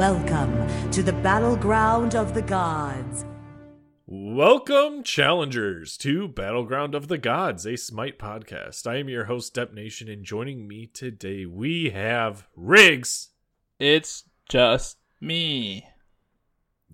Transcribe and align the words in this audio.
Welcome 0.00 0.90
to 0.92 1.02
the 1.02 1.12
battleground 1.12 2.14
of 2.14 2.32
the 2.32 2.40
gods. 2.40 3.26
Welcome, 4.06 5.02
challengers, 5.02 5.98
to 5.98 6.26
Battleground 6.26 6.94
of 6.94 7.08
the 7.08 7.18
Gods, 7.18 7.66
a 7.66 7.76
Smite 7.76 8.18
podcast. 8.18 8.86
I 8.86 8.96
am 8.96 9.10
your 9.10 9.26
host, 9.26 9.52
Dep 9.52 9.74
Nation, 9.74 10.08
and 10.08 10.24
joining 10.24 10.66
me 10.66 10.86
today 10.86 11.44
we 11.44 11.90
have 11.90 12.46
Riggs. 12.56 13.28
It's 13.78 14.24
just 14.48 14.96
me 15.20 15.84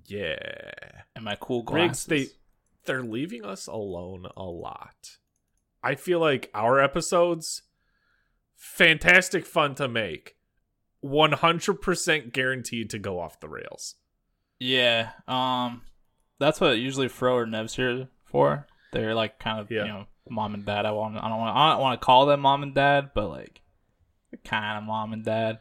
Yeah. 0.05 0.73
and 1.15 1.25
my 1.25 1.37
cool 1.41 1.61
Riggs, 1.61 2.07
glasses. 2.07 2.07
they 2.09 2.27
they're 2.87 3.05
leaving 3.05 3.45
us 3.45 3.69
alone 3.69 4.27
a 4.37 4.43
lot. 4.43 5.19
I 5.81 5.95
feel 5.95 6.19
like 6.19 6.51
our 6.55 6.81
episodes 6.81 7.63
fantastic 8.57 9.47
fun 9.47 9.77
to 9.77 9.87
make. 9.87 10.36
100% 11.07 12.33
guaranteed 12.33 12.91
to 12.91 12.99
go 12.99 13.21
off 13.21 13.41
the 13.41 13.49
rails. 13.49 13.95
yeah, 14.59 15.11
um, 15.29 15.83
that's 16.39 16.61
what 16.61 16.79
usually 16.79 17.09
Fro 17.09 17.37
or 17.37 17.47
Nev's 17.47 17.75
here 17.77 18.09
for. 18.25 18.67
They're 18.93 19.15
like 19.15 19.39
kind 19.39 19.61
of 19.61 19.71
Yeah. 19.71 19.83
you 19.85 19.89
know 19.89 20.07
mom 20.29 20.55
and 20.55 20.65
dad. 20.65 20.87
I 20.87 20.91
want 20.93 21.17
I 21.17 21.29
don't 21.29 21.39
want 21.39 21.57
I 21.57 21.73
don't 21.73 21.81
want 21.81 22.01
to 22.01 22.05
call 22.05 22.27
them 22.27 22.41
mom 22.41 22.63
and 22.63 22.75
dad, 22.75 23.11
but 23.15 23.29
like 23.29 23.61
kind 24.45 24.79
of 24.79 24.85
mom 24.85 25.13
and 25.13 25.25
dad. 25.25 25.59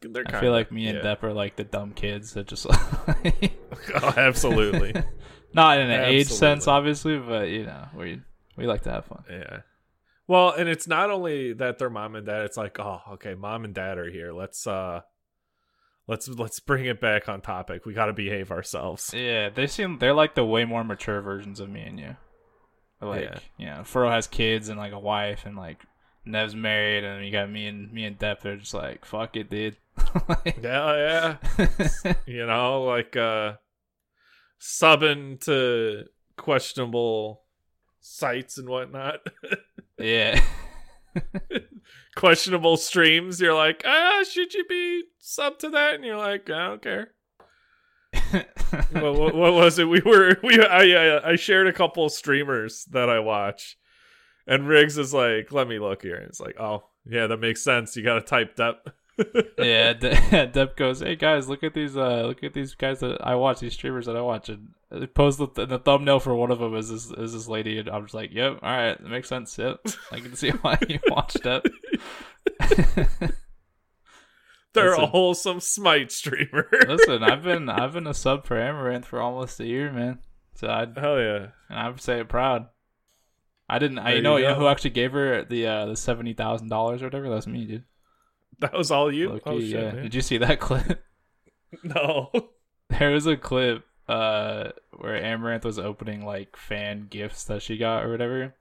They're 0.00 0.24
I 0.26 0.40
feel 0.40 0.52
like 0.52 0.72
me 0.72 0.86
and 0.88 0.98
yeah. 0.98 1.14
Depp 1.14 1.22
are 1.22 1.32
like 1.32 1.56
the 1.56 1.64
dumb 1.64 1.92
kids 1.92 2.32
that 2.34 2.46
just 2.48 2.66
Oh, 3.94 4.14
absolutely. 4.16 4.94
not 5.54 5.78
in 5.78 5.90
an 5.90 6.04
age 6.04 6.28
sense, 6.28 6.66
obviously, 6.66 7.18
but 7.18 7.48
you 7.48 7.64
know 7.66 7.86
we 7.96 8.20
we 8.56 8.66
like 8.66 8.82
to 8.82 8.90
have 8.90 9.04
fun. 9.06 9.24
Yeah. 9.30 9.60
Well, 10.28 10.50
and 10.50 10.68
it's 10.68 10.86
not 10.86 11.10
only 11.10 11.52
that 11.54 11.78
they're 11.78 11.90
mom 11.90 12.14
and 12.14 12.26
dad, 12.26 12.42
it's 12.42 12.56
like, 12.56 12.78
oh, 12.78 13.00
okay, 13.12 13.34
mom 13.34 13.64
and 13.64 13.74
dad 13.74 13.98
are 13.98 14.10
here. 14.10 14.32
Let's 14.32 14.66
uh 14.66 15.00
let's 16.06 16.28
let's 16.28 16.60
bring 16.60 16.84
it 16.86 17.00
back 17.00 17.28
on 17.28 17.40
topic. 17.40 17.84
We 17.84 17.92
gotta 17.94 18.12
behave 18.12 18.50
ourselves. 18.50 19.12
Yeah, 19.14 19.48
they 19.50 19.66
seem 19.66 19.98
they're 19.98 20.14
like 20.14 20.34
the 20.34 20.44
way 20.44 20.64
more 20.64 20.84
mature 20.84 21.20
versions 21.20 21.60
of 21.60 21.68
me 21.68 21.82
and 21.82 21.98
you. 21.98 22.16
Like, 23.00 23.22
Yeah. 23.22 23.38
you 23.58 23.66
know, 23.66 23.82
Furrow 23.84 24.10
has 24.10 24.28
kids 24.28 24.68
and 24.68 24.78
like 24.78 24.92
a 24.92 24.98
wife, 24.98 25.44
and 25.44 25.56
like 25.56 25.78
Nev's 26.24 26.54
married, 26.54 27.02
and 27.02 27.26
you 27.26 27.32
got 27.32 27.50
me 27.50 27.66
and 27.66 27.92
me 27.92 28.04
and 28.04 28.16
Depp. 28.16 28.40
They're 28.42 28.56
just 28.56 28.74
like, 28.74 29.04
fuck 29.04 29.36
it, 29.36 29.50
dude. 29.50 29.76
Like- 30.28 30.58
Yeah, 30.62 31.36
yeah. 31.58 32.14
you 32.26 32.46
know, 32.46 32.84
like 32.84 33.16
uh 33.16 33.54
subbing 34.60 35.40
to 35.46 36.04
questionable 36.36 37.42
sites 38.00 38.56
and 38.58 38.68
whatnot. 38.68 39.18
yeah, 40.02 40.42
questionable 42.16 42.76
streams. 42.76 43.40
You're 43.40 43.54
like, 43.54 43.82
ah, 43.86 44.24
should 44.28 44.54
you 44.54 44.64
be 44.68 45.04
sub 45.18 45.58
to 45.60 45.70
that? 45.70 45.94
And 45.94 46.04
you're 46.04 46.16
like, 46.16 46.50
I 46.50 46.68
don't 46.68 46.82
care. 46.82 47.12
what, 48.92 49.14
what, 49.14 49.34
what 49.34 49.52
was 49.52 49.78
it? 49.78 49.88
We 49.88 50.00
were 50.00 50.36
we 50.42 50.62
I 50.62 50.82
I, 50.82 51.30
I 51.30 51.36
shared 51.36 51.66
a 51.66 51.72
couple 51.72 52.08
streamers 52.08 52.84
that 52.90 53.08
I 53.08 53.20
watch, 53.20 53.76
and 54.46 54.68
Riggs 54.68 54.98
is 54.98 55.14
like, 55.14 55.52
"Let 55.52 55.68
me 55.68 55.78
look 55.78 56.02
here." 56.02 56.16
And 56.16 56.26
it's 56.26 56.40
like, 56.40 56.60
"Oh, 56.60 56.84
yeah, 57.06 57.26
that 57.26 57.40
makes 57.40 57.62
sense. 57.62 57.96
You 57.96 58.04
got 58.04 58.14
to 58.14 58.20
type 58.20 58.56
that." 58.56 58.76
Yeah. 59.58 59.92
De- 59.94 60.14
Depp 60.52 60.76
goes, 60.76 61.00
"Hey 61.00 61.16
guys, 61.16 61.48
look 61.48 61.62
at 61.62 61.74
these. 61.74 61.96
Uh, 61.96 62.22
look 62.26 62.42
at 62.42 62.54
these 62.54 62.74
guys 62.74 63.00
that 63.00 63.18
I 63.26 63.34
watch. 63.34 63.60
These 63.60 63.74
streamers 63.74 64.06
that 64.06 64.16
I 64.16 64.20
watch." 64.20 64.48
And 64.48 64.70
they 64.90 65.06
post 65.06 65.38
the, 65.38 65.48
the 65.66 65.78
thumbnail 65.78 66.20
for 66.20 66.34
one 66.34 66.50
of 66.50 66.58
them 66.58 66.74
is 66.74 66.90
this 66.90 67.10
is 67.10 67.32
this 67.32 67.48
lady, 67.48 67.78
and 67.78 67.88
I'm 67.88 68.02
just 68.04 68.14
like, 68.14 68.32
"Yep, 68.32 68.58
all 68.62 68.70
right, 68.70 69.00
that 69.00 69.08
makes 69.08 69.28
sense. 69.28 69.56
Yep, 69.58 69.80
I 70.10 70.20
can 70.20 70.34
see 70.34 70.50
why 70.50 70.78
you 70.88 70.98
watched 71.08 71.44
it." 71.44 71.62
They're 74.74 74.90
Listen. 74.90 75.04
a 75.04 75.08
wholesome 75.08 75.60
smite 75.60 76.10
streamer. 76.10 76.66
Listen, 76.88 77.22
I've 77.22 77.42
been 77.42 77.68
I've 77.68 77.92
been 77.92 78.06
a 78.06 78.14
sub 78.14 78.46
for 78.46 78.58
Amaranth 78.58 79.04
for 79.04 79.20
almost 79.20 79.60
a 79.60 79.66
year, 79.66 79.92
man. 79.92 80.18
So 80.54 80.68
I 80.68 80.86
Hell 80.98 81.20
yeah! 81.20 81.46
and 81.68 81.78
I 81.78 81.88
would 81.90 82.00
say 82.00 82.20
it 82.20 82.28
proud. 82.30 82.68
I 83.68 83.78
didn't. 83.78 83.98
I 83.98 84.14
you 84.14 84.22
know 84.22 84.36
you 84.36 84.44
you 84.44 84.48
know 84.50 84.54
who 84.54 84.68
actually 84.68 84.90
gave 84.90 85.12
her 85.12 85.44
the 85.44 85.66
uh, 85.66 85.86
the 85.86 85.96
seventy 85.96 86.32
thousand 86.32 86.68
dollars 86.68 87.02
or 87.02 87.06
whatever. 87.06 87.28
That's 87.28 87.46
me, 87.46 87.66
dude. 87.66 87.84
That 88.60 88.74
was 88.74 88.90
all 88.92 89.12
you. 89.12 89.28
Low-key, 89.30 89.42
oh 89.46 89.60
shit! 89.60 89.68
yeah. 89.70 89.92
man. 89.92 90.02
Did 90.04 90.14
you 90.14 90.20
see 90.20 90.38
that 90.38 90.60
clip? 90.66 91.04
No. 91.82 92.30
there 92.90 93.10
was 93.10 93.26
a 93.26 93.36
clip 93.36 93.84
uh 94.08 94.68
where 94.92 95.16
Amaranth 95.16 95.64
was 95.64 95.78
opening 95.78 96.24
like 96.24 96.56
fan 96.56 97.08
gifts 97.10 97.44
that 97.44 97.62
she 97.62 97.76
got 97.76 98.04
or 98.04 98.10
whatever. 98.10 98.54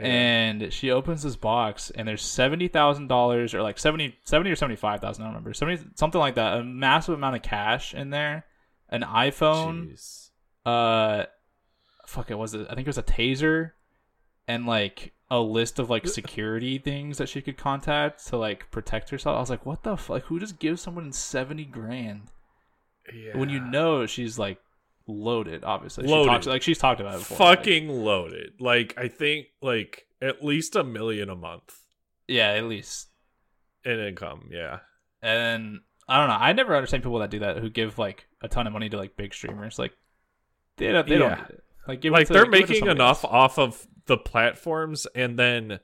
And 0.00 0.72
she 0.72 0.92
opens 0.92 1.24
this 1.24 1.34
box, 1.34 1.90
and 1.90 2.06
there's 2.06 2.22
seventy 2.22 2.68
thousand 2.68 3.08
dollars, 3.08 3.52
or 3.52 3.62
like 3.62 3.80
70, 3.80 4.16
70 4.24 4.50
or 4.50 4.54
seventy 4.54 4.76
five 4.76 5.00
thousand. 5.00 5.24
I 5.24 5.26
don't 5.26 5.34
remember, 5.34 5.52
seventy 5.54 5.82
something 5.96 6.20
like 6.20 6.36
that. 6.36 6.58
A 6.58 6.62
massive 6.62 7.14
amount 7.14 7.34
of 7.34 7.42
cash 7.42 7.94
in 7.94 8.10
there, 8.10 8.46
an 8.88 9.02
iPhone, 9.02 9.90
Jeez. 9.90 10.30
uh 10.64 11.24
fuck 12.06 12.30
it 12.30 12.38
was 12.38 12.54
it 12.54 12.66
i 12.70 12.74
think 12.74 12.86
it 12.86 12.88
was 12.88 12.96
a 12.96 13.02
taser 13.02 13.72
and 14.46 14.64
like 14.66 15.12
a 15.30 15.40
list 15.40 15.78
of 15.78 15.90
like 15.90 16.06
security 16.08 16.78
things 16.78 17.18
that 17.18 17.28
she 17.28 17.42
could 17.42 17.56
contact 17.58 18.26
to 18.26 18.36
like 18.36 18.70
protect 18.70 19.10
herself 19.10 19.36
i 19.36 19.40
was 19.40 19.50
like 19.50 19.66
what 19.66 19.82
the 19.82 19.96
fuck 19.96 20.08
like, 20.08 20.24
who 20.24 20.40
just 20.40 20.58
gives 20.58 20.80
someone 20.80 21.12
70 21.12 21.64
grand 21.66 22.30
Yeah. 23.14 23.36
when 23.36 23.48
you 23.50 23.60
know 23.60 24.06
she's 24.06 24.38
like 24.38 24.58
loaded 25.06 25.64
obviously 25.64 26.04
she 26.06 26.10
Loaded. 26.10 26.30
talks 26.30 26.46
like 26.46 26.62
she's 26.62 26.78
talked 26.78 27.00
about 27.00 27.14
it 27.14 27.18
before 27.18 27.38
like- 27.46 27.58
fucking 27.58 27.88
loaded. 27.88 28.52
Like 28.60 28.94
I 28.98 29.08
think 29.08 29.46
like 29.62 30.06
at 30.20 30.42
least 30.44 30.76
a 30.76 30.84
million 30.84 31.28
a 31.30 31.36
month 31.36 31.74
yeah 32.26 32.50
at 32.52 32.64
least 32.64 33.08
in 33.84 33.98
income. 34.00 34.48
Yeah. 34.50 34.80
and 35.22 35.80
i 36.08 36.18
don't 36.18 36.28
know 36.28 36.36
i 36.40 36.52
never 36.52 36.74
understand 36.74 37.02
people 37.02 37.18
that 37.20 37.30
do 37.30 37.38
that 37.40 37.58
who 37.58 37.68
give 37.70 37.98
like 37.98 38.26
a 38.42 38.48
ton 38.48 38.66
of 38.66 38.72
money 38.72 38.88
to 38.88 38.96
like 38.96 39.16
big 39.16 39.32
streamers 39.34 39.78
like 39.78 39.92
they 40.78 40.90
don't 40.92 41.06
they 41.08 41.18
Yeah. 41.18 41.36
don't 41.36 41.60
like 41.86 42.04
like 42.04 42.26
to- 42.28 42.32
they're 42.32 42.46
making 42.46 42.86
enough 42.86 43.24
else. 43.24 43.32
off 43.32 43.58
of 43.58 43.86
the 44.08 44.18
platforms 44.18 45.06
and 45.14 45.38
then 45.38 45.78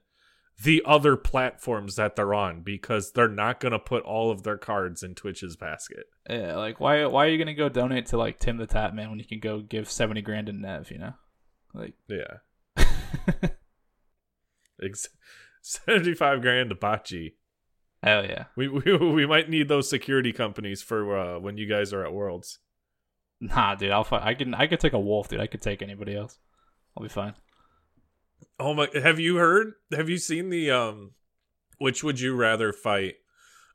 the 0.62 0.82
other 0.84 1.16
platforms 1.16 1.96
that 1.96 2.14
they're 2.16 2.34
on 2.34 2.62
because 2.62 3.12
they're 3.12 3.28
not 3.28 3.58
going 3.60 3.72
to 3.72 3.78
put 3.78 4.04
all 4.04 4.30
of 4.30 4.42
their 4.44 4.56
cards 4.58 5.02
in 5.02 5.14
Twitch's 5.14 5.56
basket. 5.56 6.04
Yeah, 6.28 6.56
like 6.56 6.78
why 6.80 7.04
why 7.06 7.26
are 7.26 7.28
you 7.28 7.38
gonna 7.38 7.54
go 7.54 7.68
donate 7.68 8.06
to 8.06 8.16
like 8.16 8.38
Tim 8.38 8.56
the 8.56 8.66
Tatman 8.66 9.10
when 9.10 9.18
you 9.18 9.24
can 9.26 9.40
go 9.40 9.60
give 9.60 9.90
seventy 9.90 10.22
grand 10.22 10.46
to 10.46 10.52
Nev? 10.52 10.90
You 10.90 10.98
know, 10.98 11.12
like 11.74 11.94
Yeah. 12.08 12.38
Ex- 14.82 15.08
75 15.62 16.40
grand 16.42 16.70
to 16.70 16.74
Bachi. 16.76 17.36
hell 18.02 18.24
yeah. 18.24 18.44
We, 18.56 18.68
we 18.68 18.96
we 18.96 19.26
might 19.26 19.48
need 19.48 19.68
those 19.68 19.88
security 19.88 20.32
companies 20.32 20.82
for 20.82 21.16
uh, 21.16 21.38
when 21.40 21.56
you 21.58 21.66
guys 21.68 21.92
are 21.92 22.04
at 22.04 22.12
Worlds. 22.12 22.58
Nah, 23.40 23.74
dude, 23.74 23.90
I'll 23.90 24.04
fi- 24.04 24.24
I 24.24 24.34
can 24.34 24.54
I 24.54 24.66
could 24.66 24.80
take 24.80 24.92
a 24.92 25.00
wolf, 25.00 25.28
dude. 25.28 25.40
I 25.40 25.46
could 25.46 25.62
take 25.62 25.82
anybody 25.82 26.16
else. 26.16 26.38
I'll 26.96 27.02
be 27.02 27.08
fine. 27.08 27.34
Oh 28.58 28.74
my! 28.74 28.88
Have 28.94 29.18
you 29.18 29.36
heard? 29.36 29.74
Have 29.92 30.08
you 30.08 30.18
seen 30.18 30.50
the 30.50 30.70
um? 30.70 31.12
Which 31.78 32.04
would 32.04 32.20
you 32.20 32.34
rather 32.34 32.72
fight? 32.72 33.16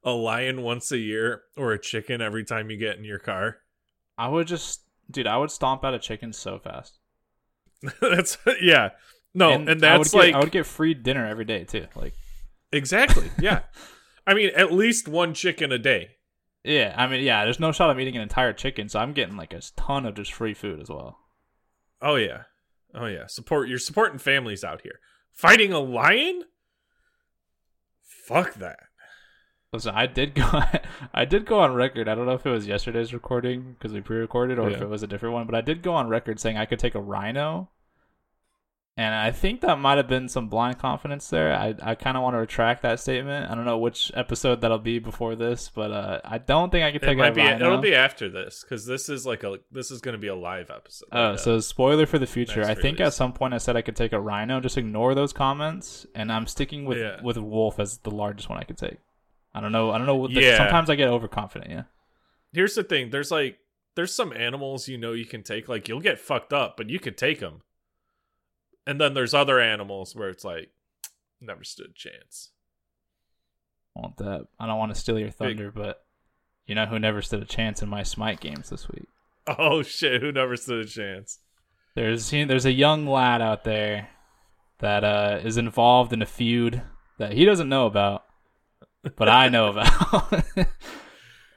A 0.03 0.12
lion 0.12 0.62
once 0.62 0.91
a 0.94 0.97
year 0.97 1.44
or 1.57 1.74
a 1.74 1.80
chicken 1.80 2.22
every 2.22 2.46
time 2.46 2.69
you 2.69 2.78
get 2.78 2.97
in 2.97 3.03
your 3.03 3.19
car? 3.19 3.57
I 4.18 4.30
would 4.30 4.47
just, 4.47 4.81
dude, 5.12 5.28
I 5.28 5.35
would 5.38 5.52
stomp 5.52 5.84
out 5.84 5.94
a 5.94 6.00
chicken 6.00 6.31
so 6.31 6.57
fast. 6.57 7.00
that's 8.02 8.38
yeah. 8.62 8.91
No, 9.34 9.52
and, 9.52 9.69
I 9.69 9.74
would 9.74 9.81
that's 9.81 10.12
get, 10.12 10.18
like 10.18 10.35
I 10.35 10.40
would 10.40 10.52
get 10.52 10.66
free 10.66 10.94
dinner 10.94 11.25
every 11.25 11.46
day 11.46 11.63
too. 11.63 11.88
Like, 11.96 12.13
exactly 12.72 13.30
yeah. 13.40 13.62
I 14.25 14.34
mean, 14.34 14.51
at 14.56 14.72
least 14.72 15.07
one 15.07 15.34
chicken 15.34 15.72
a 15.72 15.78
day. 15.78 16.12
yeah, 16.63 16.94
I 16.97 17.07
mean, 17.07 17.24
yeah. 17.24 17.44
There's 17.44 17.59
no 17.59 17.72
shot 17.72 17.90
I'm 17.90 18.00
eating 18.00 18.16
an 18.16 18.22
entire 18.22 18.53
chicken, 18.53 18.90
so 18.90 19.00
I'm 19.00 19.13
getting 19.13 19.38
like 19.38 19.53
a 19.53 19.62
ton 19.75 20.06
of 20.06 20.16
just 20.16 20.34
free 20.34 20.53
food 20.53 20.81
as 20.81 20.90
well. 20.90 21.18
Oh 22.01 22.16
yeah, 22.16 22.44
oh 22.95 23.05
yeah. 23.05 23.27
Support 23.27 23.69
you're 23.69 23.79
supporting 23.79 24.19
families 24.19 24.63
out 24.63 24.81
here. 24.81 25.00
Fighting 25.31 25.71
a 25.71 25.80
lion? 25.80 26.44
Fuck 28.01 28.56
that. 28.56 28.80
Listen, 29.71 29.94
I 29.95 30.07
did 30.07 30.33
go. 30.33 30.47
I 31.13 31.25
did 31.25 31.45
go 31.45 31.59
on 31.59 31.74
record. 31.74 32.07
I 32.07 32.15
don't 32.15 32.25
know 32.25 32.33
if 32.33 32.45
it 32.45 32.51
was 32.51 32.68
yesterday's 32.68 33.13
recording 33.13 33.74
because 33.74 33.94
we 33.94 34.01
pre-recorded, 34.01 34.57
or 34.57 34.69
if 34.69 34.81
it 34.81 34.89
was 34.89 35.03
a 35.03 35.07
different 35.07 35.33
one. 35.33 35.45
But 35.45 35.56
I 35.56 35.62
did 35.62 35.83
go 35.83 35.94
on 35.94 36.09
record 36.09 36.39
saying 36.39 36.57
I 36.57 36.65
could 36.65 36.80
take 36.80 36.95
a 36.95 37.01
rhino, 37.01 37.69
and 38.97 39.15
I 39.15 39.31
think 39.31 39.62
that 39.62 39.80
might 39.80 39.97
have 39.97 40.07
been 40.09 40.27
some 40.27 40.50
blind 40.50 40.77
confidence 40.77 41.30
there. 41.30 41.53
I 41.56 41.74
I 41.81 41.95
kind 41.95 42.18
of 42.18 42.24
want 42.24 42.33
to 42.33 42.39
retract 42.39 42.81
that 42.81 43.00
statement. 43.00 43.50
I 43.50 43.56
don't 43.56 43.63
know 43.65 43.77
which 43.77 44.12
episode 44.13 44.59
that'll 44.62 44.77
be 44.80 45.00
before 45.00 45.36
this, 45.36 45.71
but 45.74 45.91
uh, 45.91 46.19
I 46.25 46.38
don't 46.38 46.69
think 46.69 46.83
I 46.83 46.91
could 46.91 47.01
It 47.03 47.06
take 47.06 47.18
might 47.18 47.30
a 47.30 47.36
be. 47.36 47.41
rhino. 47.41 47.65
It'll 47.65 47.77
be 47.81 47.95
after 47.95 48.30
this 48.30 48.62
because 48.63 48.86
this 48.86 49.07
is 49.07 49.25
like 49.25 49.44
a. 49.44 49.59
This 49.71 49.89
is 49.91 50.01
going 50.01 50.13
to 50.13 50.19
be 50.19 50.27
a 50.27 50.36
live 50.36 50.69
episode. 50.69 51.07
Oh, 51.13 51.30
Like 51.31 51.39
so 51.39 51.59
spoiler 51.62 52.06
for 52.06 52.19
the 52.19 52.27
future. 52.27 52.63
I 52.65 52.75
think 52.75 53.00
at 53.00 53.13
some 53.13 53.31
point 53.31 53.53
I 53.53 53.57
said 53.57 53.77
I 53.77 53.81
could 53.81 53.95
take 53.95 54.12
a 54.12 54.19
rhino. 54.19 54.59
Just 54.59 54.77
ignore 54.77 55.15
those 55.15 55.31
comments, 55.31 56.06
and 56.13 56.31
I'm 56.31 56.45
sticking 56.47 56.83
with 56.85 56.97
Yeah. 56.97 57.21
with 57.24 57.38
wolf 57.38 57.80
as 57.80 58.00
the 58.00 58.12
largest 58.12 58.50
one 58.50 58.59
I 58.59 58.63
could 58.63 58.77
take. 58.77 58.97
I 59.53 59.62
don't 59.62 59.71
know. 59.71 59.92
I 59.92 59.97
don't 59.97 60.07
know. 60.07 60.27
Yeah. 60.30 60.57
Sometimes 60.57 60.89
I 60.89 60.95
get 60.95 61.07
overconfident. 61.07 61.71
Yeah. 61.71 61.83
here's 62.51 62.75
the 62.75 62.83
thing. 62.83 63.12
There's 63.12 63.31
like 63.31 63.59
there's 63.95 64.13
some 64.13 64.33
animals 64.33 64.88
you 64.88 64.97
know 64.97 65.13
you 65.13 65.25
can 65.25 65.42
take. 65.44 65.69
Like 65.69 65.88
you'll 65.88 66.01
get 66.01 66.19
fucked 66.19 66.51
up, 66.53 66.75
but 66.75 66.89
you 66.89 67.00
could 67.00 67.18
take 67.18 67.39
them. 67.39 67.62
And 68.89 69.00
then 69.00 69.13
there's 69.13 69.36
other 69.36 69.59
animals 69.59 70.15
where 70.15 70.30
it's 70.30 70.44
like 70.44 70.71
never 71.39 71.63
stood 71.63 71.91
a 71.91 71.94
chance. 71.94 72.50
want 73.95 74.18
that. 74.18 74.47
I 74.59 74.65
don't 74.65 74.80
want 74.80 74.95
to 74.95 75.00
steal 75.00 75.19
your 75.19 75.30
thunder, 75.30 75.71
but 75.71 76.03
you 76.65 76.74
know 76.74 76.88
who 76.88 76.97
never 76.97 77.21
stood 77.21 77.44
a 77.44 77.45
chance 77.45 77.83
in 77.83 77.88
my 77.88 78.01
Smite 78.01 78.39
games 78.39 78.71
this 78.71 78.89
week? 78.89 79.06
Oh 79.47 79.83
shit! 79.83 80.24
Who 80.24 80.31
never 80.31 80.57
stood 80.57 80.86
a 80.86 80.89
chance? 80.89 81.38
There's 81.94 82.31
there's 82.31 82.65
a 82.65 82.71
young 82.71 83.06
lad 83.06 83.44
out 83.44 83.63
there 83.63 84.09
that 84.80 85.03
uh, 85.03 85.39
is 85.44 85.57
involved 85.57 86.12
in 86.12 86.24
a 86.24 86.25
feud 86.25 86.81
that 87.19 87.33
he 87.33 87.45
doesn't 87.45 87.69
know 87.69 87.85
about, 87.85 88.25
but 89.15 89.30
I 89.30 89.50
know 89.50 89.68
about. 89.69 90.45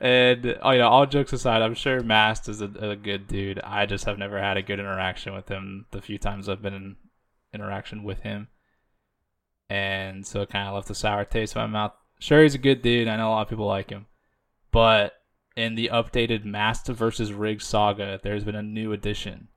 and 0.02 0.58
oh, 0.60 0.70
you 0.72 0.80
know, 0.80 0.88
all 0.88 1.06
jokes 1.06 1.32
aside, 1.32 1.62
I'm 1.62 1.76
sure 1.76 2.02
Mast 2.02 2.50
is 2.50 2.60
a, 2.60 2.66
a, 2.66 2.94
good 2.94 3.26
dude. 3.26 3.58
I 3.64 3.86
just 3.86 4.04
have 4.04 4.18
never 4.18 4.38
had 4.38 4.58
a 4.58 4.62
good 4.62 4.80
interaction 4.80 5.32
with 5.32 5.48
him 5.48 5.86
the 5.92 6.02
few 6.02 6.18
times 6.18 6.46
I've 6.46 6.60
been 6.60 6.74
in 6.74 6.96
interaction 7.52 8.02
with 8.02 8.20
him, 8.20 8.48
and 9.68 10.26
so 10.26 10.42
it 10.42 10.50
kind 10.50 10.68
of 10.68 10.74
left 10.74 10.90
a 10.90 10.94
sour 10.94 11.24
taste 11.24 11.56
in 11.56 11.62
my 11.62 11.66
mouth. 11.66 11.92
Sure, 12.18 12.42
he's 12.42 12.54
a 12.54 12.58
good 12.58 12.82
dude. 12.82 13.08
I 13.08 13.16
know 13.16 13.28
a 13.28 13.32
lot 13.32 13.42
of 13.42 13.48
people 13.48 13.66
like 13.66 13.90
him, 13.90 14.06
but 14.70 15.14
in 15.56 15.74
the 15.74 15.90
updated 15.92 16.44
Master 16.44 16.92
versus 16.92 17.32
Rig 17.32 17.60
saga, 17.60 18.20
there's 18.22 18.44
been 18.44 18.54
a 18.54 18.62
new 18.62 18.92
addition. 18.92 19.48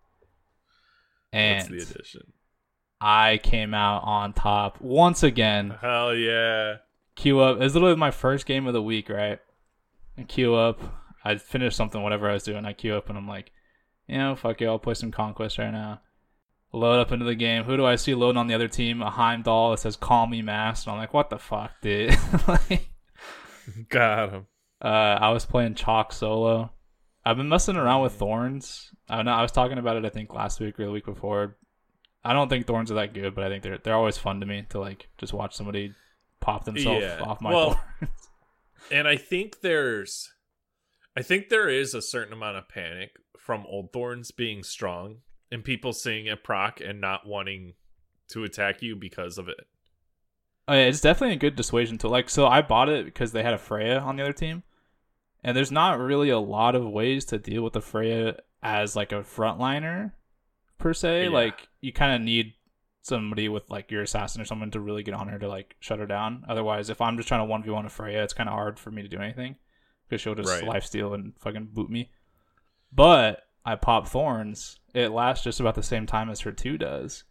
And 1.32 1.70
What's 1.70 1.88
the 1.88 1.94
addition? 1.94 2.34
I 3.00 3.40
came 3.44 3.74
out 3.74 4.04
on 4.04 4.34
top 4.34 4.82
once 4.82 5.22
again. 5.22 5.76
Hell 5.82 6.16
yeah. 6.16 6.78
Queue 7.16 7.40
up. 7.40 7.58
It 7.58 7.64
was 7.64 7.76
literally 7.76 7.96
my 7.96 8.12
first 8.12 8.46
game 8.46 8.68
of 8.68 8.74
the 8.74 8.82
week, 8.82 9.10
right? 9.10 9.40
And 10.18 10.28
queue 10.28 10.56
up. 10.56 10.82
I 11.24 11.36
finished 11.38 11.76
something, 11.76 12.02
whatever 12.02 12.30
I 12.30 12.34
was 12.34 12.44
doing. 12.44 12.66
I 12.66 12.74
queue 12.74 12.96
up 12.96 13.10
and 13.10 13.18
I'm 13.18 13.28
like, 13.28 13.52
you 14.08 14.18
know, 14.18 14.36
fuck 14.36 14.62
it, 14.62 14.66
I'll 14.66 14.80
play 14.80 14.94
some 14.94 15.12
Conquest 15.12 15.58
right 15.58 15.72
now. 15.72 16.02
Load 16.74 17.00
up 17.00 17.12
into 17.12 17.26
the 17.26 17.36
game. 17.36 17.64
Who 17.64 17.78
do 17.78 17.86
I 17.86 17.96
see 17.96 18.16
loading 18.16 18.38
on 18.38 18.48
the 18.48 18.54
other 18.54 18.68
team? 18.68 19.02
A 19.02 19.10
Heimdall 19.10 19.72
that 19.72 19.80
says 19.80 19.96
"Call 19.96 20.28
me 20.28 20.42
Mast," 20.42 20.86
and 20.88 20.94
I'm 20.94 21.00
like, 21.00 21.14
"What 21.14 21.30
the 21.30 21.40
fuck, 21.40 21.72
dude?" 21.82 22.16
like, 22.48 22.90
Got 23.90 24.30
him. 24.30 24.48
Uh, 24.82 24.88
I 24.88 25.30
was 25.32 25.46
playing 25.46 25.76
Chaac 25.76 26.12
solo. 26.12 26.72
I've 27.26 27.38
been 27.38 27.50
messing 27.50 27.76
around 27.78 28.04
with 28.04 28.14
Thorns. 28.14 28.92
I 29.10 29.24
know 29.24 29.32
I 29.32 29.42
was 29.42 29.52
talking 29.52 29.78
about 29.78 29.96
it. 29.98 30.06
I 30.06 30.10
think 30.10 30.34
last 30.34 30.60
week 30.60 30.80
or 30.80 30.86
the 30.86 30.92
week 30.92 31.06
before. 31.06 31.58
I 32.24 32.34
don't 32.34 32.50
think 32.50 32.66
Thorns 32.68 32.92
are 32.92 32.96
that 32.96 33.14
good, 33.14 33.36
but 33.36 33.44
I 33.46 33.50
think 33.50 33.64
they're 33.64 33.78
they're 33.78 33.96
always 33.96 34.18
fun 34.18 34.40
to 34.42 34.46
me 34.46 34.66
to 34.70 34.80
like 34.80 35.08
just 35.18 35.32
watch 35.34 35.56
somebody 35.56 35.94
pop 36.42 36.66
themselves 36.66 37.02
Yeah. 37.04 37.22
off 37.22 37.40
my 37.42 37.52
Well, 37.52 37.80
Thorns. 38.00 38.12
And 38.92 39.08
I 39.08 39.16
think 39.18 39.62
there's, 39.62 40.32
I 41.18 41.24
think 41.24 41.50
there 41.50 41.68
is 41.70 41.96
a 41.96 42.04
certain 42.04 42.34
amount 42.34 42.58
of 42.58 42.70
panic 42.70 43.12
from 43.40 43.66
Old 43.68 43.92
Thorns 43.92 44.30
being 44.30 44.62
strong 44.62 45.22
and 45.52 45.64
people 45.64 45.94
seeing 45.94 46.26
it 46.26 46.44
proc 46.44 46.82
and 46.82 47.00
not 47.00 47.26
wanting 47.28 47.74
to 48.30 48.44
attack 48.44 48.82
you 48.82 48.96
because 48.96 49.38
of 49.38 49.48
it. 49.48 49.68
Oh, 50.68 50.74
yeah, 50.74 50.86
it's 50.86 51.02
definitely 51.02 51.36
a 51.36 51.40
good 51.40 51.56
dissuasion 51.56 51.98
tool. 51.98 52.10
Like, 52.10 52.30
so 52.30 52.48
I 52.48 52.62
bought 52.62 52.90
it 52.90 53.06
because 53.06 53.32
they 53.32 53.44
had 53.44 53.54
a 53.54 53.58
Freya 53.60 54.00
on 54.00 54.16
the 54.16 54.24
other 54.24 54.34
team, 54.34 54.64
and 55.44 55.56
there's 55.56 55.72
not 55.72 56.00
really 56.00 56.30
a 56.30 56.40
lot 56.40 56.74
of 56.76 56.90
ways 56.90 57.26
to 57.26 57.38
deal 57.38 57.64
with 57.64 57.74
the 57.74 57.82
Freya 57.82 58.38
as 58.64 58.96
like 58.96 59.12
a 59.12 59.22
frontliner 59.22 60.14
per 60.80 60.94
se. 60.94 61.26
Yeah. 61.26 61.30
Like, 61.30 61.68
you 61.82 61.94
kind 61.94 62.16
of 62.16 62.22
need 62.22 62.54
somebody 63.04 63.48
with 63.48 63.70
like 63.70 63.92
your 63.92 64.02
assassin 64.02 64.42
or 64.42 64.46
someone 64.46 64.72
to 64.72 64.80
really 64.80 65.04
get 65.04 65.14
on 65.14 65.28
her 65.28 65.38
to 65.38 65.48
like 65.48 65.76
shut 65.80 66.00
her 66.00 66.08
down. 66.08 66.44
Otherwise, 66.50 66.90
if 66.90 67.00
I'm 67.00 67.18
just 67.18 67.28
trying 67.28 67.42
to 67.42 67.46
one 67.46 67.62
v 67.62 67.70
one 67.70 67.86
a 67.86 67.90
Freya, 67.90 68.24
it's 68.24 68.34
kind 68.34 68.50
of 68.50 68.54
hard 68.54 68.80
for 68.80 68.90
me 68.90 69.04
to 69.04 69.08
do 69.08 69.20
anything 69.20 69.58
because 70.08 70.20
she'll 70.22 70.34
just 70.34 70.50
Right. 70.50 70.64
lifesteal 70.64 71.14
and 71.14 71.34
fucking 71.40 71.70
boot 71.74 71.92
me. 71.92 72.10
But 72.92 73.44
I 73.64 73.76
pop 73.76 74.08
thorns. 74.08 74.80
It 74.96 75.10
lasts 75.10 75.44
just 75.44 75.60
about 75.60 75.76
the 75.76 75.84
same 75.84 76.06
time 76.06 76.30
as 76.30 76.40
her 76.42 76.52
two 76.52 76.78
does. 76.78 77.24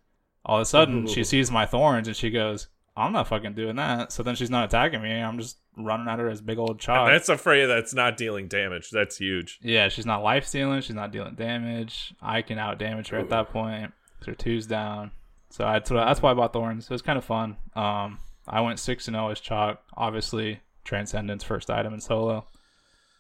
All 0.45 0.59
of 0.59 0.63
a 0.63 0.67
sudden, 0.67 1.07
she 1.07 1.25
sees 1.25 1.51
my 1.51 1.65
thorns 1.67 2.07
and 2.07 2.17
she 2.17 2.31
goes, 2.31 2.69
"I'm 2.97 3.13
not 3.13 3.27
fucking 3.29 3.55
doing 3.55 3.77
that." 3.77 4.13
So 4.13 4.23
then 4.23 4.35
she's 4.35 4.51
not 4.51 4.67
attacking 4.67 5.01
me. 5.03 5.13
I'm 5.13 5.39
just 5.39 5.57
running 5.77 6.07
at 6.07 6.19
her 6.19 6.29
as 6.29 6.41
big 6.43 6.59
old 6.59 6.71
And 6.73 6.81
Chaac. 6.81 7.07
that's 7.09 7.29
a 7.31 7.39
Freya 7.39 7.67
that's 7.67 7.95
not 7.95 8.17
dealing 8.17 8.47
damage. 8.49 8.91
That's 8.91 9.17
huge. 9.17 9.59
Yeah, 9.63 9.89
she's 9.89 10.05
not 10.07 10.23
life 10.23 10.45
stealing. 10.47 10.83
She's 10.83 10.95
not 10.95 11.11
dealing 11.11 11.35
damage. 11.35 12.15
I 12.21 12.43
can 12.43 12.59
out 12.59 12.79
damage 12.79 13.09
her 13.09 13.19
at 13.19 13.31
that 13.31 13.49
point. 13.51 13.93
Her 14.27 14.35
two's 14.35 14.67
down. 14.67 15.11
So 15.51 15.65
that's 15.65 15.89
that's 15.89 16.21
why 16.21 16.33
I 16.33 16.35
bought 16.35 16.53
thorns. 16.53 16.85
It 16.85 16.91
was 16.91 17.03
kind 17.03 17.17
of 17.19 17.25
fun. 17.25 17.57
Um, 17.75 18.19
I 18.47 18.61
went 18.61 18.79
six 18.79 19.09
and 19.09 19.15
zero 19.15 19.31
as 19.31 19.41
Chaac. 19.41 19.79
Obviously, 19.97 20.61
transcendence 20.85 21.43
first 21.43 21.71
item 21.71 21.95
in 21.95 22.01
solo. 22.01 22.47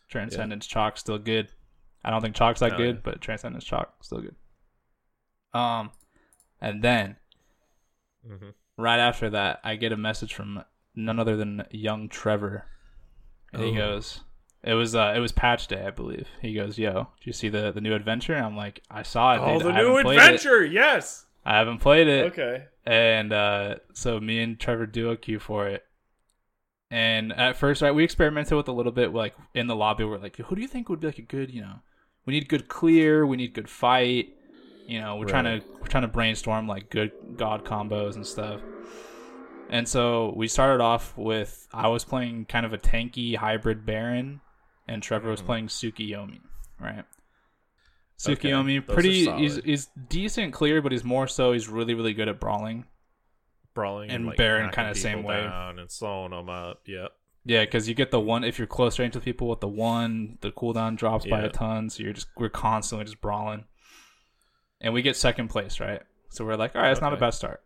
Transcendence 0.08 0.66
Chaac 0.68 0.98
still 0.98 1.18
good. 1.18 1.48
I 2.04 2.10
don't 2.10 2.20
think 2.20 2.36
Chaac's 2.36 2.60
that 2.60 2.74
Oh, 2.74 2.76
good, 2.76 2.96
yeah. 2.96 3.00
but 3.02 3.20
transcendence 3.20 3.64
chalk 3.64 3.94
still 4.02 4.20
good. 4.20 4.34
Um, 5.58 5.90
and 6.60 6.82
then 6.82 7.16
hmm 8.26 8.50
right 8.76 8.98
after 8.98 9.30
that, 9.30 9.60
I 9.62 9.76
get 9.76 9.92
a 9.92 9.96
message 9.96 10.34
from 10.34 10.64
none 10.94 11.18
other 11.20 11.36
than 11.36 11.64
young 11.70 12.08
Trevor, 12.08 12.66
and 13.52 13.62
he 13.62 13.70
Oh. 13.72 13.74
goes, 13.76 14.20
"It 14.62 14.74
was 14.74 14.94
uh, 14.94 15.12
it 15.16 15.20
was 15.20 15.32
patch 15.32 15.66
day, 15.68 15.84
I 15.86 15.90
believe." 15.90 16.28
He 16.42 16.54
goes, 16.54 16.78
"Yo, 16.78 16.92
do 17.04 17.22
you 17.22 17.32
see 17.32 17.48
the 17.48 17.70
the 17.72 17.80
new 17.80 17.94
adventure?" 17.94 18.34
And 18.34 18.44
I'm 18.44 18.56
like, 18.56 18.82
"I 18.90 19.02
saw 19.02 19.34
it. 19.34 19.38
Oh, 19.40 19.58
dude. 19.58 19.66
the 19.68 19.70
I 19.72 19.82
new 19.82 20.02
played 20.02 20.16
it. 20.18 20.22
adventure. 20.22 20.64
Yes. 20.64 21.26
I 21.44 21.56
haven't 21.58 21.78
played 21.78 22.08
it." 22.08 22.26
Okay. 22.32 22.64
And 22.84 23.32
uh, 23.32 23.76
so 23.92 24.18
me 24.20 24.42
and 24.42 24.58
Trevor 24.58 24.86
do 24.86 25.10
a 25.10 25.16
queue 25.16 25.38
for 25.38 25.68
it. 25.68 25.84
And 26.90 27.32
at 27.32 27.56
first, 27.56 27.80
right, 27.82 27.94
we 27.94 28.04
experimented 28.04 28.56
with 28.56 28.68
a 28.68 28.72
little 28.72 28.92
bit, 28.92 29.12
like 29.14 29.34
in 29.54 29.66
the 29.68 29.76
lobby. 29.76 30.04
We're 30.04 30.18
like, 30.18 30.36
"Who 30.36 30.54
do 30.56 30.62
you 30.62 30.68
think 30.68 30.88
would 30.88 31.00
be 31.00 31.06
like 31.08 31.18
a 31.18 31.22
good, 31.22 31.50
you 31.50 31.62
know? 31.62 31.80
We 32.26 32.32
need 32.34 32.48
good 32.48 32.68
clear. 32.68 33.26
We 33.26 33.36
need 33.36 33.52
good 33.54 33.68
fight. 33.68 34.30
You 34.86 35.00
know, 35.00 35.16
we're 35.16 35.26
trying 35.26 35.44
to 35.44 35.66
we're 35.80 35.86
trying 35.86 36.02
to 36.02 36.08
brainstorm 36.08 36.66
like 36.68 36.90
good 36.90 37.12
god 37.36 37.64
combos 37.64 38.16
and 38.16 38.26
stuff." 38.26 38.60
And 39.70 39.88
so 39.88 40.32
we 40.36 40.46
started 40.48 40.82
off 40.82 41.16
with 41.16 41.66
I 41.72 41.88
was 41.88 42.04
playing 42.04 42.44
kind 42.46 42.66
of 42.66 42.72
a 42.72 42.78
tanky 42.78 43.36
hybrid 43.36 43.86
Baron, 43.86 44.40
and 44.86 45.02
Trevor 45.02 45.30
was 45.30 45.40
Mhm. 45.42 45.46
playing 45.46 45.66
Tsukiyomi, 45.68 46.40
right? 46.78 47.04
Okay, 48.26 48.34
Tsukiyomi, 48.50 48.86
those 48.86 48.94
pretty 48.94 49.30
he's 49.38 49.56
he's 49.64 49.86
decent 50.08 50.52
clear, 50.52 50.80
but 50.82 50.92
he's 50.92 51.02
more 51.04 51.26
so 51.26 51.52
he's 51.52 51.68
really 51.68 51.94
really 51.94 52.12
good 52.14 52.28
at 52.28 52.38
brawling. 52.40 52.84
Brawling 53.74 54.10
And 54.10 54.26
like, 54.26 54.36
Baron 54.36 54.70
kinda 54.70 54.94
same 54.94 55.24
way. 55.24 55.42
down 55.42 55.78
and 55.80 55.90
slowing 55.90 56.30
them 56.30 56.48
up. 56.48 56.82
Yep. 56.86 57.10
Yeah, 57.44 57.64
because 57.64 57.88
you 57.88 57.94
get 57.94 58.10
the 58.10 58.20
one 58.20 58.42
if 58.42 58.58
you're 58.58 58.66
close 58.66 58.98
range 58.98 59.14
with 59.14 59.24
people 59.24 59.48
with 59.48 59.60
the 59.60 59.68
one, 59.68 60.38
the 60.40 60.50
cooldown 60.50 60.96
drops 60.96 61.26
by 61.26 61.42
a 61.42 61.50
ton, 61.50 61.90
so 61.90 62.02
you're 62.02 62.14
just 62.14 62.28
we're 62.36 62.48
constantly 62.48 63.04
just 63.04 63.20
brawling, 63.20 63.64
and 64.80 64.94
we 64.94 65.02
get 65.02 65.14
second 65.14 65.48
place, 65.48 65.78
right? 65.78 66.02
So 66.30 66.44
we're 66.44 66.56
like, 66.56 66.74
all 66.74 66.82
right, 66.82 66.90
it's 66.90 67.02
not 67.02 67.12
a 67.12 67.18
bad 67.18 67.34
start. 67.34 67.62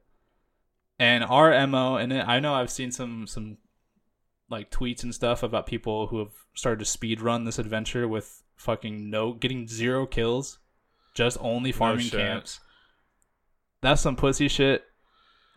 And 0.98 1.22
our 1.22 1.66
mo, 1.68 1.96
and 1.96 2.12
it, 2.12 2.26
I 2.26 2.40
know 2.40 2.54
I've 2.54 2.72
seen 2.72 2.90
some 2.90 3.28
some 3.28 3.58
like 4.50 4.70
tweets 4.70 5.04
and 5.04 5.14
stuff 5.14 5.44
about 5.44 5.66
people 5.66 6.08
who 6.08 6.18
have 6.18 6.32
started 6.54 6.80
to 6.80 6.84
speed 6.84 7.20
run 7.20 7.44
this 7.44 7.58
adventure 7.58 8.08
with 8.08 8.42
fucking 8.56 9.08
no 9.08 9.32
getting 9.32 9.68
zero 9.68 10.06
kills, 10.06 10.58
just 11.14 11.38
only 11.40 11.70
farming 11.70 12.06
shit. 12.06 12.18
camps. 12.18 12.58
That's 13.80 14.02
some 14.02 14.16
pussy 14.16 14.48
shit. 14.48 14.84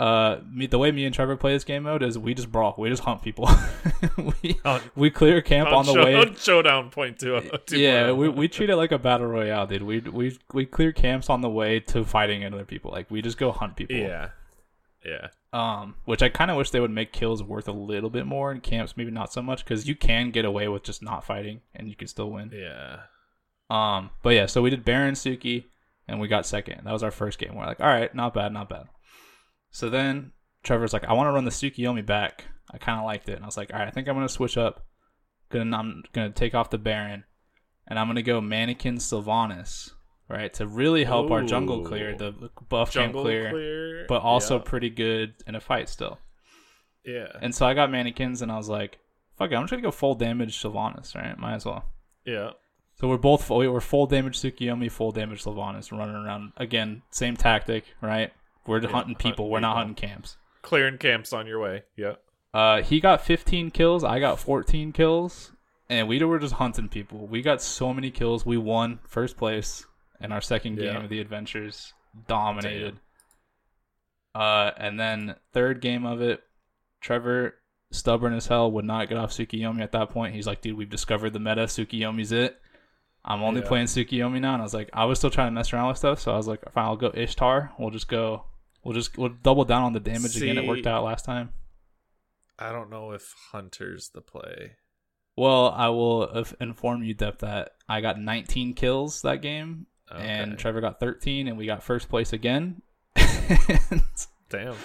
Uh, 0.02 0.42
me 0.52 0.66
the 0.66 0.80
way 0.80 0.92
me 0.92 1.06
and 1.06 1.14
Trevor 1.14 1.36
play 1.38 1.54
this 1.54 1.64
game 1.64 1.84
mode 1.84 2.02
is 2.02 2.18
we 2.18 2.34
just 2.34 2.52
brawl, 2.52 2.74
we 2.76 2.90
just 2.90 3.04
hunt 3.04 3.22
people. 3.22 3.48
we 4.42 4.60
On- 4.66 4.82
we 4.96 5.12
clear 5.12 5.42
camp 5.42 5.70
on 5.70 5.86
the 5.86 5.94
show- 5.94 6.04
way. 6.04 6.34
Showdown 6.36 6.90
point 6.90 7.20
two. 7.20 7.40
two 7.68 7.78
Yeah, 7.80 8.08
point 8.08 8.18
we, 8.18 8.28
oh. 8.28 8.32
we 8.32 8.48
treat 8.48 8.72
it 8.72 8.76
like 8.78 8.92
a 8.92 8.98
battle 8.98 9.28
royale, 9.28 9.68
dude. 9.68 9.84
We 9.84 10.00
we 10.00 10.40
we 10.54 10.66
clear 10.66 10.92
camps 10.92 11.30
on 11.30 11.42
the 11.42 11.50
way 11.50 11.80
to 11.82 12.04
fighting 12.04 12.44
other 12.44 12.66
people. 12.66 12.90
Like 12.90 13.12
we 13.12 13.22
just 13.22 13.38
go 13.38 13.52
hunt 13.52 13.76
people. 13.76 13.96
Yeah. 13.96 14.30
Yeah. 15.06 15.28
Um, 15.54 15.96
which 16.06 16.24
I 16.24 16.30
kind 16.30 16.50
of 16.50 16.58
wish 16.58 16.70
they 16.72 16.80
would 16.80 16.92
make 16.92 17.12
kills 17.12 17.44
worth 17.44 17.68
a 17.68 17.72
little 17.72 18.10
bit 18.10 18.26
more 18.26 18.52
in 18.52 18.62
camps, 18.62 18.98
maybe 18.98 19.12
not 19.12 19.32
so 19.34 19.42
much, 19.42 19.64
because 19.64 19.88
you 19.88 19.96
can 19.96 20.32
get 20.32 20.46
away 20.46 20.68
with 20.68 20.84
just 20.84 21.04
not 21.04 21.24
fighting 21.26 21.62
and 21.76 21.88
you 21.90 21.96
can 21.96 22.08
still 22.08 22.32
win. 22.32 22.52
Yeah. 22.54 23.02
Um, 23.70 24.10
but 24.24 24.32
yeah, 24.36 24.46
so 24.48 24.62
we 24.62 24.70
did 24.70 24.84
Baron 24.86 25.14
Suki 25.16 25.66
and 26.08 26.20
we 26.20 26.28
got 26.28 26.46
second. 26.46 26.82
That 26.86 26.92
was 26.94 27.04
our 27.04 27.12
first 27.12 27.38
game. 27.40 27.56
We're 27.56 27.66
like, 27.66 27.80
all 27.80 27.88
right, 27.88 28.14
not 28.16 28.34
bad, 28.34 28.54
not 28.54 28.70
bad. 28.70 28.86
So 29.72 29.90
then 29.90 30.34
Trevor's 30.64 30.94
like, 30.94 31.06
I 31.06 31.14
want 31.14 31.28
to 31.28 31.32
run 31.32 31.46
the 31.46 31.52
Tsukiyomi 31.52 32.06
back. 32.06 32.46
I 32.72 32.78
kind 32.78 33.00
of 33.00 33.06
liked 33.06 33.28
it, 33.30 33.34
and 33.34 33.44
I 33.44 33.48
was 33.48 33.58
like, 33.58 33.74
all 33.74 33.80
right, 33.80 33.88
I 33.88 33.92
think 33.92 34.08
I'm 34.08 34.16
gonna 34.16 34.30
switch 34.30 34.58
up. 34.58 34.86
Gonna 35.50 35.76
I'm 35.76 36.04
gonna 36.14 36.30
take 36.30 36.56
off 36.56 36.70
the 36.70 36.78
Baron, 36.78 37.26
and 37.88 38.00
I'm 38.00 38.08
gonna 38.08 38.22
go 38.22 38.40
Mannequin 38.40 39.00
Sylvanus, 39.00 39.92
right, 40.30 40.54
to 40.54 40.68
really 40.68 41.04
help 41.04 41.32
our 41.32 41.44
jungle 41.44 41.84
clear, 41.84 42.16
the 42.16 42.50
buff 42.70 42.92
Jungle 42.92 43.24
clear, 43.24 43.50
clear, 43.50 44.06
but 44.08 44.22
also 44.22 44.58
yeah. 44.58 44.64
pretty 44.64 44.90
good 44.90 45.34
in 45.46 45.56
a 45.56 45.60
fight 45.60 45.90
still. 45.90 46.20
yeah. 47.06 47.28
And 47.42 47.54
so 47.54 47.66
I 47.66 47.74
got 47.74 47.92
mannequins, 47.92 48.42
and 48.42 48.52
I 48.52 48.58
was 48.58 48.70
like, 48.70 49.00
"Fuck 49.38 49.52
it, 49.52 49.56
I'm 49.56 49.64
just 49.64 49.72
gonna 49.72 49.84
go 49.84 49.92
full 49.92 50.16
damage 50.16 50.60
Sylvanus, 50.60 51.16
right? 51.16 51.38
Might 51.38 51.56
as 51.56 51.66
well." 51.66 51.86
yeah. 52.26 52.52
So 52.96 53.08
we're 53.08 53.18
both 53.18 53.50
we 53.50 53.68
were 53.68 53.82
full 53.82 54.06
damage 54.06 54.40
Tsukiyomi, 54.40 54.92
full 54.92 55.12
damage 55.12 55.42
Sylvanus, 55.42 55.92
running 55.92 56.16
around 56.16 56.54
again. 56.58 57.02
Same 57.10 57.36
tactic, 57.36 57.86
right? 58.02 58.32
We're 58.66 58.82
Yeah, 58.82 58.90
hunting 58.90 59.16
people. 59.16 59.46
hunting 59.46 59.52
we're 59.52 59.60
not 59.62 59.78
hunting 59.78 59.96
camps. 59.96 60.38
Clearing 60.62 60.98
camps 60.98 61.34
on 61.34 61.48
your 61.48 61.60
way. 61.60 61.84
Yeah. 61.96 62.16
Uh, 62.54 62.82
he 62.82 63.00
got 63.00 63.22
15 63.22 63.72
kills. 63.72 64.04
I 64.04 64.20
got 64.20 64.40
14 64.40 64.92
kills, 64.92 65.54
and 65.90 66.08
we 66.08 66.24
were 66.24 66.38
just 66.40 66.56
hunting 66.56 66.90
people. 66.90 67.26
We 67.28 67.42
got 67.42 67.62
so 67.62 67.94
many 67.94 68.12
kills. 68.12 68.46
We 68.46 68.58
won 68.58 69.00
first 69.08 69.38
place 69.38 69.86
in 70.20 70.32
our 70.32 70.42
second 70.42 70.76
game 70.76 70.96
Yeah. 70.96 71.04
of 71.04 71.10
the 71.10 71.20
adventures. 71.20 71.94
Dominated. 72.28 73.00
Uh, 74.36 74.72
and 74.78 75.00
then 75.00 75.36
third 75.54 75.82
game 75.82 76.06
of 76.06 76.22
it, 76.22 76.44
Trevor 77.02 77.56
stubborn 77.92 78.34
as 78.34 78.48
hell, 78.48 78.72
would 78.72 78.86
not 78.86 79.10
get 79.10 79.18
off 79.18 79.32
Tsukiyomi 79.32 79.82
at 79.82 79.92
that 79.94 80.10
point. 80.10 80.34
He's 80.36 80.48
like, 80.48 80.62
dude, 80.62 80.78
we've 80.78 80.90
discovered 80.90 81.32
the 81.32 81.40
meta. 81.40 81.64
Tsukiyomi's 81.64 82.32
it. 82.32 82.58
I'm 83.26 83.44
only 83.44 83.62
Yeah. 83.62 83.68
playing 83.68 83.86
Tsukiyomi 83.88 84.40
now. 84.42 84.54
And 84.54 84.62
I 84.62 84.66
was 84.66 84.74
like, 84.74 84.90
I 84.94 85.06
was 85.06 85.18
still 85.20 85.30
trying 85.30 85.48
to 85.48 85.52
mess 85.52 85.74
around 85.74 85.90
with 85.90 85.98
stuff. 85.98 86.20
So 86.20 86.32
I 86.34 86.38
was 86.38 86.48
like, 86.48 86.60
fine, 86.72 86.86
I'll 86.86 86.96
go 86.96 87.12
Ishtar. 87.14 87.72
We'll 87.78 87.90
just 87.92 88.08
go, 88.08 88.46
we'll 88.84 88.94
just, 88.94 89.18
we'll 89.18 89.30
double 89.30 89.66
down 89.66 89.84
on 89.84 89.94
the 89.94 90.00
damage 90.00 90.36
again. 90.38 90.58
It 90.58 90.68
worked 90.68 90.88
out 90.88 91.04
last 91.04 91.26
time. 91.26 91.50
I 92.60 92.72
don't 92.72 92.90
know 92.90 93.12
if 93.12 93.34
Hunter's 93.52 94.10
the 94.10 94.22
play. 94.22 94.74
Well, 95.36 95.70
I 95.70 95.90
will 95.90 96.46
inform 96.60 97.04
you, 97.04 97.14
Dep, 97.14 97.40
that 97.40 97.72
I 97.88 98.02
got 98.02 98.20
19 98.20 98.74
kills 98.74 99.22
that 99.22 99.42
game. 99.42 99.88
And 100.14 100.58
Trevor 100.58 100.82
got 100.82 101.00
13, 101.00 101.48
and 101.48 101.58
we 101.58 101.66
got 101.66 101.84
first 101.84 102.10
place 102.10 102.34
again. 102.34 102.82
Damn. 104.50 104.76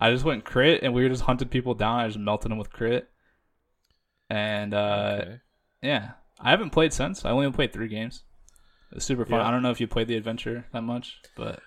I 0.00 0.10
just 0.10 0.24
went 0.24 0.44
crit, 0.44 0.82
and 0.82 0.94
we 0.94 1.02
were 1.02 1.08
just 1.08 1.22
hunted 1.22 1.50
people 1.50 1.74
down. 1.74 2.00
I 2.00 2.06
just 2.06 2.18
melted 2.18 2.50
them 2.50 2.58
with 2.58 2.70
crit. 2.70 3.08
And 4.30 4.72
uh, 4.72 5.18
okay. 5.20 5.40
yeah, 5.82 6.12
I 6.40 6.50
haven't 6.50 6.70
played 6.70 6.92
since. 6.92 7.24
I 7.24 7.30
only 7.30 7.50
played 7.50 7.72
three 7.72 7.88
games. 7.88 8.22
It's 8.92 9.04
super 9.04 9.24
fun. 9.24 9.40
Yeah. 9.40 9.48
I 9.48 9.50
don't 9.50 9.62
know 9.62 9.70
if 9.70 9.80
you 9.80 9.88
played 9.88 10.08
the 10.08 10.16
adventure 10.16 10.66
that 10.72 10.82
much, 10.82 11.18
but 11.36 11.60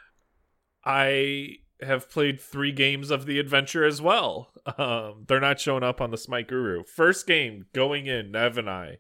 I 0.88 1.58
have 1.82 2.10
played 2.10 2.40
three 2.40 2.72
games 2.72 3.12
of 3.12 3.26
the 3.26 3.40
adventure 3.40 3.84
as 3.84 4.02
well. 4.02 4.54
Um, 4.78 5.24
they're 5.28 5.40
not 5.40 5.62
showing 5.62 5.84
up 5.84 6.02
on 6.02 6.12
the 6.12 6.18
Smite 6.18 6.48
Guru. 6.48 6.84
First 6.84 7.26
game 7.26 7.68
going 7.74 8.06
in, 8.06 8.32
Nev 8.32 8.58
and 8.58 8.70
I, 8.70 8.98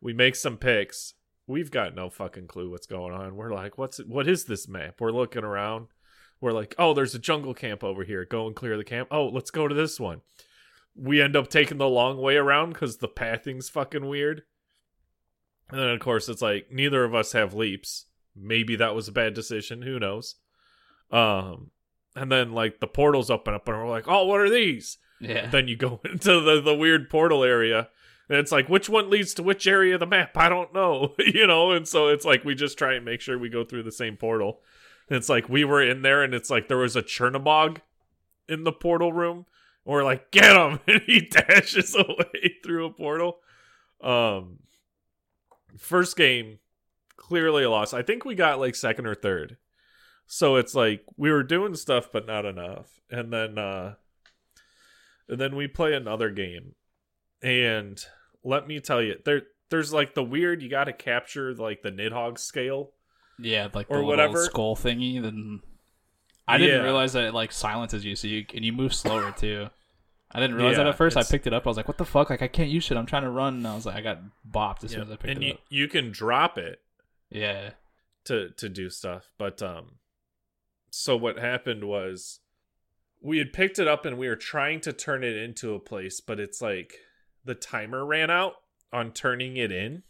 we 0.00 0.12
make 0.12 0.34
some 0.34 0.58
picks. 0.58 1.14
We've 1.46 1.70
got 1.70 1.94
no 1.94 2.10
fucking 2.10 2.48
clue 2.48 2.70
what's 2.70 2.86
going 2.86 3.14
on. 3.14 3.34
We're 3.34 3.52
like, 3.52 3.78
what's 3.78 3.98
what 3.98 4.28
is 4.28 4.44
this 4.44 4.68
map? 4.68 5.00
We're 5.00 5.10
looking 5.10 5.42
around. 5.42 5.88
We're 6.40 6.52
like, 6.52 6.74
oh, 6.78 6.92
there's 6.94 7.14
a 7.14 7.18
jungle 7.18 7.54
camp 7.54 7.82
over 7.82 8.04
here. 8.04 8.26
Go 8.26 8.46
and 8.46 8.54
clear 8.56 8.76
the 8.76 8.84
camp. 8.84 9.08
Oh, 9.10 9.26
let's 9.26 9.50
go 9.50 9.68
to 9.68 9.74
this 9.74 9.98
one. 9.98 10.20
We 10.94 11.20
end 11.20 11.36
up 11.36 11.48
taking 11.48 11.78
the 11.78 11.88
long 11.88 12.18
way 12.18 12.36
around 12.36 12.74
because 12.74 12.98
the 12.98 13.08
pathing's 13.08 13.68
fucking 13.68 14.06
weird. 14.06 14.42
And 15.70 15.80
then 15.80 15.88
of 15.88 16.00
course 16.00 16.28
it's 16.28 16.42
like 16.42 16.70
neither 16.70 17.04
of 17.04 17.14
us 17.14 17.32
have 17.32 17.54
leaps. 17.54 18.06
Maybe 18.36 18.76
that 18.76 18.94
was 18.94 19.08
a 19.08 19.12
bad 19.12 19.34
decision. 19.34 19.82
Who 19.82 19.98
knows? 19.98 20.36
Um, 21.10 21.70
and 22.14 22.30
then 22.30 22.52
like 22.52 22.80
the 22.80 22.86
portals 22.86 23.30
open 23.30 23.54
up, 23.54 23.68
and 23.68 23.76
we're 23.76 23.88
like, 23.88 24.08
"Oh, 24.08 24.26
what 24.26 24.40
are 24.40 24.50
these?" 24.50 24.98
yeah, 25.20 25.46
Then 25.48 25.68
you 25.68 25.76
go 25.76 26.00
into 26.10 26.40
the 26.40 26.60
the 26.60 26.74
weird 26.74 27.10
portal 27.10 27.44
area, 27.44 27.88
and 28.28 28.38
it's 28.38 28.52
like, 28.52 28.68
which 28.68 28.88
one 28.88 29.10
leads 29.10 29.34
to 29.34 29.42
which 29.42 29.66
area 29.66 29.94
of 29.94 30.00
the 30.00 30.06
map? 30.06 30.36
I 30.36 30.48
don't 30.48 30.72
know, 30.72 31.14
you 31.18 31.46
know. 31.46 31.72
And 31.72 31.86
so 31.86 32.08
it's 32.08 32.24
like 32.24 32.44
we 32.44 32.54
just 32.54 32.78
try 32.78 32.94
and 32.94 33.04
make 33.04 33.20
sure 33.20 33.38
we 33.38 33.48
go 33.48 33.64
through 33.64 33.82
the 33.82 33.92
same 33.92 34.16
portal. 34.16 34.60
And 35.08 35.16
it's 35.16 35.28
like 35.28 35.48
we 35.48 35.64
were 35.64 35.82
in 35.82 36.02
there, 36.02 36.22
and 36.22 36.32
it's 36.32 36.50
like 36.50 36.68
there 36.68 36.78
was 36.78 36.94
a 36.94 37.02
Chernobog 37.02 37.78
in 38.48 38.64
the 38.64 38.72
portal 38.72 39.12
room. 39.12 39.46
And 39.84 39.92
we're 39.94 40.04
like, 40.04 40.30
get 40.30 40.56
him, 40.56 40.78
and 40.86 41.02
he 41.02 41.20
dashes 41.20 41.94
away 41.96 42.54
through 42.62 42.86
a 42.86 42.92
portal. 42.92 43.38
Um, 44.00 44.60
first 45.76 46.16
game, 46.16 46.58
clearly 47.16 47.64
a 47.64 47.70
loss. 47.70 47.92
I 47.92 48.02
think 48.02 48.24
we 48.24 48.34
got 48.34 48.60
like 48.60 48.74
second 48.74 49.06
or 49.06 49.14
third. 49.14 49.56
So 50.32 50.54
it's 50.54 50.76
like 50.76 51.02
we 51.16 51.32
were 51.32 51.42
doing 51.42 51.74
stuff 51.74 52.10
but 52.12 52.24
not 52.24 52.44
enough. 52.44 53.00
And 53.10 53.32
then 53.32 53.58
uh 53.58 53.94
and 55.28 55.40
then 55.40 55.56
we 55.56 55.66
play 55.66 55.92
another 55.92 56.30
game. 56.30 56.76
And 57.42 58.00
let 58.44 58.68
me 58.68 58.78
tell 58.78 59.02
you, 59.02 59.16
there 59.24 59.42
there's 59.70 59.92
like 59.92 60.14
the 60.14 60.22
weird 60.22 60.62
you 60.62 60.68
got 60.70 60.84
to 60.84 60.92
capture 60.92 61.52
like 61.54 61.82
the 61.82 61.90
Nidhogg 61.90 62.38
scale. 62.38 62.92
yeah, 63.40 63.68
like 63.74 63.88
the 63.88 63.94
or 63.96 64.04
whatever. 64.04 64.44
skull 64.44 64.76
thingy. 64.76 65.20
Then 65.20 65.60
I 66.46 66.58
didn't 66.58 66.76
Yeah. 66.78 66.84
realize 66.84 67.12
that 67.14 67.24
it 67.24 67.34
like 67.34 67.50
silences 67.50 68.04
you, 68.04 68.14
so 68.14 68.28
you 68.28 68.44
and 68.54 68.64
you 68.64 68.72
move 68.72 68.94
slower 68.94 69.32
too. 69.36 69.68
I 70.30 70.38
didn't 70.38 70.54
realize 70.54 70.76
that 70.76 70.86
at 70.86 70.96
first. 70.96 71.16
I 71.16 71.24
picked 71.24 71.48
it 71.48 71.52
up. 71.52 71.66
I 71.66 71.70
was 71.70 71.76
like, 71.76 71.88
"What 71.88 71.98
the 71.98 72.04
fuck? 72.04 72.30
Like, 72.30 72.40
I 72.40 72.46
can't 72.46 72.70
use 72.70 72.84
shit. 72.84 72.96
I'm 72.96 73.04
trying 73.06 73.24
to 73.24 73.30
run." 73.30 73.54
And 73.56 73.66
I 73.66 73.74
was 73.74 73.84
like, 73.84 73.96
I 73.96 74.00
got 74.00 74.20
bopped 74.48 74.84
as 74.84 74.92
soon 74.92 75.02
as 75.02 75.10
I 75.10 75.16
picked 75.16 75.26
and 75.34 75.42
it 75.42 75.46
you 75.46 75.52
up. 75.54 75.60
you 75.70 75.88
can 75.88 76.12
drop 76.12 76.56
it 76.56 76.78
Yeah, 77.30 77.70
to 78.26 78.50
to 78.50 78.68
do 78.68 78.90
stuff. 78.90 79.32
But 79.38 79.60
um 79.60 79.96
so 80.90 81.16
what 81.16 81.38
happened 81.38 81.84
was 81.84 82.40
we 83.22 83.38
had 83.38 83.52
picked 83.52 83.78
it 83.78 83.88
up 83.88 84.04
and 84.04 84.18
we 84.18 84.28
were 84.28 84.36
trying 84.36 84.80
to 84.80 84.92
turn 84.92 85.22
it 85.22 85.36
into 85.36 85.74
a 85.74 85.80
place, 85.80 86.20
but 86.20 86.40
it's 86.40 86.60
like 86.60 86.94
the 87.44 87.54
timer 87.54 88.04
ran 88.04 88.30
out 88.30 88.54
on 88.92 89.12
turning 89.12 89.56
it 89.56 89.70
in 89.70 90.02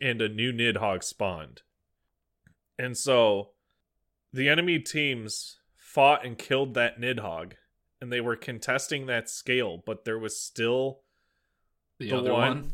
and 0.00 0.20
a 0.22 0.28
new 0.28 0.52
Nidhogg 0.52 1.02
spawned. 1.02 1.62
And 2.78 2.96
so 2.96 3.50
the 4.32 4.48
enemy 4.48 4.78
teams 4.78 5.58
fought 5.76 6.24
and 6.24 6.36
killed 6.36 6.74
that 6.74 7.00
Nidhogg 7.00 7.52
and 8.00 8.12
they 8.12 8.20
were 8.20 8.36
contesting 8.36 9.06
that 9.06 9.30
scale, 9.30 9.82
but 9.84 10.04
there 10.04 10.18
was 10.18 10.38
still 10.38 11.00
the, 11.98 12.10
the 12.10 12.16
other 12.18 12.32
one, 12.32 12.40
one. 12.40 12.72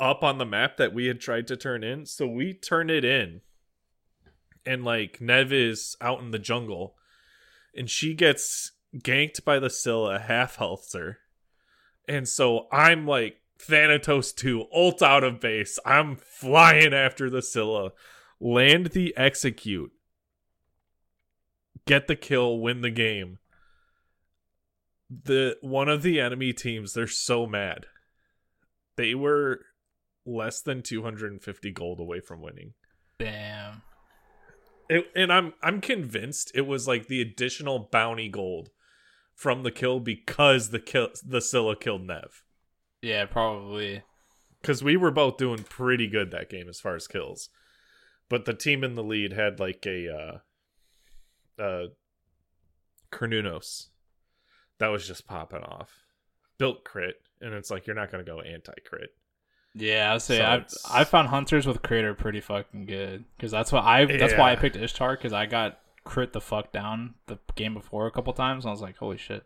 up 0.00 0.24
on 0.24 0.38
the 0.38 0.46
map 0.46 0.76
that 0.78 0.92
we 0.92 1.06
had 1.06 1.20
tried 1.20 1.46
to 1.48 1.56
turn 1.56 1.84
in. 1.84 2.06
So 2.06 2.26
we 2.26 2.52
turn 2.52 2.90
it 2.90 3.04
in. 3.04 3.42
And 4.66 4.84
like 4.84 5.20
Nev 5.20 5.52
is 5.52 5.96
out 6.00 6.20
in 6.20 6.30
the 6.30 6.38
jungle 6.38 6.94
and 7.76 7.90
she 7.90 8.14
gets 8.14 8.72
ganked 8.96 9.44
by 9.44 9.58
the 9.58 9.70
Scylla, 9.70 10.18
half 10.18 10.56
healths 10.56 10.94
her. 10.94 11.18
And 12.08 12.28
so 12.28 12.66
I'm 12.72 13.06
like 13.06 13.40
Thanatos 13.58 14.32
2, 14.32 14.66
ult 14.74 15.02
out 15.02 15.24
of 15.24 15.40
base. 15.40 15.78
I'm 15.84 16.16
flying 16.16 16.94
after 16.94 17.28
the 17.28 17.42
Scylla. 17.42 17.92
Land 18.40 18.86
the 18.86 19.14
execute. 19.16 19.92
Get 21.86 22.06
the 22.08 22.16
kill, 22.16 22.58
win 22.58 22.80
the 22.80 22.90
game. 22.90 23.38
The 25.10 25.56
one 25.60 25.88
of 25.88 26.02
the 26.02 26.20
enemy 26.20 26.52
teams, 26.52 26.94
they're 26.94 27.06
so 27.06 27.46
mad 27.46 27.86
they 28.96 29.14
were 29.14 29.60
less 30.26 30.60
than 30.60 30.82
250 30.82 31.70
gold 31.72 32.00
away 32.00 32.20
from 32.20 32.40
winning. 32.40 32.74
Damn. 33.18 33.82
It, 34.88 35.10
and 35.16 35.32
I'm 35.32 35.54
I'm 35.62 35.80
convinced 35.80 36.52
it 36.54 36.66
was 36.66 36.86
like 36.86 37.06
the 37.06 37.20
additional 37.20 37.88
bounty 37.90 38.28
gold 38.28 38.70
from 39.34 39.62
the 39.62 39.70
kill 39.70 40.00
because 40.00 40.70
the 40.70 40.80
kill 40.80 41.08
the 41.26 41.40
Scylla 41.40 41.76
killed 41.76 42.06
Nev. 42.06 42.42
Yeah, 43.02 43.26
probably. 43.26 44.02
Because 44.60 44.82
we 44.82 44.96
were 44.96 45.10
both 45.10 45.36
doing 45.36 45.64
pretty 45.64 46.06
good 46.06 46.30
that 46.30 46.48
game 46.48 46.68
as 46.68 46.80
far 46.80 46.96
as 46.96 47.06
kills, 47.06 47.50
but 48.28 48.46
the 48.46 48.54
team 48.54 48.82
in 48.82 48.94
the 48.94 49.02
lead 49.02 49.32
had 49.32 49.60
like 49.60 49.84
a 49.86 50.42
uh, 51.58 51.62
uh, 51.62 51.86
Cernunnos 53.12 53.88
that 54.78 54.88
was 54.88 55.06
just 55.06 55.26
popping 55.26 55.62
off, 55.62 56.04
built 56.58 56.84
crit, 56.84 57.16
and 57.40 57.52
it's 57.52 57.70
like 57.70 57.86
you're 57.86 57.96
not 57.96 58.10
gonna 58.10 58.24
go 58.24 58.40
anti 58.40 58.72
crit. 58.86 59.10
Yeah, 59.74 60.14
I'd 60.14 60.22
say 60.22 60.38
So 60.38 60.44
I 60.44 60.54
it's- 60.56 60.84
I 60.90 61.04
found 61.04 61.28
hunters 61.28 61.66
with 61.66 61.82
crit 61.82 62.04
are 62.04 62.14
pretty 62.14 62.40
fucking 62.40 62.86
good 62.86 63.24
because 63.36 63.50
that's 63.50 63.72
what 63.72 63.82
I 63.84 64.04
that's 64.04 64.34
why 64.34 64.52
I 64.52 64.56
picked 64.56 64.76
Ishtar 64.76 65.16
because 65.16 65.32
I 65.32 65.46
got 65.46 65.80
crit 66.04 66.32
the 66.32 66.40
fuck 66.40 66.70
down 66.70 67.14
the 67.26 67.38
game 67.56 67.74
before 67.74 68.06
a 68.06 68.10
couple 68.10 68.32
times 68.34 68.64
and 68.64 68.70
I 68.70 68.72
was 68.72 68.80
like 68.82 68.96
holy 68.98 69.16
shit. 69.18 69.44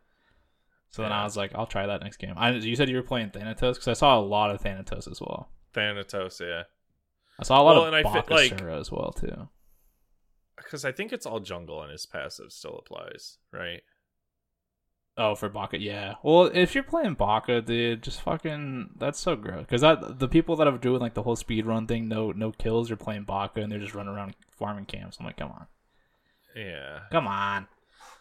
So 0.91 1.03
then 1.03 1.13
I 1.13 1.25
was 1.25 1.37
like 1.37 1.53
I'll 1.55 1.67
try 1.67 1.87
that 1.87 2.03
next 2.03 2.19
game. 2.19 2.35
I 2.37 2.51
you 2.53 2.77
said 2.77 2.89
you 2.89 2.97
were 2.97 3.03
playing 3.03 3.31
Thanatos 3.31 3.77
because 3.77 3.89
I 3.89 3.93
saw 3.95 4.19
a 4.19 4.21
lot 4.21 4.51
of 4.51 4.61
Thanatos 4.61 5.07
as 5.09 5.21
well. 5.21 5.49
Thanatos, 5.73 6.41
yeah. 6.41 6.65
I 7.39 7.45
saw 7.45 7.61
a 7.61 7.63
lot 7.63 7.75
Well, 7.77 7.83
of 7.83 7.95
and 7.95 7.97
I 7.97 8.03
like- 8.31 8.61
as 8.63 8.91
well 8.91 9.13
too. 9.13 9.49
because 10.57 10.85
I 10.85 10.93
think 10.93 11.13
it's 11.13 11.25
all 11.25 11.41
jungle 11.41 11.83
and 11.83 11.93
his 11.93 12.05
passive 12.05 12.53
still 12.53 12.79
applies, 12.79 13.39
right? 13.53 13.83
Oh, 15.21 15.35
for 15.35 15.49
Baka, 15.49 15.81
yeah. 15.81 16.15
Well, 16.23 16.45
if 16.45 16.77
you're 16.77 16.85
playing 16.85 17.15
Baka, 17.15 17.61
dude, 17.61 18.05
just 18.05 18.21
fucking 18.21 18.91
that's 18.99 19.19
so 19.19 19.35
gross. 19.35 19.63
Because 19.63 19.81
that 19.81 20.21
the 20.21 20.29
people 20.29 20.55
that 20.57 20.69
are 20.69 20.79
doing 20.79 21.01
like 21.01 21.15
the 21.15 21.25
whole 21.25 21.35
speed 21.35 21.67
run 21.67 21.89
thing, 21.89 22.07
no 22.07 22.31
no 22.31 22.53
kills, 22.53 22.89
are 22.93 22.97
playing 22.97 23.25
Baka 23.25 23.61
and 23.61 23.73
they're 23.73 23.81
just 23.81 23.97
running 23.97 24.15
around 24.15 24.37
farming 24.53 24.85
camps. 24.85 25.17
I'm 25.19 25.27
like, 25.27 25.37
come 25.37 25.51
on, 25.51 25.67
Yeah, 26.55 27.01
come 27.11 27.27
on, 27.27 27.67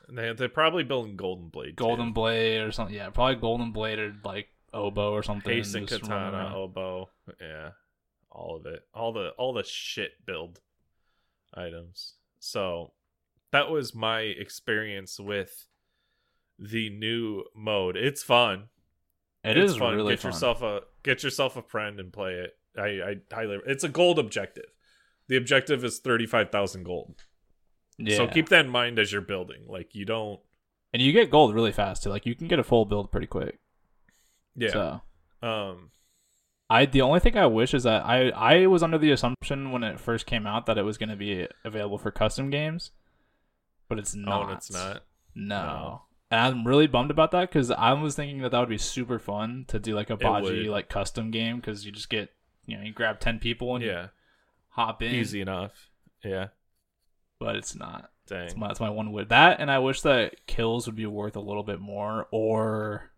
they 0.09 0.33
they're 0.33 0.49
probably 0.49 0.83
building 0.83 1.15
Golden 1.15 1.49
Blade, 1.49 1.77
too. 1.77 1.83
Golden 1.83 2.13
Blade 2.13 2.61
or 2.61 2.71
something. 2.71 2.95
Yeah, 2.95 3.11
probably 3.11 3.35
Golden 3.35 3.71
Blade 3.71 3.99
or 3.99 4.15
like 4.23 4.47
Oboe 4.73 5.11
or 5.11 5.21
something. 5.21 5.53
Haste 5.53 5.75
and 5.75 5.87
Katana. 5.87 6.51
Oboe, 6.55 7.09
yeah, 7.39 7.69
all 8.31 8.55
of 8.57 8.65
it, 8.65 8.87
all 8.91 9.13
the 9.13 9.29
all 9.37 9.53
the 9.53 9.63
shit 9.63 10.25
build 10.25 10.61
items. 11.53 12.15
So 12.39 12.93
that 13.51 13.69
was 13.69 13.93
my 13.93 14.21
experience 14.21 15.19
with 15.19 15.67
the 16.59 16.89
new 16.89 17.43
mode. 17.55 17.95
It's 17.97 18.23
fun. 18.23 18.69
It 19.43 19.57
it's 19.57 19.73
is 19.73 19.77
fun. 19.77 19.95
really 19.95 20.13
get 20.13 20.21
fun. 20.21 20.31
yourself 20.31 20.61
a 20.61 20.81
get 21.03 21.23
yourself 21.23 21.55
a 21.57 21.61
friend 21.61 21.99
and 21.99 22.11
play 22.11 22.33
it. 22.33 22.57
I 22.77 22.81
I 23.11 23.15
highly. 23.33 23.59
It's 23.65 23.83
a 23.83 23.89
gold 23.89 24.19
objective. 24.19 24.65
The 25.27 25.37
objective 25.37 25.83
is 25.83 25.99
thirty 25.99 26.25
five 26.25 26.51
thousand 26.51 26.83
gold. 26.83 27.15
yeah. 27.97 28.17
So 28.17 28.27
keep 28.27 28.49
that 28.49 28.65
in 28.65 28.71
mind 28.71 28.99
as 28.99 29.11
you're 29.11 29.21
building. 29.21 29.63
Like 29.67 29.95
you 29.95 30.05
don't. 30.05 30.39
and 30.93 31.01
you 31.01 31.11
get 31.11 31.31
gold 31.31 31.53
really 31.53 31.71
fast 31.71 32.03
too. 32.03 32.09
Like 32.09 32.25
you 32.25 32.35
can 32.35 32.47
get 32.47 32.59
a 32.59 32.63
full 32.63 32.85
build 32.85 33.11
pretty 33.11 33.27
quick. 33.27 33.59
Yeah. 34.55 34.71
So 34.71 35.01
um. 35.47 35.91
I 36.69 36.85
the 36.85 37.01
only 37.01 37.21
thing 37.21 37.37
I 37.37 37.45
wish 37.45 37.73
is 37.73 37.83
that 37.83 38.05
I 38.05 38.29
I 38.29 38.67
was 38.67 38.83
under 38.83 38.97
the 38.97 39.11
assumption 39.11 39.71
when 39.71 39.83
it 39.83 40.01
first 40.01 40.25
came 40.25 40.45
out 40.45 40.65
that 40.65 40.77
it 40.77 40.83
was 40.83 40.97
going 40.97 41.07
to 41.09 41.15
be 41.15 41.47
available 41.63 41.97
for 41.97 42.11
custom 42.11 42.49
games, 42.49 42.91
but 43.87 43.97
it's 43.97 44.13
not. 44.13 44.49
Oh, 44.49 44.53
it's 44.53 44.69
not. 44.71 45.03
No. 45.33 46.01
And 46.29 46.39
I'm 46.41 46.67
really 46.67 46.87
bummed 46.87 47.11
about 47.11 47.31
that 47.31 47.49
because 47.49 47.71
I 47.71 47.93
was 47.93 48.15
thinking 48.15 48.41
that 48.41 48.51
that 48.51 48.59
would 48.59 48.67
be 48.69 48.77
super 48.77 49.17
fun 49.19 49.65
to 49.69 49.79
do 49.79 49.95
like 49.95 50.09
a 50.09 50.17
Baji 50.17 50.67
like 50.69 50.89
custom 50.89 51.31
game 51.31 51.57
because 51.57 51.85
you 51.85 51.91
just 51.91 52.09
get 52.09 52.29
you 52.65 52.77
know 52.77 52.83
you 52.83 52.91
grab 52.91 53.19
ten 53.19 53.39
people 53.39 53.75
and 53.75 53.83
Yeah, 53.85 54.07
hop 54.69 55.01
in. 55.01 55.13
easy 55.13 55.39
enough. 55.41 55.89
Yeah, 56.23 56.47
but 57.39 57.55
it's 57.55 57.75
not. 57.75 58.09
dang. 58.27 58.41
That's 58.47 58.57
my, 58.57 58.67
that's 58.67 58.79
my 58.81 58.89
one 58.89 59.13
with 59.13 59.29
that, 59.29 59.61
and 59.61 59.71
I 59.71 59.79
wish 59.79 60.01
that 60.01 60.45
kills 60.47 60.85
would 60.85 60.95
be 60.97 61.05
worth 61.05 61.37
a 61.37 61.39
little 61.41 61.63
bit 61.63 61.79
more, 61.79 62.27
or 62.31 63.11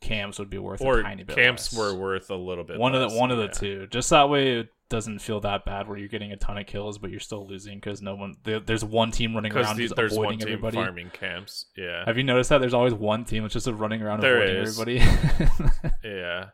camps 0.00 0.38
would 0.38 0.48
be 0.48 0.56
worth 0.58 0.80
or 0.80 1.00
a 1.00 1.02
tiny 1.02 1.24
bit. 1.24 1.36
camps 1.36 1.70
less. 1.72 1.78
were 1.92 1.98
worth 1.98 2.30
a 2.30 2.34
little 2.36 2.64
bit. 2.64 2.78
one 2.78 2.94
of 2.94 3.10
the 3.10 3.16
one 3.18 3.30
of 3.30 3.36
the 3.36 3.48
two. 3.48 3.86
Just 3.90 4.08
that 4.10 4.30
way, 4.30 4.60
it 4.60 4.68
doesn't 4.90 5.18
feel 5.18 5.40
that 5.40 5.64
bad 5.64 5.86
where 5.86 5.98
you're 5.98 6.08
getting 6.08 6.32
a 6.32 6.36
ton 6.36 6.56
of 6.58 6.66
kills, 6.66 6.96
but 6.98 7.10
you're 7.10 7.20
still 7.20 7.46
losing 7.46 7.78
because 7.78 8.00
no 8.00 8.14
one. 8.14 8.34
There, 8.44 8.58
there's 8.60 8.84
one 8.84 9.10
team 9.10 9.34
running 9.34 9.52
around 9.52 9.76
the- 9.76 9.82
just 9.84 9.96
there's 9.96 10.16
one 10.16 10.38
team 10.38 10.42
everybody. 10.48 10.76
farming 10.76 11.10
camps. 11.12 11.66
Yeah, 11.76 12.04
Have 12.06 12.16
you 12.16 12.24
noticed 12.24 12.50
that 12.50 12.58
there's 12.58 12.74
always 12.74 12.94
one 12.94 13.24
team 13.24 13.42
that's 13.42 13.54
just 13.54 13.66
running 13.68 14.00
around 14.02 14.20
There 14.20 14.42
avoiding 14.42 14.62
is. 14.62 14.80
everybody? 14.80 15.90
yeah, 16.04 16.44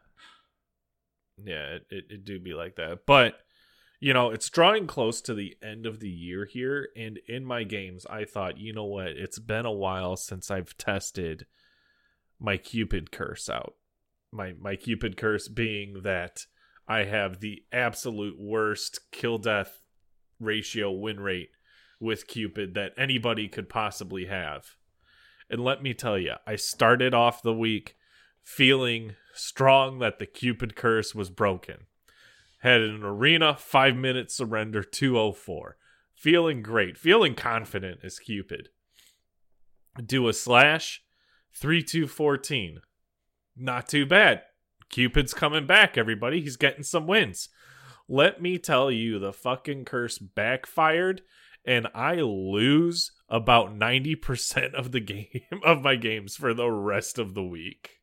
yeah. 1.45 1.67
It, 1.77 1.87
it 1.91 2.05
it 2.11 2.25
do 2.25 2.41
be 2.41 2.55
like 2.55 2.77
that, 2.77 3.01
but 3.07 3.35
you 4.01 4.13
know 4.13 4.31
it's 4.31 4.49
drawing 4.51 4.87
close 4.87 5.21
to 5.23 5.35
the 5.35 5.57
end 5.63 5.87
of 5.87 6.01
the 6.01 6.11
year 6.11 6.45
here, 6.45 6.89
and 6.97 7.19
in 7.29 7.45
my 7.45 7.65
games, 7.65 8.07
I 8.09 8.25
thought, 8.25 8.59
you 8.59 8.73
know 8.73 8.85
what? 8.85 9.09
It's 9.09 9.39
been 9.39 9.67
a 9.67 9.73
while 9.73 10.17
since 10.17 10.51
I've 10.51 10.77
tested 10.77 11.47
my 12.41 12.57
Cupid 12.57 13.11
curse 13.13 13.49
out. 13.49 13.75
My 14.33 14.55
my 14.61 14.77
Cupid 14.77 15.17
curse 15.17 15.49
being 15.49 16.03
that 16.03 16.47
I 16.87 17.05
have 17.05 17.41
the 17.41 17.63
absolute 17.73 18.39
worst 18.39 19.01
kill 19.11 19.39
death 19.39 19.81
ratio 20.39 20.91
win 20.91 21.21
rate 21.21 21.51
with 22.01 22.27
Cupid 22.27 22.75
that 22.75 22.93
anybody 22.99 23.49
could 23.49 23.69
possibly 23.69 24.27
have. 24.27 24.77
And 25.49 25.63
let 25.63 25.83
me 25.83 25.95
tell 25.95 26.19
you, 26.19 26.35
I 26.47 26.57
started 26.57 27.15
off 27.15 27.43
the 27.43 27.55
week 27.55 27.97
feeling 28.43 29.15
strong 29.33 29.99
that 30.01 30.19
the 30.19 30.27
Cupid 30.27 30.77
curse 30.77 31.15
was 31.15 31.31
broken. 31.31 31.87
Had 32.61 32.81
an 32.81 33.03
arena 33.03 33.57
5 33.57 33.97
minute 33.97 34.31
surrender 34.31 34.83
204. 34.83 35.77
Feeling 36.15 36.63
great, 36.63 36.97
feeling 36.97 37.35
confident 37.35 38.01
as 38.03 38.19
Cupid. 38.19 38.69
Do 40.05 40.29
a 40.29 40.33
slash 40.33 41.03
3214. 41.55 42.81
Not 43.57 43.89
too 43.89 44.07
bad. 44.07 44.43
Cupid's 44.95 45.35
coming 45.35 45.67
back, 45.67 45.99
everybody. 45.99 46.41
He's 46.41 46.57
getting 46.57 46.85
some 46.85 47.09
wins. 47.09 47.49
Let 48.09 48.41
me 48.41 48.59
tell 48.59 48.93
you, 48.93 49.19
the 49.19 49.33
fucking 49.33 49.87
curse 49.87 50.19
backfired, 50.19 51.23
and 51.65 51.89
I 51.95 52.17
lose 52.17 53.11
about 53.29 53.77
90% 53.77 54.73
of 54.75 54.93
the 54.93 55.01
game 55.01 55.61
of 55.65 55.83
my 55.83 55.97
games 55.97 56.37
for 56.37 56.55
the 56.55 56.71
rest 56.71 57.19
of 57.19 57.35
the 57.35 57.43
week. 57.43 58.03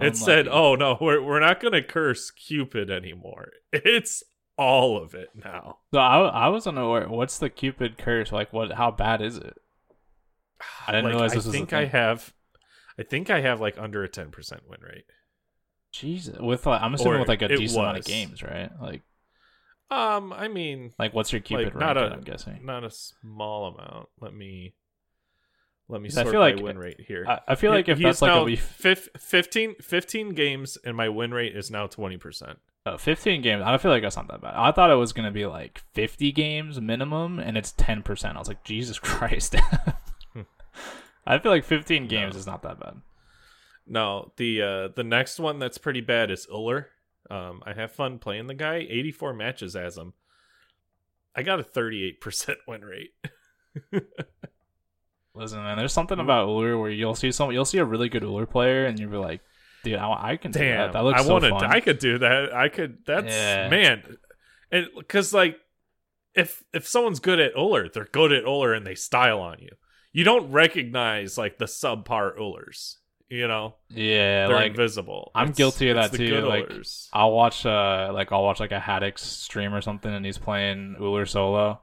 It 0.00 0.16
said, 0.16 0.48
"Oh 0.48 0.76
no, 0.76 0.96
we're 0.98 1.20
we're 1.22 1.40
not 1.40 1.60
going 1.60 1.74
to 1.74 1.82
curse 1.82 2.30
Cupid 2.30 2.90
anymore. 2.90 3.50
It's 3.72 4.22
all 4.56 4.96
of 4.96 5.12
it 5.14 5.28
now." 5.34 5.80
So 5.92 6.00
I, 6.00 6.46
I 6.46 6.48
was 6.48 6.66
unaware. 6.66 7.06
What's 7.06 7.36
the 7.36 7.50
Cupid 7.50 7.98
curse? 7.98 8.32
Like, 8.32 8.50
what? 8.50 8.72
How 8.72 8.90
bad 8.90 9.20
is 9.20 9.36
it? 9.36 9.58
I 10.86 10.92
didn't 10.92 11.04
Like, 11.04 11.12
realize 11.12 11.32
I 11.32 11.34
this 11.34 11.44
was 11.44 11.54
a 11.54 11.58
think 11.58 11.74
I 11.74 11.84
have 11.84 12.32
I 12.98 13.02
think 13.02 13.28
I 13.28 13.40
have 13.42 13.60
like 13.60 13.76
under 13.78 14.02
a 14.02 14.08
10% 14.08 14.32
win 14.66 14.80
rate. 14.80 15.04
Jesus, 15.92 16.38
with 16.38 16.66
like, 16.66 16.80
I'm 16.82 16.94
assuming 16.94 17.14
Or 17.14 17.18
with 17.20 17.28
like 17.28 17.42
a 17.42 17.48
decent 17.48 17.80
amount 17.80 17.98
of 17.98 18.04
games, 18.04 18.42
right? 18.42 18.70
Like, 18.80 19.02
Um, 19.90 20.32
I 20.32 20.48
mean, 20.48 20.92
like 20.98 21.12
what's 21.14 21.32
your 21.32 21.40
Cupid 21.40 21.66
like 21.66 21.74
rank? 21.74 21.96
not 21.96 21.96
a 21.96 22.12
I'm 22.14 22.20
guessing. 22.20 22.60
not 22.64 22.84
a 22.84 22.90
small 22.90 23.66
amount. 23.74 24.08
Let 24.20 24.32
me 24.34 24.74
let 25.88 26.00
me 26.00 26.08
'Cause 26.08 26.18
I 26.18 26.22
sort 26.22 26.32
feel 26.34 26.40
my 26.40 26.50
like- 26.52 26.62
win 26.62 26.78
rate 26.78 27.00
here. 27.00 27.24
I, 27.28 27.40
I 27.48 27.54
feel 27.56 27.72
like 27.72 27.88
if 27.88 27.98
He 27.98 28.04
that's 28.04 28.22
like 28.22 28.30
a 28.32 28.44
we 28.44 28.54
fif- 28.54 29.08
15, 29.18 29.74
15 29.80 30.28
games 30.34 30.78
and 30.84 30.96
my 30.96 31.08
win 31.08 31.32
rate 31.34 31.56
is 31.56 31.68
now 31.72 31.88
20%. 31.88 32.56
uh, 32.86 32.96
15 32.96 33.42
games, 33.42 33.62
I 33.64 33.70
don't 33.70 33.82
feel 33.82 33.90
like 33.90 34.02
that's 34.02 34.14
not 34.16 34.28
that 34.28 34.40
bad. 34.40 34.54
I 34.54 34.70
thought 34.70 34.90
it 34.92 34.94
was 34.94 35.12
gonna 35.12 35.32
be 35.32 35.46
like 35.46 35.80
50 35.92 36.30
games 36.30 36.80
minimum, 36.80 37.40
and 37.40 37.58
it's 37.58 37.72
10 37.72 38.04
percent. 38.04 38.36
I 38.36 38.38
was 38.38 38.46
like, 38.48 38.62
Jesus 38.62 38.98
Christ. 39.00 39.56
I 41.26 41.38
feel 41.40 41.50
like 41.52 41.64
15 41.64 42.06
games 42.06 42.34
No. 42.34 42.38
is 42.38 42.46
not 42.46 42.62
that 42.62 42.78
bad. 42.80 42.94
No, 43.92 44.32
the 44.36 44.62
uh 44.62 44.88
the 44.94 45.02
next 45.04 45.38
one 45.40 45.58
that's 45.58 45.76
pretty 45.76 46.00
bad 46.00 46.30
is 46.30 46.46
Ullr. 46.46 46.86
Um 47.28 47.60
I 47.66 47.72
have 47.74 47.90
fun 47.92 48.18
playing 48.18 48.46
the 48.46 48.54
guy. 48.54 48.76
84 48.88 49.34
matches 49.34 49.74
as 49.76 49.98
him. 49.98 50.14
I 51.34 51.42
got 51.42 51.60
a 51.60 51.64
38% 51.64 52.54
win 52.68 52.82
rate. 52.84 53.10
Listen, 55.34 55.62
man, 55.62 55.78
there's 55.78 55.92
something 55.92 56.18
about 56.18 56.48
Ullr 56.48 56.80
where 56.80 56.90
you'll 56.90 57.14
see 57.14 57.30
some, 57.30 57.52
you'll 57.52 57.64
see 57.64 57.78
a 57.78 57.84
really 57.84 58.08
good 58.08 58.22
Ullr 58.22 58.48
player, 58.50 58.86
and 58.86 58.98
you'll 58.98 59.10
be 59.10 59.16
like, 59.16 59.40
dude, 59.84 59.94
I, 59.94 60.32
I 60.32 60.36
can 60.36 60.50
do 60.50 60.58
that. 60.58 60.92
That 60.92 61.04
looks 61.04 61.20
I 61.20 61.24
so 61.24 61.32
wanted. 61.32 61.50
fun. 61.50 61.64
I 61.66 61.80
could 61.80 61.98
do 61.98 62.18
that. 62.18 62.52
I 62.54 62.68
could. 62.68 62.98
That's 63.06 63.26
Yeah. 63.26 63.68
man, 63.68 64.16
and 64.72 64.88
because 64.98 65.32
like, 65.32 65.56
if 66.34 66.64
if 66.74 66.86
someone's 66.86 67.20
good 67.20 67.38
at 67.38 67.54
Ullr, 67.54 67.92
they're 67.92 68.06
good 68.10 68.32
at 68.32 68.44
Ullr 68.44 68.76
and 68.76 68.84
they 68.86 68.94
style 68.96 69.40
on 69.40 69.58
you. 69.60 69.70
You 70.12 70.24
don't 70.24 70.50
recognize 70.50 71.38
like 71.38 71.58
the 71.58 71.66
subpar 71.66 72.36
Ullrs. 72.36 72.96
You 73.30 73.46
know, 73.46 73.76
yeah, 73.88 74.48
they're 74.48 74.56
like 74.56 74.70
invisible. 74.72 75.30
I'm 75.36 75.44
It's- 75.50 75.56
guilty 75.56 75.88
of 75.90 75.94
that 75.96 76.12
too, 76.12 76.40
like, 76.40 76.68
Ullrs. 76.68 77.08
I'll 77.12 77.30
watch 77.32 77.64
uh 77.64 78.10
like 78.12 78.32
I'll 78.32 78.42
watch 78.42 78.58
like 78.58 78.72
a 78.72 78.80
Haddix 78.80 79.20
stream 79.20 79.72
or 79.72 79.80
something 79.80 80.12
and 80.12 80.26
he's 80.26 80.36
playing 80.36 80.96
Ullr 80.98 81.28
solo 81.28 81.80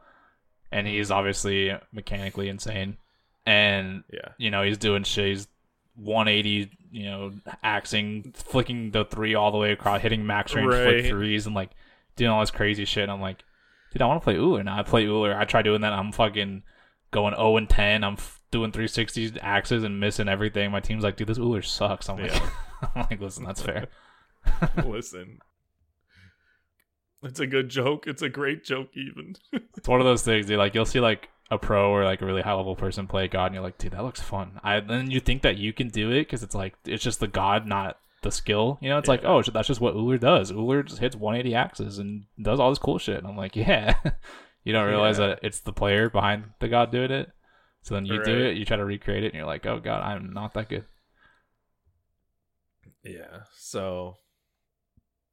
and 0.73 0.85
he's 0.85 1.09
obviously 1.09 1.73
mechanically 1.93 2.49
insane. 2.49 2.97
And 3.45 4.03
yeah, 4.11 4.29
you 4.37 4.51
know, 4.51 4.61
he's 4.63 4.77
doing 4.77 5.03
shit, 5.03 5.25
he's 5.27 5.47
180, 5.95 6.69
you 6.91 7.05
know, 7.05 7.31
axing, 7.63 8.33
flicking 8.35 8.91
the 8.91 9.05
three 9.05 9.33
all 9.35 9.51
the 9.51 9.57
way 9.57 9.71
across, 9.71 10.01
hitting 10.01 10.25
max 10.25 10.53
range 10.53 10.69
flick 10.73 11.05
threes 11.05 11.45
and 11.45 11.55
like 11.55 11.71
doing 12.17 12.29
all 12.29 12.41
this 12.41 12.51
crazy 12.51 12.83
shit. 12.83 13.03
And 13.03 13.11
I'm 13.11 13.21
like, 13.21 13.43
dude, 13.93 14.01
I 14.01 14.05
want 14.05 14.21
to 14.21 14.23
play 14.25 14.35
Ullr. 14.35 14.63
Now 14.65 14.77
I 14.79 14.83
play 14.83 15.05
Ullr. 15.05 15.33
I 15.33 15.45
try 15.45 15.61
doing 15.61 15.81
that. 15.81 15.93
I'm 15.93 16.11
fucking 16.11 16.63
going 17.11 17.33
0 17.35 17.55
and 17.57 17.69
10. 17.69 18.03
I'm 18.03 18.13
f- 18.13 18.36
doing 18.51 18.71
360 18.71 19.39
axes 19.41 19.83
and 19.83 19.99
missing 19.99 20.27
everything. 20.29 20.71
My 20.71 20.79
team's 20.79 21.03
like, 21.03 21.17
dude, 21.17 21.27
this 21.27 21.37
Ullr 21.39 21.63
sucks. 21.65 22.09
I'm 22.09 22.19
like, 22.19 22.31
Yeah. 22.31 22.49
I'm 22.95 23.07
like, 23.09 23.19
listen, 23.21 23.43
that's 23.43 23.61
fair. 23.61 23.87
listen. 24.85 25.39
It's 27.23 27.39
a 27.39 27.47
good 27.47 27.69
joke. 27.69 28.05
It's 28.07 28.21
a 28.21 28.29
great 28.29 28.63
joke, 28.63 28.89
even. 28.95 29.35
It's 29.77 29.87
one 29.87 29.99
of 29.99 30.05
those 30.05 30.23
things, 30.23 30.45
dude. 30.45 30.57
Like 30.57 30.73
you'll 30.75 30.85
see 30.85 30.99
like 30.99 31.29
a 31.49 31.57
pro 31.57 31.91
or 31.91 32.03
like 32.03 32.21
a 32.21 32.25
really 32.25 32.41
high 32.41 32.53
level 32.53 32.75
person 32.75 33.07
play 33.07 33.27
God, 33.27 33.47
and 33.47 33.55
you're 33.55 33.63
like, 33.63 33.77
dude, 33.77 33.93
that 33.93 34.03
looks 34.03 34.21
fun. 34.21 34.59
I 34.63 34.79
then 34.79 35.09
you 35.11 35.19
think 35.19 35.41
that 35.43 35.57
you 35.57 35.71
can 35.73 35.87
do 35.89 36.11
it 36.11 36.21
because 36.21 36.43
it's 36.43 36.55
like 36.55 36.75
it's 36.85 37.03
just 37.03 37.19
the 37.19 37.27
God, 37.27 37.65
not 37.67 37.97
the 38.23 38.31
skill. 38.31 38.77
You 38.81 38.89
know, 38.89 38.97
it's 38.97 39.07
like 39.07 39.23
oh, 39.23 39.41
that's 39.41 39.67
just 39.67 39.81
what 39.81 39.95
Ullr 39.95 40.19
does. 40.19 40.51
Ullr 40.51 40.85
just 40.85 40.99
hits 40.99 41.15
180 41.15 41.55
axes 41.55 41.99
and 41.99 42.25
does 42.41 42.59
all 42.59 42.69
this 42.69 42.79
cool 42.79 42.97
shit. 42.99 43.17
And 43.17 43.27
I'm 43.27 43.37
like, 43.37 43.55
yeah. 43.55 43.95
you 44.63 44.73
don't 44.73 44.87
realize 44.87 45.19
Yeah. 45.19 45.27
that 45.27 45.39
it's 45.43 45.59
the 45.61 45.73
player 45.73 46.09
behind 46.09 46.45
the 46.59 46.67
God 46.67 46.91
doing 46.91 47.11
it. 47.11 47.31
So 47.87 47.95
then 47.95 48.05
you 48.05 48.21
do 48.21 48.37
it, 48.37 48.57
you 48.57 48.65
try 48.65 48.75
to 48.75 48.83
recreate 48.83 49.23
it, 49.23 49.27
and 49.27 49.35
you're 49.35 49.45
like, 49.45 49.65
oh 49.65 49.79
God, 49.79 50.03
I'm 50.03 50.33
not 50.33 50.53
that 50.55 50.67
good. 50.67 50.83
Yeah. 53.01 53.43
So, 53.55 54.17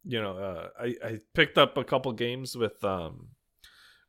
you 0.04 0.22
know, 0.22 0.38
uh, 0.38 0.68
I 0.80 0.94
I 1.04 1.18
picked 1.34 1.58
up 1.58 1.76
a 1.76 1.82
couple 1.82 2.12
games 2.12 2.54
with 2.54 2.84
um, 2.84 3.30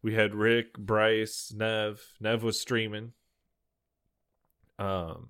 we 0.04 0.14
had 0.14 0.36
Rick, 0.36 0.78
Bryce, 0.78 1.52
Nev. 1.56 2.00
Nev 2.22 2.44
was 2.44 2.62
streaming. 2.62 3.14
Um. 4.78 5.30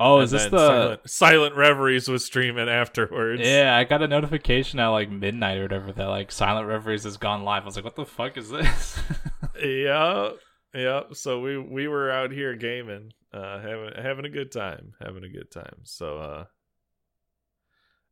Oh, 0.00 0.20
is 0.20 0.30
this 0.30 0.46
the? 0.46 0.56
Silent, 0.56 1.00
Silent 1.10 1.54
Reveries 1.54 2.08
was 2.08 2.24
streaming 2.24 2.70
afterwards? 2.70 3.42
Yeah, 3.44 3.76
I 3.76 3.84
got 3.84 4.00
a 4.00 4.08
notification 4.08 4.80
at 4.80 4.88
like 4.88 5.10
midnight 5.10 5.58
or 5.58 5.64
whatever 5.64 5.92
that 5.92 6.06
like 6.06 6.32
Silent 6.32 6.66
Reveries 6.66 7.04
has 7.04 7.18
gone 7.18 7.44
live. 7.44 7.64
I 7.64 7.66
was 7.66 7.76
like, 7.76 7.84
what 7.84 7.96
the 7.96 8.06
fuck 8.06 8.38
is 8.38 8.48
this? 8.48 8.98
yeah, 9.62 10.30
yeah. 10.76 11.02
So 11.14 11.40
we 11.40 11.58
we 11.58 11.88
were 11.88 12.10
out 12.10 12.30
here 12.30 12.54
gaming, 12.54 13.12
uh, 13.32 13.60
having 13.60 13.90
having 13.96 14.24
a 14.26 14.30
good 14.30 14.52
time, 14.52 14.92
having 15.00 15.24
a 15.24 15.28
good 15.28 15.50
time. 15.50 15.80
So 15.84 16.18
uh, 16.18 16.44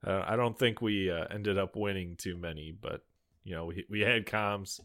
uh 0.07 0.25
I 0.27 0.37
don't 0.37 0.59
think 0.59 0.81
we 0.81 1.11
uh, 1.11 1.27
ended 1.31 1.59
up 1.59 1.77
winning 1.77 2.17
too 2.17 2.37
many, 2.39 2.73
but 2.73 3.03
you 3.45 3.55
know 3.55 3.67
we 3.67 3.85
we 3.91 4.01
had 4.01 4.27
comms, 4.27 4.81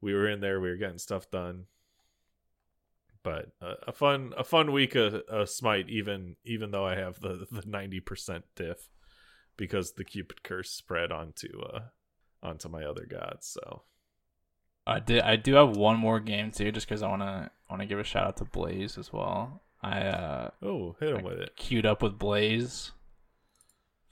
we 0.00 0.12
were 0.12 0.28
in 0.28 0.40
there, 0.40 0.60
we 0.60 0.68
were 0.68 0.76
getting 0.76 0.98
stuff 0.98 1.30
done. 1.30 1.64
But 3.22 3.46
uh, 3.60 3.74
a 3.86 3.92
fun 3.92 4.34
a 4.36 4.44
fun 4.44 4.70
week 4.70 4.94
of, 4.94 5.14
of 5.14 5.48
Smite, 5.48 5.88
even 5.88 6.36
even 6.44 6.70
though 6.70 6.86
I 6.86 6.96
have 6.96 7.18
the 7.20 7.46
the 7.50 7.64
ninety 7.66 8.00
percent 8.00 8.44
diff, 8.54 8.90
because 9.56 9.92
the 9.92 10.04
Cupid 10.04 10.42
curse 10.42 10.70
spread 10.70 11.10
onto 11.10 11.62
uh 11.62 11.80
onto 12.42 12.68
my 12.68 12.84
other 12.84 13.06
gods. 13.06 13.48
So 13.48 13.82
I 14.86 15.00
did. 15.00 15.22
I 15.22 15.36
do 15.36 15.54
have 15.54 15.76
one 15.76 15.98
more 15.98 16.20
game 16.20 16.50
too, 16.52 16.70
just 16.72 16.86
because 16.88 17.02
I 17.02 17.08
wanna 17.08 17.50
wanna 17.70 17.86
give 17.86 17.98
a 17.98 18.04
shout 18.04 18.26
out 18.26 18.36
to 18.38 18.44
Blaze 18.44 18.96
as 18.98 19.12
well. 19.12 19.62
I 19.82 20.00
uh 20.02 20.50
oh, 20.62 20.96
hit 21.00 21.08
him 21.10 21.16
Like- 21.16 21.24
with 21.24 21.38
it. 21.40 21.56
queued 21.56 21.86
up 21.86 22.02
with 22.02 22.18
Blaze 22.18 22.92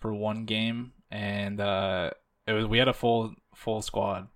for 0.00 0.12
one 0.12 0.44
game, 0.44 0.92
and 1.10 1.60
uh 1.60 2.10
it 2.46 2.52
was 2.52 2.66
we 2.66 2.78
had 2.78 2.88
a 2.88 2.92
full 2.92 3.34
full 3.54 3.82
squad, 3.82 4.28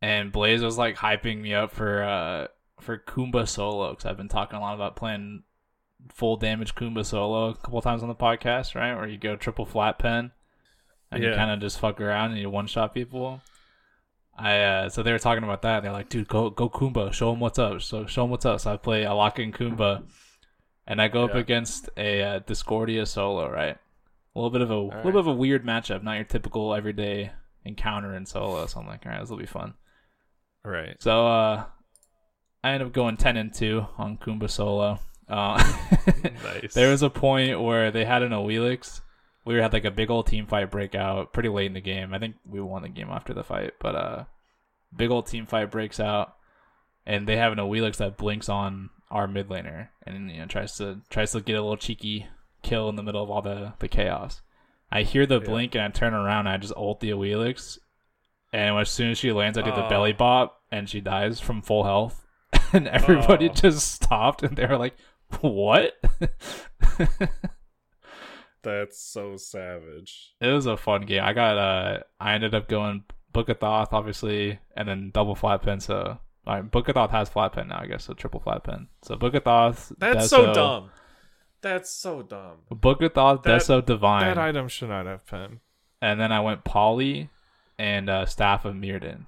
and 0.00 0.32
Blaze 0.32 0.62
was 0.62 0.78
like 0.78 0.96
hyping 0.96 1.40
me 1.40 1.54
up 1.54 1.72
for 1.72 2.02
uh 2.02 2.46
for 2.80 2.96
Kumba 2.98 3.46
solo 3.48 3.90
because 3.90 4.06
I've 4.06 4.16
been 4.16 4.28
talking 4.28 4.56
a 4.56 4.60
lot 4.60 4.74
about 4.74 4.96
playing 4.96 5.42
full 6.08 6.36
damage 6.36 6.74
Kumba 6.74 7.04
solo 7.04 7.48
a 7.50 7.54
couple 7.54 7.82
times 7.82 8.02
on 8.02 8.08
the 8.08 8.14
podcast, 8.14 8.74
right? 8.74 8.94
Where 8.94 9.06
you 9.08 9.18
go 9.18 9.36
triple 9.36 9.66
flat 9.66 9.98
pen 9.98 10.30
and 11.10 11.22
you 11.22 11.32
kind 11.34 11.50
of 11.50 11.60
just 11.60 11.78
fuck 11.78 12.00
around 12.00 12.30
and 12.30 12.40
you 12.40 12.48
one 12.48 12.66
shot 12.66 12.94
people. 12.94 13.42
I 14.40 14.60
uh, 14.60 14.88
so 14.88 15.02
they 15.02 15.12
were 15.12 15.18
talking 15.18 15.44
about 15.44 15.62
that. 15.62 15.82
They're 15.82 15.92
like, 15.92 16.08
dude, 16.08 16.28
go 16.28 16.50
go 16.50 16.68
Kumba, 16.70 17.12
show 17.12 17.32
him 17.32 17.40
what's 17.40 17.58
up. 17.58 17.82
So 17.82 18.06
show 18.06 18.24
him 18.24 18.30
what's 18.30 18.46
up. 18.46 18.60
So 18.60 18.72
I 18.72 18.76
play 18.76 19.04
a 19.04 19.12
lock 19.12 19.38
in 19.38 19.52
Kumba, 19.52 20.02
and 20.86 21.00
I 21.00 21.08
go 21.08 21.24
up 21.24 21.34
against 21.34 21.90
a 21.96 22.22
uh, 22.22 22.38
Discordia 22.40 23.04
solo, 23.04 23.50
right? 23.50 23.76
A 24.34 24.38
little 24.38 24.50
bit 24.50 24.62
of 24.62 24.70
a 24.70 24.74
little 24.74 24.90
right. 24.90 25.04
bit 25.04 25.16
of 25.16 25.26
a 25.26 25.32
weird 25.32 25.64
matchup, 25.64 26.02
not 26.02 26.14
your 26.14 26.24
typical 26.24 26.74
everyday 26.74 27.32
encounter 27.64 28.14
in 28.14 28.24
solo. 28.24 28.64
So 28.66 28.80
I'm 28.80 28.86
like, 28.86 29.04
all 29.04 29.12
right, 29.12 29.20
this 29.20 29.28
will 29.28 29.36
be 29.36 29.46
fun. 29.46 29.74
Right. 30.64 30.96
So 31.00 31.26
uh, 31.26 31.64
I 32.64 32.70
end 32.70 32.82
up 32.82 32.92
going 32.92 33.18
ten 33.18 33.36
and 33.36 33.52
two 33.52 33.86
on 33.98 34.16
Kumba 34.16 34.48
solo. 34.48 35.00
Uh, 35.28 35.62
Nice. 36.44 36.74
there 36.74 36.90
was 36.90 37.02
a 37.02 37.10
point 37.10 37.60
where 37.60 37.90
they 37.90 38.04
had 38.04 38.22
an 38.22 38.32
Awilix. 38.32 39.00
We 39.44 39.54
had 39.56 39.72
like 39.72 39.84
a 39.86 39.90
big 39.90 40.10
old 40.10 40.26
team 40.26 40.46
fight 40.46 40.70
breakout 40.70 41.32
pretty 41.32 41.48
late 41.48 41.66
in 41.66 41.72
the 41.74 41.80
game. 41.80 42.12
I 42.12 42.18
think 42.18 42.36
we 42.46 42.60
won 42.60 42.82
the 42.82 42.88
game 42.88 43.08
after 43.10 43.32
the 43.32 43.42
fight, 43.44 43.72
but 43.80 43.94
uh, 43.94 44.24
big 44.94 45.10
old 45.10 45.26
team 45.26 45.46
fight 45.46 45.70
breaks 45.70 45.98
out, 45.98 46.36
and 47.06 47.26
they 47.26 47.36
have 47.36 47.52
an 47.52 47.58
Awilix 47.58 47.96
that 47.96 48.16
blinks 48.18 48.48
on 48.48 48.90
our 49.10 49.26
mid 49.26 49.48
laner, 49.48 49.88
and 50.06 50.30
you 50.30 50.38
know 50.38 50.46
tries 50.46 50.76
to 50.76 51.00
tries 51.08 51.32
to 51.32 51.40
get 51.40 51.56
a 51.56 51.62
little 51.62 51.76
cheeky 51.76 52.26
kill 52.62 52.88
in 52.90 52.96
the 52.96 53.02
middle 53.02 53.22
of 53.22 53.30
all 53.30 53.40
the 53.42 53.72
the 53.78 53.88
chaos. 53.88 54.42
I 54.92 55.02
hear 55.02 55.24
the 55.24 55.40
Yeah. 55.40 55.46
blink 55.46 55.74
and 55.74 55.84
I 55.84 55.88
turn 55.88 56.12
around 56.14 56.40
and 56.46 56.50
I 56.50 56.56
just 56.58 56.74
ult 56.76 57.00
the 57.00 57.10
Awilix, 57.10 57.78
and 58.52 58.76
as 58.78 58.90
soon 58.90 59.10
as 59.10 59.18
she 59.18 59.32
lands, 59.32 59.56
I 59.56 59.62
do 59.62 59.70
the 59.74 59.86
belly 59.88 60.12
Oh. 60.12 60.16
bop, 60.18 60.60
and 60.70 60.88
she 60.88 61.00
dies 61.00 61.40
from 61.40 61.62
full 61.62 61.84
health, 61.84 62.26
and 62.74 62.86
everybody 62.88 63.48
Oh. 63.48 63.52
just 63.54 63.90
stopped, 63.90 64.42
and 64.42 64.54
they 64.56 64.66
were 64.66 64.76
like, 64.78 64.96
"What?" 65.40 65.94
That's 68.62 69.00
so 69.00 69.36
savage. 69.36 70.34
it 70.40 70.48
was 70.48 70.66
a 70.66 70.76
fun 70.76 71.02
game. 71.02 71.22
I 71.24 71.32
got 71.32 71.56
uh 71.58 72.00
I 72.20 72.34
ended 72.34 72.54
up 72.54 72.68
going 72.68 73.04
Book 73.32 73.48
of 73.48 73.58
Thoth, 73.58 73.92
obviously, 73.92 74.58
and 74.76 74.88
then 74.88 75.10
double 75.14 75.34
flat 75.34 75.62
pen. 75.62 75.80
So 75.80 76.18
all 76.46 76.54
right, 76.54 76.70
Book 76.70 76.88
of 76.88 76.94
Thoth 76.94 77.10
has 77.10 77.28
flat 77.28 77.52
pen 77.52 77.68
now, 77.68 77.80
I 77.80 77.86
guess, 77.86 78.04
so 78.04 78.12
triple 78.14 78.40
flat 78.40 78.64
pen. 78.64 78.88
So 79.02 79.16
Book 79.16 79.34
of 79.34 79.44
Thoth, 79.44 79.92
That's 79.98 80.28
so 80.28 80.52
dumb. 80.52 80.90
That's 81.62 81.90
so 81.90 82.22
dumb. 82.22 82.58
Book 82.70 83.02
of 83.02 83.12
Thoth, 83.14 83.42
That- 83.44 83.60
Deso 83.62 83.84
Divine, 83.84 84.22
That 84.26 84.38
item 84.38 84.68
should 84.68 84.88
not 84.88 85.06
have 85.06 85.26
pen. 85.26 85.60
and 86.02 86.18
then 86.20 86.32
I 86.32 86.40
went 86.40 86.64
Polly 86.64 87.28
and 87.78 88.10
uh, 88.10 88.26
Staff 88.26 88.64
of 88.64 88.74
Myrddin, 88.74 89.26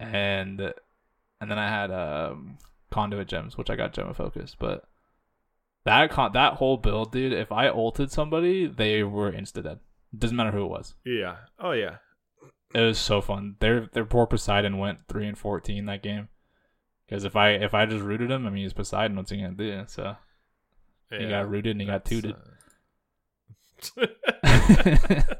and 0.00 0.60
and 0.60 1.50
then 1.50 1.58
I 1.58 1.68
had 1.68 1.90
um 1.90 2.58
Conduit 2.90 3.28
Gems, 3.28 3.56
which 3.58 3.70
I 3.70 3.76
got 3.76 3.92
Gem 3.92 4.08
of 4.08 4.16
Focus, 4.16 4.56
but. 4.58 4.84
That 5.84 6.10
con- 6.10 6.32
that 6.32 6.54
whole 6.54 6.76
build, 6.78 7.12
dude. 7.12 7.32
If 7.32 7.52
I 7.52 7.68
ulted 7.68 8.10
somebody, 8.10 8.66
they 8.66 9.02
were 9.02 9.30
insta 9.32 9.62
dead. 9.62 9.80
Doesn't 10.16 10.36
matter 10.36 10.50
who 10.52 10.64
it 10.64 10.70
was. 10.70 10.94
Yeah. 11.04 11.36
Oh 11.58 11.72
yeah. 11.72 11.96
It 12.74 12.80
was 12.80 12.98
so 12.98 13.20
fun. 13.20 13.56
Their 13.60 13.88
their 13.92 14.04
poor 14.04 14.26
Poseidon 14.26 14.78
went 14.78 15.00
three 15.08 15.26
and 15.26 15.36
fourteen 15.38 15.86
that 15.86 16.02
game. 16.02 16.28
Because 17.06 17.24
if 17.24 17.36
I 17.36 17.50
if 17.50 17.74
I 17.74 17.84
just 17.86 18.02
rooted 18.02 18.30
him, 18.30 18.46
I 18.46 18.50
mean, 18.50 18.62
he's 18.62 18.72
Poseidon. 18.72 19.16
What's 19.16 19.30
he 19.30 19.36
gonna 19.36 19.52
do? 19.52 19.84
So 19.86 20.16
he 21.10 21.28
got 21.28 21.48
rooted 21.50 21.72
and 21.72 21.80
he 21.80 21.86
got 21.86 22.04
tooted. 22.04 22.34
uh, 23.96 24.06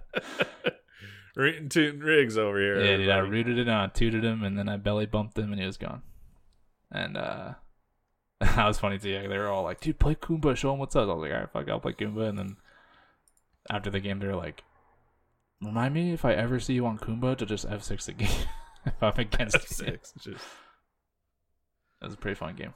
Rootin' 1.37 1.69
tootin' 1.69 2.01
rigs 2.01 2.39
over 2.39 2.59
here. 2.61 2.79
yeah, 2.85 2.97
dude. 2.97 3.09
I 3.09 3.19
rooted 3.19 3.59
it 3.59 3.63
and 3.63 3.71
I 3.73 3.89
tooted 3.89 4.23
him, 4.25 4.45
and 4.45 4.57
then 4.57 4.69
I 4.69 4.77
belly 4.77 5.07
bumped 5.07 5.37
him, 5.37 5.51
and 5.51 5.61
he 5.61 5.67
was 5.67 5.77
gone. 5.77 6.03
And 6.93 7.17
uh, 7.17 7.55
that 8.57 8.67
was 8.67 8.79
funny 8.79 8.99
too. 8.99 9.11
Yeah, 9.11 9.27
they 9.27 9.39
were 9.39 9.49
all 9.49 9.65
like, 9.65 9.81
"Dude, 9.81 9.99
play 9.99 10.15
Goomba. 10.15 10.57
Show 10.57 10.73
him 10.73 10.79
what's 10.79 10.95
up." 10.97 11.09
I 11.09 11.15
was 11.15 11.23
like, 11.23 11.33
"All 11.33 11.39
right, 11.41 11.51
fuck, 11.51 11.69
I'll 11.69 11.81
play 11.81 11.93
Goomba." 11.93 12.29
And 12.29 12.39
then 12.39 12.57
after 13.71 13.91
the 13.91 14.01
game, 14.01 14.19
they 14.19 14.27
were 14.27 14.37
like, 14.37 14.63
"Remind 15.63 15.95
me 15.95 16.13
if 16.13 16.25
I 16.25 16.35
ever 16.35 16.61
see 16.61 16.75
you 16.75 16.87
on 16.87 16.99
Goomba 16.99 17.37
to 17.39 17.47
just 17.47 17.65
F 17.69 17.83
six 17.83 18.07
the 18.07 18.13
game 18.13 18.29
if 18.87 19.03
I'm 19.03 19.15
against. 19.17 19.57
F6. 19.57 20.15
Just 20.21 20.27
It 20.27 20.37
was 22.03 22.15
a 22.15 22.19
pretty 22.19 22.35
fun 22.35 22.55
game. 22.55 22.75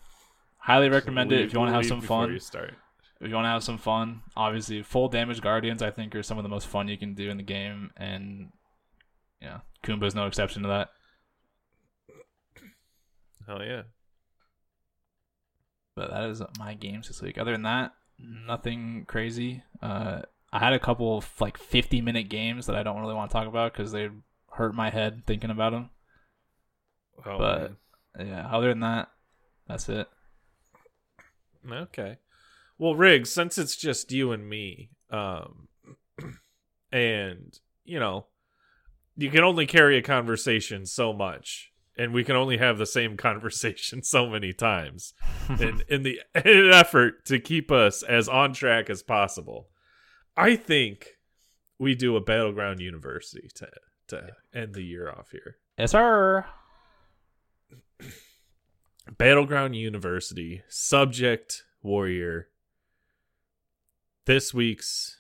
Highly 0.59 0.88
recommend 0.88 1.33
it 1.33 1.42
if 1.42 1.52
you 1.52 1.59
want 1.59 1.70
to 1.70 1.74
have 1.74 1.87
some 1.87 2.00
fun. 2.00 2.33
You 2.33 2.38
start. 2.38 2.74
If 3.20 3.28
you 3.28 3.35
want 3.35 3.46
to 3.46 3.50
have 3.50 3.64
some 3.64 3.78
fun, 3.78 4.22
obviously, 4.37 4.83
full 4.83 5.09
damage 5.09 5.40
guardians 5.40 5.83
I 5.83 5.90
think 5.90 6.14
are 6.14 6.22
some 6.22 6.38
of 6.38 6.44
the 6.44 6.48
most 6.48 6.68
fun 6.68 6.88
you 6.88 6.96
can 6.96 7.14
do 7.14 7.31
in 7.31 7.37
the 7.37 7.42
game, 7.42 7.90
and 7.96 8.52
yeah, 9.42 9.61
Kumba's 9.85 10.14
no 10.14 10.26
exception 10.26 10.62
to 10.62 10.68
that. 10.68 10.90
Hell 13.46 13.62
yeah. 13.62 13.83
But 15.98 16.11
that 16.11 16.30
is 16.30 16.42
my 16.58 16.74
games 16.74 17.08
this 17.08 17.20
week. 17.20 17.38
Other 17.38 17.52
than 17.52 17.62
that, 17.62 17.92
nothing 18.18 19.04
crazy. 19.08 19.62
Uh, 19.82 20.22
I 20.52 20.58
had 20.61 20.72
a 20.72 20.78
couple 20.78 21.18
of 21.18 21.28
like 21.40 21.58
50 21.58 22.00
minute 22.00 22.28
games 22.28 22.66
that 22.66 22.76
I 22.76 22.82
don't 22.82 23.00
really 23.00 23.14
want 23.14 23.30
to 23.30 23.34
talk 23.34 23.48
about 23.48 23.72
because 23.72 23.92
they 23.92 24.08
hurt 24.52 24.74
my 24.74 24.90
head 24.90 25.24
thinking 25.26 25.50
about 25.50 25.72
them. 25.72 25.90
Oh, 27.26 27.38
But- 27.38 27.72
Yeah, 28.18 28.48
other 28.50 28.68
than 28.68 28.80
that, 28.80 29.08
that's 29.66 29.88
it. 29.88 30.08
okay. 31.70 32.18
Well, 32.78 32.94
Riggs, 32.94 33.30
since 33.30 33.58
it's 33.58 33.76
just 33.76 34.12
you 34.12 34.32
and 34.32 34.48
me, 34.48 34.90
um, 35.11 35.68
and 36.92 37.58
you 37.84 37.98
know, 37.98 38.26
you 39.16 39.30
can 39.30 39.42
only 39.42 39.66
carry 39.66 39.96
a 39.98 40.02
conversation 40.02 40.87
so 40.87 41.12
much, 41.12 41.72
and 41.98 42.14
we 42.14 42.22
can 42.22 42.37
only 42.37 42.56
have 42.58 42.78
the 42.78 42.87
same 42.87 43.16
conversation 43.18 44.02
so 44.02 44.28
many 44.28 44.52
times. 44.52 45.12
in 45.61 45.82
in 45.88 46.04
the 46.04 46.20
in 46.34 46.66
an 46.66 46.72
effort 46.72 47.26
to 47.26 47.38
keep 47.40 47.70
us 47.70 48.02
as 48.02 48.28
on 48.28 48.52
track 48.54 48.88
as 48.88 49.02
possible. 49.02 49.68
I 50.37 50.54
think 50.56 51.16
we 51.78 51.94
do 51.94 52.16
a 52.16 52.20
battleground 52.20 52.80
university 52.80 53.48
to 53.56 53.68
to 54.08 54.28
end 54.54 54.74
the 54.74 54.82
year 54.82 55.11
off 55.11 55.30
here. 55.32 55.56
yes, 55.76 55.90
sir. 55.90 56.46
Battleground 59.18 59.74
University 59.74 60.62
subject 60.68 61.64
warrior. 61.82 62.48
This 64.26 64.52
week's 64.52 65.16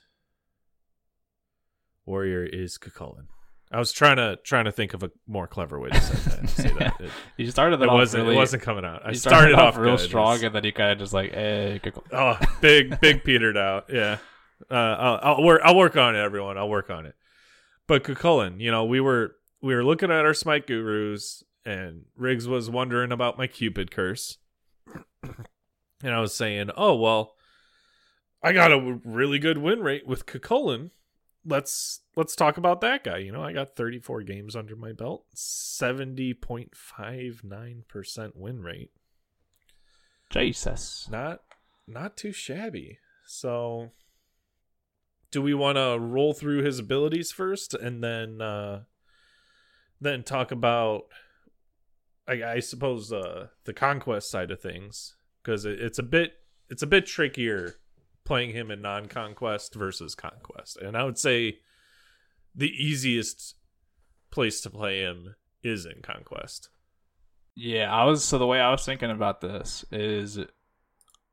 warrior 2.04 2.44
is 2.44 2.76
Cu 2.76 2.90
Chulainn. 2.90 3.28
I 3.70 3.78
was 3.78 3.92
trying 3.92 4.16
to 4.16 4.36
trying 4.42 4.64
to 4.64 4.72
think 4.72 4.94
of 4.94 5.02
a 5.02 5.10
more 5.26 5.46
clever 5.46 5.78
way 5.78 5.90
to 5.90 6.00
say 6.00 6.30
that. 6.30 6.48
Say 6.50 6.72
that. 6.78 7.00
It, 7.00 7.10
You 7.36 7.50
started 7.50 7.74
it 7.76 7.80
that 7.80 7.88
off 7.88 7.94
wasn't 7.94 8.22
really, 8.24 8.34
it 8.34 8.38
wasn't 8.38 8.62
coming 8.62 8.84
out. 8.84 9.04
I 9.04 9.10
you 9.10 9.14
started, 9.16 9.54
off 9.54 9.76
real 9.76 9.96
good. 9.96 10.04
strong, 10.04 10.42
and 10.42 10.54
then 10.54 10.64
you 10.64 10.72
kind 10.72 10.92
of 10.92 10.98
just 10.98 11.12
like, 11.12 11.32
eh. 11.34 11.78
Oh, 12.12 12.38
big, 12.60 12.98
big 13.00 13.24
petered 13.24 13.56
out. 13.56 13.86
Yeah. 13.92 14.18
Uh, 14.70 14.74
I'll, 14.74 15.20
I'll 15.22 15.42
work. 15.44 15.60
I'll 15.64 15.76
work 15.76 15.96
on 15.96 16.16
it, 16.16 16.18
everyone. 16.18 16.56
I'll 16.56 16.68
work 16.68 16.90
on 16.90 17.06
it. 17.06 17.14
But 17.86 18.04
Cu 18.04 18.14
Chulainn, 18.14 18.60
you 18.60 18.70
know, 18.70 18.84
we 18.84 19.00
were 19.00 19.36
we 19.60 19.74
were 19.74 19.84
looking 19.84 20.10
at 20.10 20.24
our 20.24 20.34
Smite 20.34 20.66
gurus, 20.66 21.42
and 21.64 22.06
Riggs 22.16 22.48
was 22.48 22.70
wondering 22.70 23.12
about 23.12 23.38
my 23.38 23.46
Cupid 23.46 23.90
curse, 23.90 24.38
and 25.22 26.12
I 26.12 26.20
was 26.20 26.34
saying, 26.34 26.70
"Oh 26.76 26.96
well, 26.96 27.34
I 28.42 28.52
got 28.52 28.72
a 28.72 29.00
really 29.04 29.38
good 29.38 29.58
win 29.58 29.80
rate 29.80 30.06
with 30.06 30.26
Cu 30.26 30.38
Chulainn. 30.38 30.90
Let's 31.48 32.02
let's 32.14 32.36
talk 32.36 32.58
about 32.58 32.80
that 32.82 33.02
guy. 33.04 33.18
You 33.18 33.32
know, 33.32 33.42
I 33.42 33.52
got 33.52 33.74
34 33.74 34.22
games 34.22 34.54
under 34.54 34.76
my 34.76 34.92
belt, 34.92 35.24
70.59 35.34 37.88
percent 37.88 38.36
win 38.36 38.62
rate." 38.62 38.92
Jesus. 40.30 41.08
not 41.10 41.40
not 41.86 42.16
too 42.16 42.32
shabby. 42.32 42.98
So 43.26 43.92
do 45.30 45.42
we 45.42 45.54
want 45.54 45.76
to 45.76 45.98
roll 45.98 46.32
through 46.32 46.62
his 46.62 46.78
abilities 46.78 47.32
first 47.32 47.74
and 47.74 48.02
then 48.02 48.40
uh 48.40 48.82
then 50.00 50.22
talk 50.22 50.50
about 50.50 51.04
I, 52.26 52.42
I 52.42 52.60
suppose 52.60 53.12
uh 53.12 53.48
the 53.64 53.74
conquest 53.74 54.30
side 54.30 54.50
of 54.50 54.60
things 54.60 55.16
because 55.42 55.64
it, 55.64 55.80
it's 55.80 55.98
a 55.98 56.02
bit 56.02 56.34
it's 56.68 56.82
a 56.82 56.86
bit 56.86 57.06
trickier 57.06 57.76
playing 58.28 58.52
him 58.52 58.70
in 58.70 58.82
non-conquest 58.82 59.74
versus 59.74 60.14
conquest. 60.14 60.76
And 60.76 60.96
I 60.96 61.04
would 61.04 61.18
say 61.18 61.60
the 62.54 62.68
easiest 62.68 63.56
place 64.30 64.60
to 64.60 64.70
play 64.70 65.00
him 65.00 65.34
is 65.62 65.86
in 65.86 66.02
conquest. 66.02 66.68
Yeah, 67.56 67.90
I 67.90 68.04
was 68.04 68.22
so 68.22 68.36
the 68.36 68.46
way 68.46 68.60
I 68.60 68.70
was 68.70 68.84
thinking 68.84 69.10
about 69.10 69.40
this 69.40 69.82
is 69.90 70.38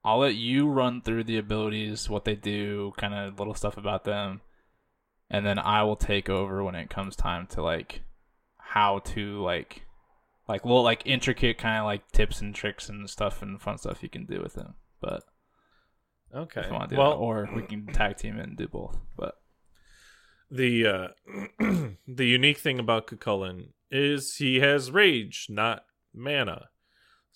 I'll 0.06 0.20
let 0.20 0.36
you 0.36 0.70
run 0.70 1.02
through 1.02 1.26
the 1.26 1.38
abilities, 1.38 2.10
what 2.10 2.24
they 2.24 2.36
do, 2.36 2.94
kind 2.98 3.14
of 3.14 3.38
little 3.38 3.54
stuff 3.54 3.76
about 3.76 4.06
them, 4.06 4.40
and 5.30 5.46
then 5.46 5.60
I 5.60 5.84
will 5.84 5.98
take 5.98 6.30
over 6.30 6.64
when 6.64 6.76
it 6.76 6.90
comes 6.90 7.18
time 7.18 7.46
to 7.48 7.62
like 7.62 8.04
how 8.58 9.00
to 9.00 9.42
like 9.44 9.82
like 10.48 10.64
little 10.64 10.84
like 10.84 11.04
intricate 11.06 11.58
kind 11.58 11.80
of 11.80 11.86
like 11.86 12.10
tips 12.14 12.40
and 12.40 12.56
tricks 12.56 12.88
and 12.88 13.10
stuff 13.10 13.42
and 13.42 13.62
fun 13.62 13.78
stuff 13.78 14.02
you 14.02 14.10
can 14.10 14.26
do 14.26 14.42
with 14.42 14.54
them. 14.54 14.76
But 15.02 15.24
Okay. 16.34 16.62
if 16.62 16.68
you 16.68 16.74
want 16.74 16.90
to 16.90 16.96
do 16.96 17.00
well, 17.00 17.12
that, 17.12 17.18
or 17.18 17.50
we 17.56 17.64
can 17.64 17.88
tag 17.88 18.18
team 18.18 18.40
and 18.40 18.58
do 18.58 18.68
both. 18.68 18.98
But 19.16 19.36
the 20.52 20.88
uh 20.88 21.08
the 22.08 22.26
unique 22.26 22.58
thing 22.58 22.80
about 22.80 23.08
Cu 23.08 23.18
Chulainn 23.18 23.70
is 23.92 24.38
he 24.38 24.60
has 24.60 24.92
rage, 24.92 25.48
not 25.50 25.86
mana. 26.14 26.70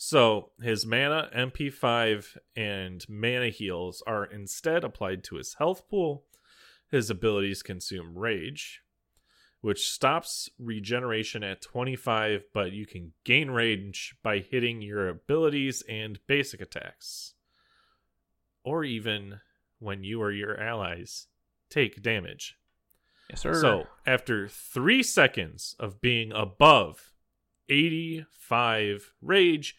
So 0.02 0.52
his 0.62 0.86
mana, 0.86 1.30
MP5, 1.36 2.38
and 2.56 3.06
mana 3.10 3.50
heals 3.50 4.02
are 4.08 4.24
instead 4.24 4.84
applied 4.84 5.24
to 5.26 5.36
his 5.36 5.56
health 5.56 5.90
pool. 5.90 6.24
His 6.90 7.10
abilities 7.10 7.62
consume 7.62 8.18
rage, 8.18 8.82
which 9.62 9.90
stops 9.90 10.50
regeneration 10.58 11.44
at 11.44 11.62
25, 11.62 12.46
but 12.54 12.72
you 12.72 12.86
can 12.86 13.12
gain 13.26 13.52
rage 13.52 14.16
by 14.24 14.40
hitting 14.40 14.82
your 14.82 15.10
abilities 15.10 15.84
and 15.90 16.20
basic 16.28 16.62
attacks. 16.62 17.34
Or 18.64 18.84
even 18.84 19.40
when 19.80 20.04
you 20.04 20.22
or 20.22 20.32
your 20.32 20.60
allies 20.60 21.28
take 21.70 22.02
damage. 22.02 22.58
Yes, 23.30 23.42
sir. 23.42 23.54
So, 23.54 23.88
after 24.06 24.48
three 24.48 25.04
seconds 25.04 25.76
of 25.80 26.02
being 26.02 26.32
above 26.32 27.14
85 27.70 29.14
rage, 29.22 29.76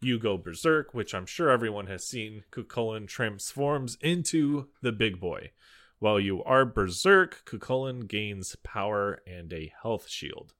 you 0.00 0.18
go 0.18 0.36
berserk, 0.36 0.94
which 0.94 1.14
I'm 1.14 1.26
sure 1.26 1.50
everyone 1.50 1.86
has 1.86 2.06
seen. 2.06 2.44
Cu 2.50 2.64
Chulainn 2.64 3.06
transforms 3.06 3.96
into 4.00 4.68
the 4.82 4.92
big 4.92 5.20
boy. 5.20 5.52
While 5.98 6.20
you 6.20 6.42
are 6.44 6.64
berserk, 6.64 7.44
Cu 7.44 7.58
Chulainn 7.58 8.06
gains 8.06 8.56
power 8.62 9.20
and 9.26 9.52
a 9.52 9.72
health 9.82 10.08
shield. 10.08 10.54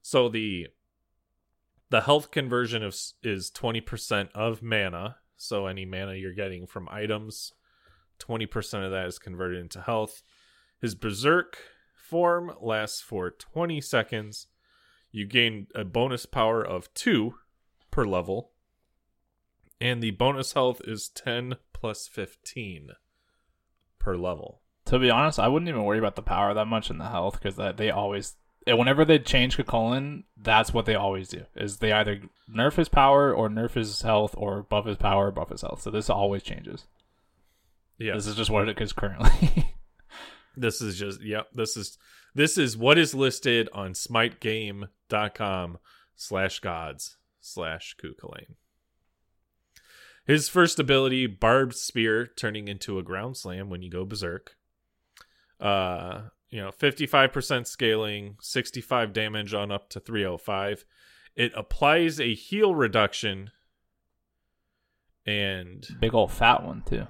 So 0.00 0.28
the 0.28 0.68
the 1.90 2.02
health 2.02 2.30
conversion 2.30 2.82
of, 2.82 2.96
is 3.22 3.50
20% 3.50 4.30
of 4.34 4.62
mana. 4.62 5.16
So 5.44 5.66
any 5.66 5.84
mana 5.84 6.14
you're 6.14 6.32
getting 6.32 6.66
from 6.66 6.88
items, 6.90 7.52
20% 8.18 8.84
of 8.84 8.90
that 8.90 9.06
is 9.06 9.18
converted 9.18 9.60
into 9.60 9.82
health. 9.82 10.22
His 10.80 10.94
berserk 10.94 11.58
form 11.94 12.52
lasts 12.60 13.00
for 13.00 13.30
20 13.30 13.80
seconds. 13.80 14.46
You 15.10 15.26
gain 15.26 15.66
a 15.74 15.84
bonus 15.84 16.24
power 16.26 16.64
of 16.64 16.92
2 16.94 17.34
per 17.90 18.04
level. 18.04 18.52
And 19.80 20.02
the 20.02 20.12
bonus 20.12 20.54
health 20.54 20.80
is 20.84 21.08
10 21.10 21.56
plus 21.72 22.08
15 22.08 22.92
per 23.98 24.16
level. 24.16 24.62
To 24.86 24.98
be 24.98 25.10
honest, 25.10 25.38
I 25.38 25.48
wouldn't 25.48 25.68
even 25.68 25.84
worry 25.84 25.98
about 25.98 26.16
the 26.16 26.22
power 26.22 26.54
that 26.54 26.66
much 26.66 26.90
in 26.90 26.98
the 26.98 27.08
health 27.08 27.40
because 27.40 27.56
they 27.76 27.90
always 27.90 28.36
and 28.66 28.78
whenever 28.78 29.04
they 29.04 29.18
change 29.18 29.56
Cu 29.56 29.64
Chulainn, 29.64 30.24
that's 30.36 30.72
what 30.72 30.86
they 30.86 30.94
always 30.94 31.28
do. 31.28 31.44
Is 31.54 31.78
they 31.78 31.92
either 31.92 32.22
nerf 32.50 32.76
his 32.76 32.88
power 32.88 33.32
or 33.32 33.48
nerf 33.48 33.74
his 33.74 34.02
health 34.02 34.34
or 34.36 34.62
buff 34.62 34.86
his 34.86 34.96
power 34.96 35.28
or 35.28 35.32
buff 35.32 35.50
his 35.50 35.62
health. 35.62 35.82
So 35.82 35.90
this 35.90 36.10
always 36.10 36.42
changes. 36.42 36.86
Yeah. 37.98 38.14
This 38.14 38.26
is 38.26 38.36
just 38.36 38.50
what 38.50 38.68
it 38.68 38.80
is 38.80 38.92
currently. 38.92 39.70
This 40.56 40.80
is 40.80 40.98
just 40.98 41.22
yep. 41.22 41.48
This 41.52 41.76
is 41.76 41.98
this 42.34 42.56
is 42.58 42.76
what 42.76 42.98
is 42.98 43.14
listed 43.14 43.68
on 43.72 43.92
smitegame.com 43.92 45.78
slash 46.16 46.60
gods 46.60 47.16
slash 47.40 47.94
Cu 48.00 48.14
Chulainn. 48.14 48.54
His 50.26 50.48
first 50.48 50.78
ability, 50.78 51.26
Barbed 51.26 51.74
Spear, 51.74 52.26
turning 52.26 52.68
into 52.68 52.98
a 52.98 53.02
ground 53.02 53.36
slam 53.36 53.68
when 53.68 53.82
you 53.82 53.90
go 53.90 54.04
berserk. 54.04 54.56
Uh, 55.60 56.28
you 56.54 56.60
know, 56.60 56.70
55% 56.70 57.66
scaling, 57.66 58.36
65 58.40 59.12
damage 59.12 59.52
on 59.54 59.72
up 59.72 59.88
to 59.90 59.98
305. 59.98 60.84
It 61.34 61.50
applies 61.56 62.20
a 62.20 62.32
heal 62.32 62.76
reduction 62.76 63.50
and 65.26 65.84
Big 65.98 66.14
old 66.14 66.30
fat 66.30 66.62
one 66.62 66.84
too. 66.86 67.08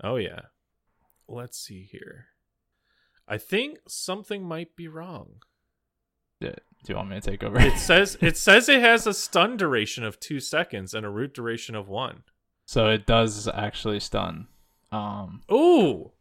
oh 0.00 0.14
yeah. 0.14 0.42
Let's 1.26 1.58
see 1.58 1.88
here. 1.90 2.26
I 3.26 3.36
think 3.36 3.78
something 3.88 4.44
might 4.44 4.76
be 4.76 4.86
wrong. 4.86 5.40
Do 6.40 6.52
you 6.86 6.94
want 6.94 7.08
me 7.08 7.16
to 7.20 7.30
take 7.30 7.42
over? 7.42 7.58
It 7.58 7.78
says 7.78 8.16
it 8.22 8.36
says 8.36 8.68
it 8.68 8.80
has 8.80 9.08
a 9.08 9.14
stun 9.14 9.56
duration 9.56 10.04
of 10.04 10.20
2 10.20 10.38
seconds 10.38 10.94
and 10.94 11.04
a 11.04 11.10
root 11.10 11.34
duration 11.34 11.74
of 11.74 11.88
1. 11.88 12.22
so 12.64 12.86
it 12.86 13.06
does 13.06 13.48
actually 13.48 13.98
stun. 13.98 14.46
Um, 14.92 15.42
Ooh. 15.50 16.12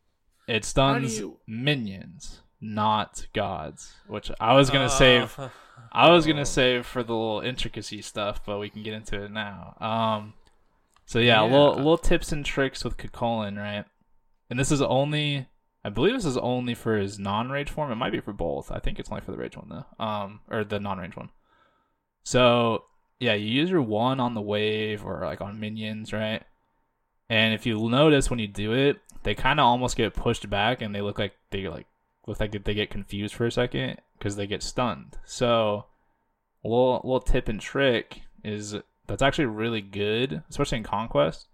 It 0.48 0.66
stuns 0.66 1.20
you- 1.20 1.40
minions, 1.48 2.42
not 2.62 3.28
gods. 3.34 3.96
Which 4.08 4.32
I 4.40 4.54
was 4.54 4.70
gonna 4.70 4.90
save. 4.90 5.38
Uh, 5.38 5.50
I 5.92 6.10
was 6.10 6.26
oh. 6.26 6.30
gonna 6.32 6.46
save 6.46 6.86
for 6.86 7.04
the 7.04 7.14
little 7.14 7.42
intricacy 7.42 8.02
stuff, 8.02 8.42
but 8.46 8.60
we 8.60 8.70
can 8.70 8.84
get 8.84 8.94
into 8.94 9.24
it 9.24 9.32
now. 9.32 9.76
Um, 9.80 10.34
so 11.06 11.20
yeah, 11.20 11.42
little 11.42 11.72
Yeah. 11.72 11.78
little 11.78 11.98
tips 11.98 12.32
and 12.32 12.46
tricks 12.46 12.84
with 12.84 12.98
Cu 12.98 13.08
Chulainn, 13.10 13.58
right? 13.58 13.86
And 14.50 14.60
this 14.60 14.72
is 14.72 14.82
only, 14.82 15.48
I 15.84 15.90
believe 15.90 16.14
this 16.14 16.26
is 16.26 16.38
only 16.38 16.76
for 16.76 16.98
his 16.98 17.18
non-rage 17.18 17.70
form. 17.70 17.92
It 17.92 17.96
might 17.96 18.12
be 18.12 18.20
for 18.20 18.34
both. 18.34 18.72
I 18.72 18.80
think 18.80 19.00
it's 19.00 19.10
only 19.10 19.22
for 19.22 19.32
the 19.32 19.38
rage 19.38 19.58
one 19.58 19.70
though. 19.70 20.04
Um, 20.06 20.42
or 20.50 20.64
the 20.64 20.80
non-rage 20.80 21.16
one. 21.16 21.30
So 22.24 22.86
yeah, 23.20 23.34
you 23.34 23.48
use 23.48 23.70
your 23.70 23.82
one 23.82 24.20
on 24.20 24.34
the 24.34 24.42
wave 24.42 25.06
or 25.06 25.22
like 25.24 25.42
on 25.42 25.60
minions, 25.60 26.14
right? 26.14 26.44
And 27.30 27.54
if 27.54 27.66
you 27.66 27.90
notice 27.90 28.30
when 28.30 28.40
you 28.40 28.48
do 28.48 28.74
it, 28.74 28.98
they 29.26 29.34
kind 29.36 29.60
of 29.60 29.66
almost 29.66 29.98
get 29.98 30.14
pushed 30.14 30.50
back, 30.50 30.82
and 30.82 30.94
they 30.94 31.02
look 31.02 31.18
like 31.18 31.34
they 31.50 31.68
like 31.68 31.88
look 32.28 32.40
like 32.40 32.52
they 32.64 32.74
get 32.74 32.92
confused 32.92 33.34
for 33.34 33.48
a 33.48 33.52
second 33.52 34.00
because 34.18 34.36
they 34.36 34.48
get 34.48 34.62
stunned. 34.64 35.18
So, 35.26 35.86
a 36.64 36.68
little 36.68 37.02
little 37.04 37.20
tip 37.20 37.50
and 37.50 37.60
trick 37.60 38.22
is 38.44 38.76
that's 39.08 39.24
actually 39.24 39.48
really 39.48 39.82
good, 39.82 40.44
especially 40.50 40.78
in 40.78 40.84
conquest, 40.84 41.48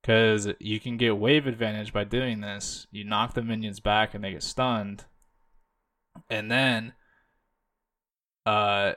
because 0.00 0.48
you 0.60 0.78
can 0.78 0.96
get 0.96 1.18
wave 1.18 1.48
advantage 1.48 1.92
by 1.92 2.04
doing 2.04 2.40
this. 2.40 2.86
You 2.92 3.04
knock 3.04 3.34
the 3.34 3.42
minions 3.42 3.80
back, 3.80 4.14
and 4.14 4.22
they 4.22 4.30
get 4.32 4.42
stunned, 4.44 5.04
and 6.30 6.50
then, 6.50 6.92
uh. 8.46 8.92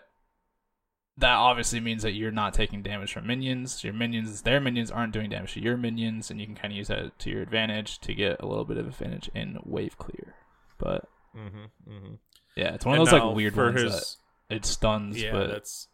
That 1.22 1.36
obviously 1.36 1.80
means 1.80 2.04
that 2.04 2.12
you're 2.14 2.32
not 2.32 2.54
taking 2.54 2.82
damage 2.82 3.14
from 3.14 3.28
minions. 3.28 3.84
Your 3.84 3.94
minions, 3.94 4.42
their 4.42 4.60
minions, 4.60 4.92
aren't 4.92 5.14
doing 5.14 5.30
damage 5.30 5.54
to 5.54 5.62
your 5.62 5.78
minions, 5.78 6.30
and 6.32 6.40
you 6.40 6.46
can 6.48 6.56
kind 6.56 6.74
of 6.74 6.78
use 6.78 6.88
that 6.90 7.18
to 7.20 7.30
your 7.30 7.42
advantage 7.42 8.00
to 8.00 8.14
get 8.14 8.42
a 8.42 8.46
little 8.48 8.66
bit 8.66 8.78
of 8.78 8.88
advantage 8.88 9.30
in 9.34 9.60
wave 9.64 9.98
clear. 9.98 10.36
But 10.78 11.08
Mhm, 11.36 11.70
mhm. 11.88 12.18
yeah, 12.56 12.74
it's 12.74 12.86
one 12.86 12.96
of 12.96 13.00
And 13.02 13.08
those 13.08 13.14
like 13.14 13.36
weird 13.36 13.56
ones 13.56 13.82
his 13.82 14.18
that 14.50 14.56
it 14.56 14.66
stuns, 14.66 15.22
yeah, 15.22 15.32
but 15.32 15.48
that's 15.48 15.88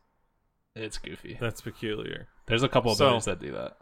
it's 0.76 0.98
goofy. 0.98 1.38
that's 1.40 1.62
peculiar. 1.62 2.28
There's 2.48 2.64
a 2.64 2.70
couple 2.70 2.92
of 2.92 2.98
So- 2.98 3.20
that 3.20 3.40
do 3.40 3.52
that. 3.52 3.78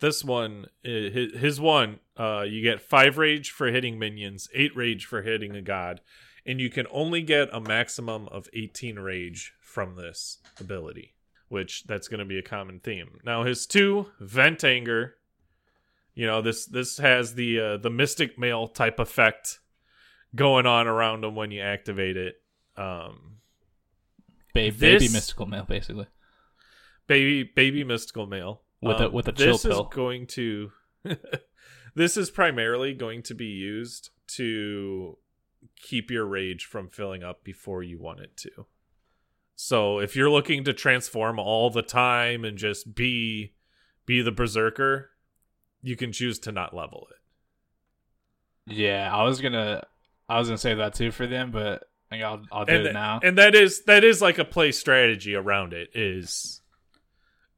This 0.00 0.22
one, 0.24 0.66
his, 0.84 1.34
his 1.34 1.60
one, 1.60 1.98
uh, 2.16 2.42
you 2.42 2.62
get 2.62 2.80
five 2.80 3.18
rage 3.18 3.50
for 3.50 3.66
hitting 3.72 3.98
minions, 3.98 4.48
eight 4.54 4.74
rage 4.76 5.04
for 5.04 5.22
hitting 5.22 5.56
a 5.56 5.62
god, 5.62 6.00
and 6.46 6.60
you 6.60 6.70
can 6.70 6.86
only 6.92 7.22
get 7.22 7.48
a 7.52 7.60
maximum 7.60 8.28
of 8.28 8.48
18 8.52 9.00
rage 9.00 9.52
from 9.78 9.94
this 9.94 10.38
ability, 10.58 11.14
which 11.46 11.84
that's 11.84 12.08
going 12.08 12.18
to 12.18 12.24
be 12.24 12.36
a 12.36 12.42
common 12.42 12.80
theme. 12.80 13.20
Now 13.24 13.44
his 13.44 13.64
two, 13.64 14.06
vent 14.18 14.64
anger, 14.64 15.14
you 16.16 16.26
know 16.26 16.42
this 16.42 16.66
this 16.66 16.98
has 16.98 17.34
the 17.36 17.60
uh, 17.60 17.76
the 17.76 17.90
mystic 17.90 18.36
mail 18.36 18.66
type 18.66 18.98
effect 18.98 19.60
going 20.34 20.66
on 20.66 20.88
around 20.88 21.22
him 21.22 21.36
when 21.36 21.52
you 21.52 21.60
activate 21.60 22.16
it. 22.16 22.42
Um, 22.76 23.36
Ba- 24.52 24.72
This- 24.72 24.80
baby 24.80 25.08
mystical 25.12 25.46
mail, 25.46 25.64
basically. 25.68 26.08
baby 27.06 27.44
baby 27.44 27.84
mystical 27.84 28.26
mail 28.26 28.62
With 28.82 28.96
a- 29.00 29.06
Um, 29.06 29.12
with 29.12 29.28
a 29.28 29.32
chill 29.32 29.52
this 29.52 29.62
pill. 29.62 29.82
is 29.88 29.94
going 29.94 30.26
to 30.38 30.72
this 31.94 32.16
is 32.16 32.30
primarily 32.30 32.94
going 32.94 33.22
to 33.22 33.34
be 33.34 33.46
used 33.46 34.10
to 34.38 35.18
keep 35.76 36.10
your 36.10 36.26
rage 36.26 36.64
from 36.64 36.88
filling 36.88 37.22
up 37.22 37.44
before 37.44 37.84
you 37.84 38.00
want 38.00 38.18
it 38.18 38.36
to 38.38 38.66
so 39.60 39.98
if 39.98 40.14
you're 40.14 40.30
looking 40.30 40.62
to 40.62 40.72
transform 40.72 41.36
all 41.36 41.68
the 41.68 41.82
time 41.82 42.44
and 42.44 42.56
just 42.58 42.94
be 42.94 43.52
be 44.06 44.22
the 44.22 44.30
berserker 44.30 45.10
you 45.82 45.96
can 45.96 46.12
choose 46.12 46.38
to 46.38 46.52
not 46.52 46.72
level 46.74 47.08
it 47.10 47.16
Yeah, 48.66 49.14
I 49.14 49.24
was 49.24 49.40
gonna, 49.40 49.82
I 50.28 50.38
was 50.38 50.48
gonna 50.48 50.58
say 50.58 50.74
that 50.74 50.94
too 50.94 51.10
for 51.10 51.26
them, 51.26 51.50
but 51.50 51.84
I 52.10 52.14
think 52.14 52.22
I'll, 52.24 52.42
I'll 52.52 52.64
do 52.66 52.76
and, 52.76 52.86
it 52.86 52.92
now. 52.92 53.20
and 53.22 53.36
that 53.38 53.54
is 53.54 53.82
that 53.84 54.04
is 54.04 54.22
like 54.22 54.38
a 54.38 54.44
play 54.44 54.72
strategy 54.72 55.34
around 55.34 55.72
it 55.72 55.90
is 55.94 56.60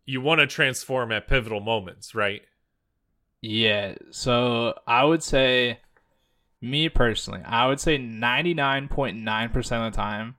you 0.07 0.21
want 0.21 0.41
to 0.41 0.47
transform 0.47 1.13
at 1.13 1.29
pivotal 1.29 1.61
moments 1.61 2.15
right 2.15 2.43
Yeah, 3.43 3.95
so 4.11 4.75
I 4.87 5.05
would 5.05 5.23
say, 5.23 5.81
me 6.61 6.89
personally, 6.89 7.43
I 7.45 7.67
would 7.69 7.81
say 7.81 7.99
99.9% 7.99 9.87
of 9.87 9.93
the 9.93 9.97
time, 9.97 10.37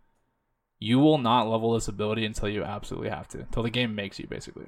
you 0.83 0.97
will 0.97 1.19
not 1.19 1.47
level 1.47 1.73
this 1.73 1.87
ability 1.87 2.25
until 2.25 2.49
you 2.49 2.63
absolutely 2.63 3.09
have 3.09 3.27
to, 3.27 3.37
until 3.37 3.61
the 3.61 3.69
game 3.69 3.93
makes 3.93 4.17
you, 4.17 4.25
basically. 4.25 4.65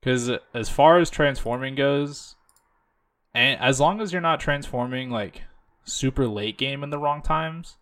Because 0.00 0.30
as 0.54 0.68
far 0.68 0.98
as 0.98 1.10
transforming 1.10 1.74
goes, 1.74 2.36
and 3.34 3.60
as 3.60 3.80
long 3.80 4.00
as 4.00 4.12
you're 4.12 4.22
not 4.22 4.38
transforming 4.38 5.10
like 5.10 5.42
super 5.84 6.28
late 6.28 6.56
game 6.56 6.84
in 6.84 6.90
the 6.90 6.98
wrong 6.98 7.20
times, 7.20 7.78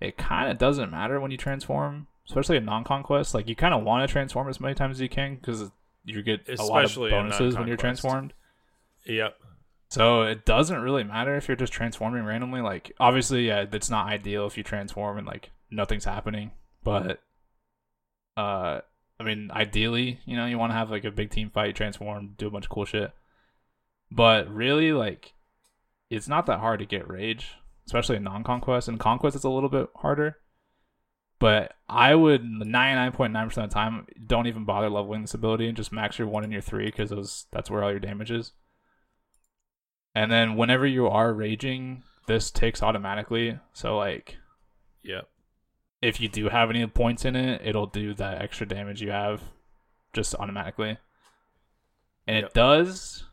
it 0.00 0.18
kind 0.18 0.50
of 0.50 0.58
doesn't 0.58 0.90
matter 0.90 1.18
when 1.18 1.30
you 1.30 1.38
transform, 1.38 2.08
especially 2.28 2.58
in 2.58 2.66
non-conquest. 2.66 3.34
Like 3.34 3.48
you 3.48 3.56
kind 3.56 3.72
of 3.72 3.82
want 3.82 4.06
to 4.06 4.12
transform 4.12 4.46
as 4.46 4.60
many 4.60 4.74
times 4.74 4.98
as 4.98 5.00
you 5.00 5.08
can 5.08 5.36
because 5.36 5.70
you 6.04 6.22
get 6.22 6.46
a 6.46 6.62
lot 6.62 6.84
of 6.84 6.94
bonuses 6.94 7.56
when 7.56 7.68
you're 7.68 7.78
transformed. 7.78 8.34
yep 9.06 9.34
So 9.88 10.22
it 10.22 10.44
doesn't 10.44 10.82
really 10.82 11.04
matter 11.04 11.36
if 11.36 11.48
you're 11.48 11.56
just 11.56 11.72
transforming 11.72 12.24
randomly. 12.24 12.60
Like 12.60 12.92
obviously, 13.00 13.46
yeah, 13.46 13.64
that's 13.64 13.88
not 13.88 14.08
ideal 14.08 14.46
if 14.46 14.58
you 14.58 14.62
transform 14.62 15.16
and 15.16 15.26
like 15.26 15.50
nothing's 15.70 16.04
happening. 16.04 16.52
But 16.82 17.20
uh 18.36 18.80
I 19.18 19.22
mean, 19.22 19.50
ideally, 19.52 20.20
you 20.24 20.34
know, 20.34 20.46
you 20.46 20.58
want 20.58 20.72
to 20.72 20.76
have 20.76 20.90
like 20.90 21.04
a 21.04 21.10
big 21.10 21.30
team 21.30 21.50
fight, 21.50 21.76
transform, 21.76 22.34
do 22.38 22.46
a 22.46 22.50
bunch 22.50 22.64
of 22.64 22.70
cool 22.70 22.86
shit. 22.86 23.12
But 24.10 24.50
really, 24.52 24.92
like, 24.92 25.34
it's 26.08 26.26
not 26.26 26.46
that 26.46 26.60
hard 26.60 26.80
to 26.80 26.86
get 26.86 27.08
rage, 27.08 27.50
especially 27.86 28.16
in 28.16 28.24
non-conquest. 28.24 28.88
And 28.88 28.98
conquest, 28.98 29.36
it's 29.36 29.44
a 29.44 29.50
little 29.50 29.68
bit 29.68 29.90
harder. 29.94 30.38
But 31.38 31.74
I 31.88 32.14
would 32.14 32.42
99.9% 32.42 33.44
of 33.46 33.54
the 33.54 33.66
time 33.68 34.06
don't 34.26 34.46
even 34.46 34.64
bother 34.64 34.90
leveling 34.90 35.22
this 35.22 35.34
ability 35.34 35.68
and 35.68 35.76
just 35.76 35.92
max 35.92 36.18
your 36.18 36.28
one 36.28 36.44
and 36.44 36.52
your 36.52 36.62
three 36.62 36.86
because 36.86 37.10
those 37.10 37.46
that's 37.50 37.70
where 37.70 37.82
all 37.82 37.90
your 37.90 37.98
damage 37.98 38.30
is. 38.30 38.52
And 40.14 40.30
then 40.30 40.56
whenever 40.56 40.86
you 40.86 41.08
are 41.08 41.32
raging, 41.32 42.02
this 42.26 42.50
takes 42.50 42.82
automatically. 42.82 43.58
So 43.72 43.96
like 43.96 44.36
Yep. 45.02 45.29
If 46.02 46.20
you 46.20 46.28
do 46.28 46.48
have 46.48 46.70
any 46.70 46.86
points 46.86 47.24
in 47.24 47.36
it, 47.36 47.60
it'll 47.64 47.86
do 47.86 48.14
that 48.14 48.40
extra 48.40 48.66
damage 48.66 49.02
you 49.02 49.10
have 49.10 49.42
just 50.12 50.34
automatically. 50.34 50.98
And 52.26 52.36
Yep. 52.38 52.44
it 52.46 52.54
does 52.54 53.24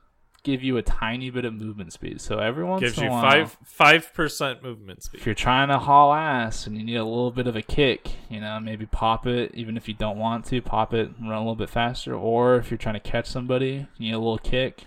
give 0.44 0.64
you 0.64 0.78
a 0.78 0.82
tiny 0.82 1.30
bit 1.30 1.44
of 1.46 1.54
movement 1.54 1.92
speed. 1.92 2.22
So 2.22 2.40
every 2.40 2.64
once 2.64 2.82
Gives 2.82 2.98
in 2.98 3.04
you 3.06 3.10
a 3.10 3.12
while, 3.14 3.22
five 3.22 3.58
five 3.64 4.14
percent 4.14 4.64
movement 4.64 5.04
speed. 5.04 5.20
if 5.20 5.26
you're 5.26 5.36
trying 5.36 5.68
to 5.68 5.78
haul 5.78 6.14
ass 6.14 6.66
and 6.68 6.78
you 6.78 6.84
need 6.86 6.96
a 6.96 7.04
little 7.04 7.32
bit 7.32 7.48
of 7.48 7.56
a 7.56 7.62
kick, 7.62 8.12
you 8.30 8.40
know, 8.40 8.60
maybe 8.60 8.86
pop 8.86 9.28
it, 9.28 9.52
even 9.56 9.76
if 9.76 9.88
you 9.88 9.94
don't 9.94 10.18
want 10.18 10.46
to, 10.46 10.62
pop 10.62 10.94
it 10.94 11.10
and 11.18 11.30
run 11.30 11.38
a 11.38 11.42
little 11.42 11.56
bit 11.56 11.70
faster. 11.70 12.14
Or 12.16 12.56
if 12.56 12.72
you're 12.72 12.78
trying 12.78 12.94
to 12.96 13.00
catch 13.02 13.26
somebody, 13.28 13.88
you 13.98 14.08
need 14.08 14.14
a 14.14 14.20
little 14.20 14.38
kick, 14.38 14.86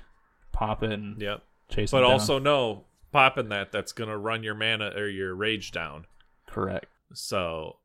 pop 0.52 0.82
it 0.82 0.92
and 0.92 1.20
Yep. 1.20 1.42
chase 1.68 1.90
But 1.90 1.98
them 1.98 2.04
down. 2.06 2.12
also 2.12 2.38
know 2.38 2.84
popping 3.12 3.48
that 3.50 3.70
that's 3.72 3.92
gonna 3.92 4.16
run 4.16 4.42
your 4.42 4.54
mana 4.54 4.92
or 4.96 5.08
your 5.08 5.34
rage 5.34 5.72
down. 5.72 6.06
correct. 6.46 6.86
So 7.12 7.78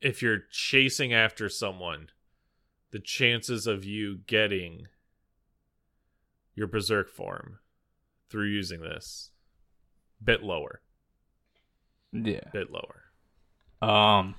if 0.00 0.22
you're 0.22 0.42
chasing 0.50 1.12
after 1.12 1.48
someone, 1.48 2.08
the 2.90 2.98
chances 2.98 3.66
of 3.66 3.84
you 3.84 4.18
getting 4.26 4.86
your 6.54 6.66
berserk 6.66 7.08
form 7.10 7.58
through 8.30 8.46
using 8.48 8.80
this 8.80 9.30
bit 10.22 10.42
lower, 10.42 10.80
Yeah. 12.12 12.40
bit 12.52 12.70
lower. 12.70 13.04
Um, 13.80 14.34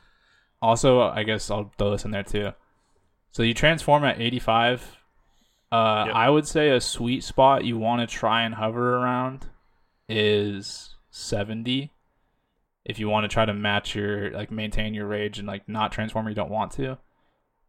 also, 0.61 1.01
I 1.01 1.23
guess 1.23 1.49
I'll 1.49 1.71
throw 1.77 1.91
this 1.91 2.03
in 2.05 2.11
there 2.11 2.23
too. 2.23 2.51
So 3.31 3.43
you 3.43 3.53
transform 3.53 4.03
at 4.03 4.19
85. 4.19 4.97
Uh, 5.71 6.05
Yep. 6.07 6.15
I 6.15 6.29
would 6.29 6.47
say 6.47 6.69
a 6.71 6.81
sweet 6.81 7.23
spot 7.23 7.63
you 7.63 7.77
want 7.77 8.01
to 8.07 8.13
try 8.13 8.41
and 8.43 8.55
hover 8.55 8.95
around 8.97 9.47
is 10.09 10.95
70. 11.11 11.93
If 12.85 12.97
you 12.99 13.09
want 13.09 13.25
to 13.25 13.27
try 13.27 13.45
to 13.45 13.53
match 13.53 13.95
your 13.95 14.31
like 14.31 14.51
maintain 14.51 14.93
your 14.93 15.05
rage 15.05 15.37
and 15.37 15.47
like 15.47 15.67
not 15.67 15.91
transform 15.91 16.27
you 16.27 16.33
don't 16.35 16.49
want 16.49 16.71
to. 16.73 16.97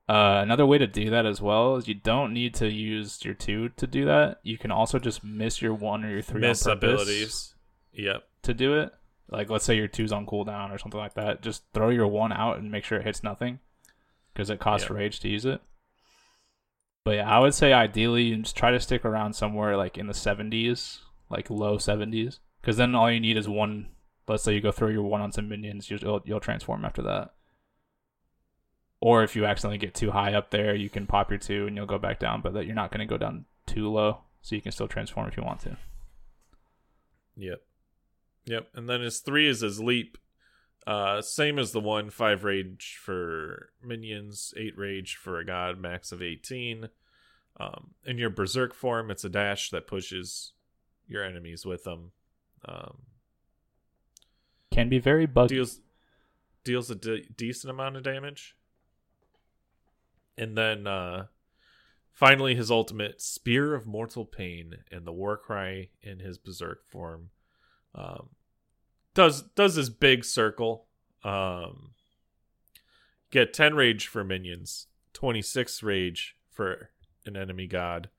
Uh, 0.09 0.41
another 0.43 0.67
way 0.67 0.77
to 0.79 0.87
do 0.89 1.11
that 1.11 1.25
as 1.27 1.41
well 1.41 1.77
is 1.77 1.87
you 1.87 1.95
don't 1.95 2.33
need 2.33 2.53
to 2.55 2.69
use 2.69 3.25
your 3.25 3.35
two 3.35 3.69
to 3.71 3.87
do 3.87 4.05
that. 4.07 4.41
You 4.43 4.59
can 4.59 4.71
also 4.73 4.99
just 4.99 5.23
miss 5.23 5.63
your 5.63 5.73
one 5.75 6.05
or 6.05 6.11
your 6.11 6.23
three 6.23 6.41
Miss 6.41 6.67
abilities. 6.67 7.55
Yep. 7.93 8.25
to 8.43 8.55
do 8.55 8.79
it. 8.79 8.93
Like 9.29 9.51
let's 9.51 9.65
say 9.65 9.77
your 9.77 9.87
two's 9.89 10.11
on 10.13 10.27
cooldown 10.27 10.73
or 10.73 10.79
something 10.79 10.99
like 10.99 11.15
that. 11.15 11.43
Just 11.43 11.63
throw 11.75 11.91
your 11.91 12.09
one 12.09 12.33
out 12.33 12.59
and 12.59 12.71
make 12.73 12.85
sure 12.85 12.99
it 12.99 13.05
hits 13.07 13.23
nothing, 13.23 13.61
because 14.33 14.51
it 14.51 14.59
costs 14.59 14.89
Yeah. 14.89 14.97
rage 14.97 15.21
to 15.21 15.29
use 15.29 15.45
it. 15.45 15.61
But 17.05 17.13
yeah, 17.17 17.31
I 17.31 17.39
would 17.39 17.55
say 17.55 17.73
ideally 17.73 18.25
you 18.25 18.37
just 18.39 18.57
try 18.57 18.71
to 18.73 18.81
stick 18.81 19.05
around 19.05 19.35
somewhere 19.35 19.77
like 19.77 19.97
in 19.97 20.07
the 20.09 20.15
seventies, 20.15 21.01
like 21.29 21.51
low 21.51 21.79
seventies, 21.79 22.41
because 22.61 22.77
then 22.77 22.95
all 22.95 23.11
you 23.11 23.21
need 23.21 23.37
is 23.37 23.49
one. 23.49 23.89
Let's 24.31 24.45
say 24.45 24.55
you 24.55 24.61
go 24.61 24.71
throw 24.71 24.89
your 24.89 25.03
one 25.03 25.21
on 25.21 25.33
some 25.33 25.49
minions, 25.49 25.91
you'll 25.91 26.23
you'll 26.25 26.41
transform 26.41 26.85
after 26.85 27.03
that. 27.03 27.35
Or 29.01 29.25
if 29.25 29.35
you 29.35 29.45
accidentally 29.45 29.79
get 29.79 29.95
too 29.95 30.13
high 30.13 30.35
up 30.35 30.51
there, 30.51 30.75
you 30.75 30.89
can 30.89 31.07
pop 31.07 31.31
your 31.31 31.39
two 31.39 31.67
and 31.67 31.77
you'll 31.77 31.87
go 31.87 31.99
back 31.99 32.21
down, 32.21 32.41
but 32.41 32.53
that 32.55 32.67
you're 32.67 32.75
not 32.75 32.93
going 32.93 33.01
to 33.01 33.07
go 33.07 33.19
down 33.19 33.47
too 33.67 33.91
low, 33.91 34.19
so 34.41 34.55
you 34.55 34.61
can 34.61 34.73
still 34.73 34.89
transform 34.89 35.27
if 35.27 35.37
you 35.37 35.43
want 35.43 35.61
to. 35.61 35.77
Yep. 37.37 37.63
Yep. 38.45 38.69
And 38.75 38.89
then 38.89 39.01
his 39.01 39.19
three 39.21 39.49
is 39.49 39.63
his 39.63 39.81
leap. 39.81 40.17
Uh 40.87 41.21
same 41.21 41.59
as 41.59 41.73
the 41.73 41.81
one, 41.81 42.09
five 42.11 42.45
rage 42.45 42.99
for 43.03 43.71
minions, 43.83 44.55
eight 44.57 44.79
rage 44.79 45.17
for 45.17 45.39
a 45.39 45.45
god, 45.45 45.79
max 45.79 46.13
of 46.13 46.23
eighteen. 46.23 46.89
Um 47.59 47.95
in 48.07 48.17
your 48.17 48.31
berserk 48.31 48.75
form, 48.75 49.11
it's 49.11 49.25
a 49.25 49.29
dash 49.29 49.71
that 49.71 49.87
pushes 49.87 50.53
your 51.09 51.25
enemies 51.25 51.67
with 51.67 51.85
them. 51.85 52.13
Um 52.65 52.99
Can 54.71 54.89
be 54.89 54.99
very 54.99 55.27
buggy. 55.27 55.57
deals 55.57 55.81
deals 56.63 56.91
a 56.91 56.95
de- 56.95 57.27
decent 57.37 57.71
amount 57.71 57.97
of 57.97 58.03
damage. 58.03 58.57
And 60.39 60.57
then 60.57 60.87
uh 60.87 61.27
finally 62.13 62.55
his 62.55 62.71
ultimate 62.71 63.21
spear 63.21 63.75
of 63.75 63.87
mortal 63.87 64.25
pain 64.25 64.77
and 64.93 65.07
the 65.07 65.13
war 65.13 65.37
cry 65.37 65.89
in 66.03 66.19
his 66.19 66.37
berserk 66.37 66.87
form 66.87 67.31
um 67.95 68.29
does 69.15 69.43
does 69.55 69.75
his 69.75 69.89
big 69.89 70.23
circle 70.25 70.87
um 71.25 71.93
get 73.31 73.55
10 73.55 73.75
rage 73.75 74.07
for 74.07 74.23
minions 74.23 74.87
26 75.15 75.83
rage 75.83 76.37
for 76.51 76.91
an 77.25 77.37
enemy 77.37 77.67
god 77.67 78.11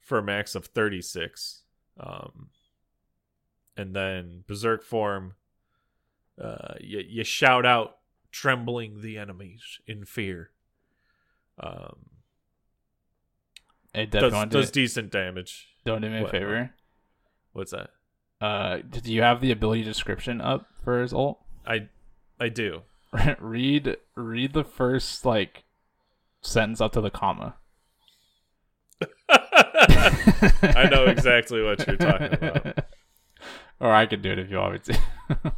for 0.00 0.18
a 0.18 0.22
max 0.22 0.54
of 0.54 0.64
36 0.66 1.64
um 2.00 2.48
and 3.76 3.94
then 3.94 4.42
berserk 4.46 4.82
form 4.82 5.34
uh, 6.42 6.74
you, 6.80 7.02
you 7.06 7.24
shout 7.24 7.64
out, 7.66 7.96
trembling 8.30 9.00
the 9.00 9.18
enemies 9.18 9.62
in 9.86 10.04
fear. 10.04 10.50
Um, 11.58 11.96
Hey, 13.94 14.04
does 14.06 14.32
does 14.50 14.68
it. 14.68 14.72
decent 14.74 15.10
damage. 15.10 15.68
don't 15.84 16.02
do 16.02 16.10
me 16.10 16.18
a 16.18 16.22
what- 16.22 16.30
favor. 16.30 16.70
What's 17.52 17.72
that? 17.72 17.90
Uh, 18.40 18.78
do 18.78 19.12
you 19.12 19.22
have 19.22 19.40
the 19.40 19.50
ability 19.50 19.82
description 19.82 20.40
up 20.40 20.68
for 20.84 21.00
his 21.02 21.12
ult? 21.12 21.40
I 21.66 21.88
I 22.38 22.50
do. 22.50 22.82
read 23.40 23.96
read 24.14 24.52
the 24.52 24.62
first 24.62 25.24
like 25.24 25.64
sentence 26.42 26.80
up 26.80 26.92
to 26.92 27.00
the 27.00 27.10
comma. 27.10 27.56
I 29.28 30.88
know 30.90 31.06
exactly 31.06 31.62
what 31.62 31.84
you're 31.86 31.96
talking 31.96 32.32
about. 32.34 32.84
or 33.80 33.90
I 33.92 34.06
could 34.06 34.22
do 34.22 34.30
it 34.32 34.38
if 34.38 34.50
you 34.50 34.58
want 34.58 34.88
me 34.88 34.94
to. 35.34 35.52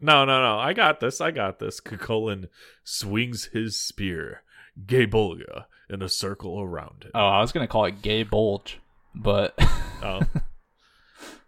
No, 0.00 0.24
no, 0.24 0.40
no. 0.42 0.58
I 0.58 0.72
got 0.72 1.00
this. 1.00 1.20
I 1.20 1.30
got 1.30 1.58
this. 1.58 1.80
Cu 1.80 1.96
Chulainn 1.96 2.48
swings 2.84 3.46
his 3.52 3.76
spear, 3.76 4.42
Gae 4.86 5.06
Bulg, 5.06 5.42
in 5.90 6.02
a 6.02 6.08
circle 6.08 6.60
around 6.60 7.04
him. 7.04 7.10
oh, 7.14 7.26
I 7.26 7.40
was 7.40 7.52
gonna 7.52 7.66
call 7.68 7.84
it 7.84 8.00
gay 8.02 8.22
bulge, 8.22 8.78
but 9.14 9.54
Oh. 10.02 10.20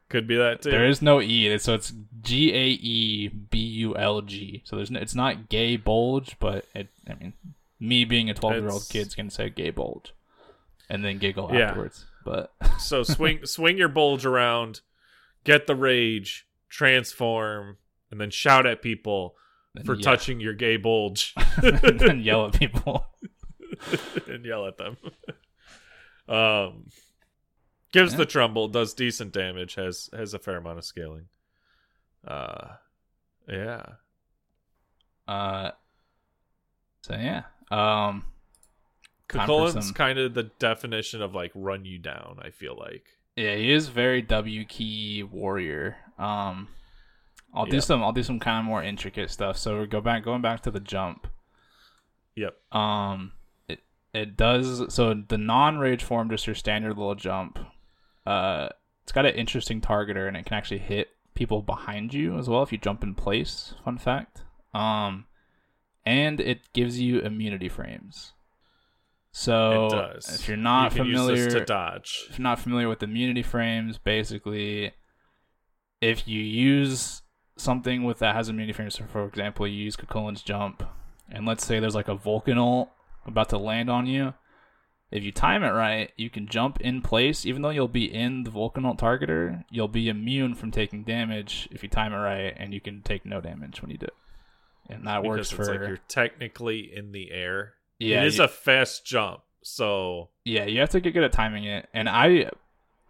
Could 0.09 0.27
be 0.27 0.37
that 0.37 0.61
too. 0.61 0.71
there 0.71 0.87
is 0.87 1.01
no 1.01 1.23
e, 1.23 1.57
so 1.57 1.73
it's 1.73 1.91
G 2.21 2.53
A 2.53 2.67
E 2.67 3.29
B 3.29 3.59
U 3.59 3.97
L 3.97 4.21
G. 4.21 4.61
So 4.67 4.77
there's 4.77 4.91
no, 4.91 5.01
it's 5.01 5.15
not 5.15 5.49
gay 5.49 5.77
bulge, 5.77 6.37
but 6.39 6.67
it. 6.75 6.89
I 7.09 7.15
mean, 7.15 7.33
me 7.81 8.05
being 8.05 8.29
a 8.29 8.35
twelve 8.35 8.57
year 8.57 8.65
old 8.69 8.83
It's- 8.83 8.89
kid's 8.93 9.15
gonna 9.15 9.31
say 9.31 9.49
gay 9.49 9.71
bulge, 9.71 10.13
and 10.91 11.03
then 11.03 11.17
giggle 11.17 11.49
Yeah. 11.55 11.69
afterwards. 11.69 12.05
But 12.27 12.53
So 12.79 13.05
swing 13.05 13.41
swing 13.47 13.79
your 13.79 13.89
bulge 13.89 14.27
around, 14.27 14.83
get 15.45 15.67
the 15.67 15.75
rage, 15.75 16.47
transform, 16.69 17.79
and 18.13 18.21
then 18.21 18.31
shout 18.31 18.65
at 18.67 18.81
people 18.83 19.35
then 19.75 19.85
for 19.85 19.95
yeah. 19.97 20.03
touching 20.03 20.39
your 20.39 20.55
gay 20.55 20.77
bulge 20.77 21.35
and 21.63 22.23
yell 22.25 22.47
at 22.47 22.53
people. 22.53 23.07
and 24.29 24.45
yell 24.45 24.67
at 24.69 24.77
them. 24.79 24.97
um 26.29 26.87
gives 27.93 28.13
Yeah. 28.13 28.19
the 28.19 28.27
tremble, 28.27 28.69
does 28.69 28.95
decent 28.95 29.33
damage, 29.33 29.75
has 29.75 30.09
has 30.13 30.33
a 30.35 30.39
fair 30.39 30.59
amount 30.59 30.79
of 30.79 30.85
scaling. 30.85 31.27
Uh 32.25 32.77
yeah. 33.49 33.83
Uh, 35.27 35.71
so 37.03 37.15
yeah. 37.15 37.43
Um, 37.71 38.25
for 39.29 39.93
kind 39.93 40.19
of 40.19 40.35
the 40.35 40.45
definition 40.59 41.23
of 41.23 41.35
like 41.35 41.51
run 41.55 41.85
you 41.85 41.99
down, 41.99 42.39
I 42.43 42.51
feel 42.51 42.77
like. 42.79 43.07
yeah, 43.37 43.55
he 43.57 43.73
is 43.73 43.89
very 43.89 44.21
W 44.23 44.65
key 44.65 45.23
warrior. 45.23 45.97
Um, 46.19 46.69
I'll 47.55 47.67
do 47.67 47.77
Yeah. 47.77 47.81
some. 47.81 48.03
I'll 48.03 48.13
do 48.13 48.23
some 48.23 48.39
kind 48.41 48.59
of 48.61 48.65
more 48.65 48.83
intricate 48.83 49.31
stuff. 49.31 49.57
So 49.59 49.81
we 49.81 49.87
go 49.87 50.01
back, 50.01 50.25
going 50.25 50.43
back 50.43 50.61
to 50.63 50.71
the 50.71 50.81
jump. 50.81 51.27
Yep. 52.35 52.57
Um, 52.75 53.33
it 53.69 53.81
it 54.15 54.37
does. 54.37 54.93
So 54.95 55.13
the 55.15 55.39
non 55.39 55.79
rage 55.79 56.03
form, 56.03 56.31
just 56.31 56.47
your 56.47 56.55
standard 56.57 56.97
little 56.97 57.15
jump. 57.15 57.59
Uh, 58.25 58.69
it's 59.03 59.13
got 59.13 59.27
an 59.27 59.35
interesting 59.35 59.81
targeter, 59.81 60.27
and 60.29 60.37
it 60.37 60.47
can 60.47 60.57
actually 60.57 60.79
hit 60.79 61.11
people 61.35 61.61
behind 61.63 62.15
you 62.15 62.39
as 62.39 62.49
well 62.49 62.63
if 62.63 62.73
you 62.73 62.79
jump 62.79 63.03
in 63.03 63.15
place. 63.15 63.75
Fun 63.85 63.99
fact. 63.99 64.43
Um, 64.75 65.27
and 66.07 66.41
it 66.41 66.73
gives 66.73 67.01
you 67.01 67.21
immunity 67.21 67.69
frames. 67.69 68.33
So 69.33 69.87
it 69.87 69.91
does. 69.91 70.41
if 70.41 70.49
you're 70.49 70.57
not 70.59 70.93
you 70.95 71.05
familiar, 71.05 71.49
to 71.51 71.65
dodge. 71.65 72.27
if 72.31 72.39
you're 72.39 72.43
not 72.45 72.59
familiar 72.61 72.89
with 72.89 73.03
immunity 73.03 73.43
frames, 73.43 73.97
basically, 73.99 74.93
if 76.03 76.29
you 76.29 76.41
use 76.43 77.22
something 77.57 78.05
with 78.05 78.19
that 78.21 78.35
has 78.35 78.49
immunity 78.49 78.73
frames, 78.73 78.95
so 78.95 79.05
for 79.05 79.25
example, 79.27 79.67
you 79.67 79.85
use 79.85 79.97
Cu 79.97 80.07
Chulainn's 80.07 80.43
jump, 80.43 80.83
and 81.31 81.47
let's 81.47 81.65
say 81.67 81.81
there's 81.81 81.95
like 81.95 82.09
a 82.09 82.15
Vulcan 82.15 82.59
ult 82.59 82.91
about 83.27 83.49
to 83.51 83.59
land 83.59 83.91
on 83.91 84.07
you. 84.07 84.35
If 85.11 85.23
you 85.23 85.31
time 85.31 85.63
it 85.63 85.71
right, 85.71 86.11
you 86.17 86.31
can 86.31 86.49
jump 86.49 86.81
in 86.81 87.03
place. 87.03 87.45
Even 87.45 87.61
though 87.61 87.69
you'll 87.71 87.87
be 87.87 88.13
in 88.13 88.45
the 88.45 88.51
Vulcan 88.51 88.85
targeter, 88.97 89.63
you'll 89.71 89.87
be 89.89 90.09
immune 90.09 90.55
from 90.55 90.71
taking 90.71 91.05
damage 91.05 91.69
if 91.71 91.83
you 91.83 91.89
time 91.91 92.15
it 92.15 92.17
right, 92.17 92.55
and 92.57 92.73
you 92.73 92.81
can 92.81 93.03
take 93.03 93.27
no 93.27 93.41
damage 93.41 93.83
when 93.83 93.91
you 93.91 93.99
do 93.99 94.07
it. 94.07 94.15
And 94.89 95.07
that 95.07 95.23
works 95.23 95.51
because 95.51 95.67
for 95.69 95.73
like 95.79 95.87
you're 95.89 95.99
technically 96.09 96.91
in 96.95 97.13
the 97.13 97.31
air. 97.31 97.75
yeah. 97.99 98.23
it 98.23 98.27
is 98.27 98.39
you- 98.39 98.45
a 98.45 98.49
fast 98.49 99.05
jump. 99.05 99.41
So 99.65 100.31
Yeah, 100.45 100.65
you 100.65 100.81
have 100.81 100.91
to 100.91 101.01
get 101.01 101.13
good 101.15 101.23
at 101.23 101.33
timing 101.33 101.65
it. 101.65 101.89
And 101.95 102.09
I 102.09 102.51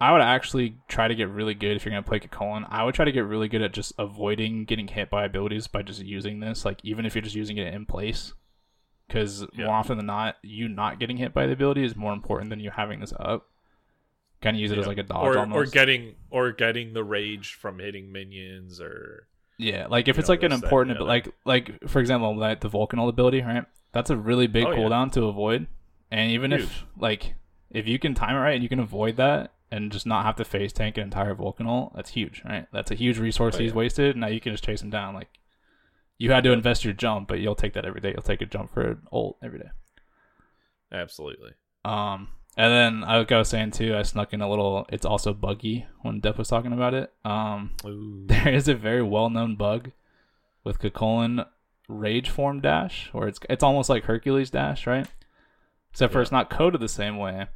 I 0.03 0.11
would 0.11 0.21
actually 0.21 0.75
try 0.89 1.07
to 1.07 1.15
get 1.15 1.29
really 1.29 1.53
good 1.53 1.77
if 1.77 1.85
you're 1.85 1.91
gonna 1.91 2.03
play 2.03 2.19
Cu 2.19 2.27
Chulainn. 2.27 2.67
I 2.69 2.83
would 2.83 2.93
try 2.93 3.05
to 3.05 3.11
get 3.11 3.25
really 3.25 3.47
good 3.47 3.61
at 3.61 3.71
just 3.71 3.93
avoiding 3.97 4.65
getting 4.65 4.87
hit 4.89 5.09
by 5.09 5.23
abilities 5.23 5.67
by 5.67 5.81
just 5.81 6.01
using 6.03 6.41
this. 6.41 6.65
Like 6.65 6.79
even 6.83 7.05
if 7.05 7.15
you're 7.15 7.21
just 7.21 7.35
using 7.35 7.57
it 7.57 7.73
in 7.73 7.85
place. 7.85 8.33
Because 9.07 9.45
Yeah. 9.53 9.65
more 9.67 9.75
often 9.75 9.97
than 9.97 10.05
not, 10.07 10.37
you 10.41 10.67
not 10.67 10.99
getting 10.99 11.17
hit 11.17 11.33
by 11.33 11.45
the 11.45 11.53
ability 11.53 11.83
is 11.85 11.95
more 11.95 12.11
important 12.13 12.49
than 12.49 12.59
you 12.59 12.71
having 12.71 12.99
this 12.99 13.13
up. 13.19 13.47
Kind 14.41 14.57
of 14.57 14.61
use 14.61 14.71
it 14.71 14.77
as 14.77 14.87
like 14.87 14.97
a 14.97 15.03
dodge 15.03 15.25
or 15.35 15.37
almost. 15.39 15.69
or 15.69 15.71
getting 15.71 16.15
or 16.29 16.51
getting 16.51 16.93
the 16.93 17.03
rage 17.03 17.53
from 17.53 17.79
hitting 17.79 18.11
minions 18.11 18.81
or 18.81 19.27
Yeah, 19.57 19.87
like 19.87 20.07
if 20.09 20.19
it's 20.19 20.27
know, 20.27 20.33
like 20.33 20.43
an 20.43 20.49
that, 20.49 20.63
important, 20.63 20.99
like 20.99 21.29
like 21.45 21.87
for 21.87 21.99
example, 22.01 22.35
like 22.35 22.59
the 22.59 22.67
Vulcan 22.67 22.99
ability, 22.99 23.41
right? 23.41 23.65
That's 23.93 24.09
a 24.09 24.17
really 24.17 24.47
big 24.47 24.65
Oh, 24.65 24.71
yeah. 24.71 24.77
cooldown 24.79 25.11
to 25.13 25.25
avoid. 25.27 25.67
And 26.11 26.31
even 26.31 26.51
if 26.51 26.83
like 26.97 27.35
if 27.71 27.87
you 27.87 27.99
can 27.99 28.13
time 28.15 28.35
it 28.35 28.39
right 28.39 28.53
and 28.55 28.63
you 28.63 28.69
can 28.69 28.79
avoid 28.79 29.15
that 29.17 29.51
and 29.73 29.91
just 29.91 30.05
not 30.05 30.23
have 30.23 30.35
to 30.35 30.45
face 30.45 30.71
tank 30.71 30.97
an 30.97 31.03
entire 31.03 31.33
Vulcan 31.33 31.65
ult, 31.65 31.95
that's 31.95 32.11
huge, 32.11 32.43
right? 32.45 32.67
That's 32.71 32.91
a 32.91 32.95
huge 32.95 33.17
resource 33.17 33.55
Oh, 33.55 33.59
he's 33.59 33.73
wasted. 33.73 34.15
Now 34.15 34.27
you 34.27 34.39
can 34.39 34.53
just 34.53 34.63
chase 34.63 34.83
him 34.83 34.91
down. 34.91 35.15
Like 35.15 35.29
you 36.19 36.31
had 36.31 36.43
to 36.43 36.51
invest 36.51 36.85
your 36.85 36.93
jump, 36.93 37.27
but 37.27 37.39
you'll 37.39 37.55
take 37.55 37.73
that 37.73 37.83
every 37.83 37.99
day. 37.99 38.11
You'll 38.11 38.21
take 38.21 38.41
a 38.41 38.45
jump 38.45 38.71
for 38.71 38.91
an 38.91 39.01
ult 39.11 39.37
every 39.41 39.57
day. 39.57 39.71
absolutely. 40.91 41.53
Um, 41.83 42.27
and 42.55 42.71
then 42.71 43.01
like 43.01 43.31
I 43.31 43.39
was 43.39 43.49
saying 43.49 43.71
too, 43.71 43.95
I 43.97 44.03
snuck 44.03 44.31
in 44.31 44.41
a 44.41 44.49
little. 44.49 44.85
It's 44.89 45.07
also 45.07 45.33
buggy 45.33 45.87
when 46.03 46.21
Depp 46.21 46.37
was 46.37 46.49
talking 46.49 46.71
about 46.71 46.93
it. 46.93 47.11
Um, 47.25 47.71
Ooh. 47.83 48.23
there 48.27 48.53
is 48.53 48.67
a 48.67 48.75
very 48.75 49.01
well 49.01 49.31
known 49.31 49.55
bug 49.55 49.89
with 50.63 50.77
Cu 50.77 50.91
Chulainn 50.91 51.47
Rage 51.89 52.29
Form 52.29 52.61
Dash, 52.61 53.09
or 53.11 53.27
it's 53.27 53.39
it's 53.49 53.63
almost 53.63 53.89
like 53.89 54.03
Hercules 54.03 54.51
Dash, 54.51 54.85
right? 54.85 55.07
Except 55.89 56.13
for 56.13 56.21
it's 56.21 56.31
not 56.31 56.51
coded 56.51 56.79
the 56.79 56.87
same 56.87 57.17
way. 57.17 57.47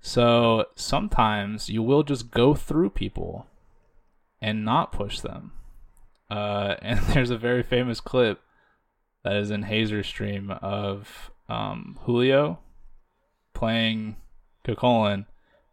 So 0.00 0.66
sometimes 0.74 1.68
you 1.68 1.82
will 1.82 2.02
just 2.02 2.30
go 2.30 2.54
through 2.54 2.90
people 2.90 3.46
and 4.40 4.64
not 4.64 4.92
push 4.92 5.20
them. 5.20 5.52
Uh, 6.30 6.76
and 6.82 7.00
there's 7.00 7.30
a 7.30 7.38
very 7.38 7.62
famous 7.62 8.00
clip 8.00 8.40
that 9.24 9.36
is 9.36 9.50
in 9.50 9.64
Hazer 9.64 10.02
stream 10.02 10.50
of 10.50 11.30
um, 11.48 11.98
Julio 12.02 12.58
playing 13.54 14.16
Cu 14.64 14.74
Chulainn. 14.74 15.26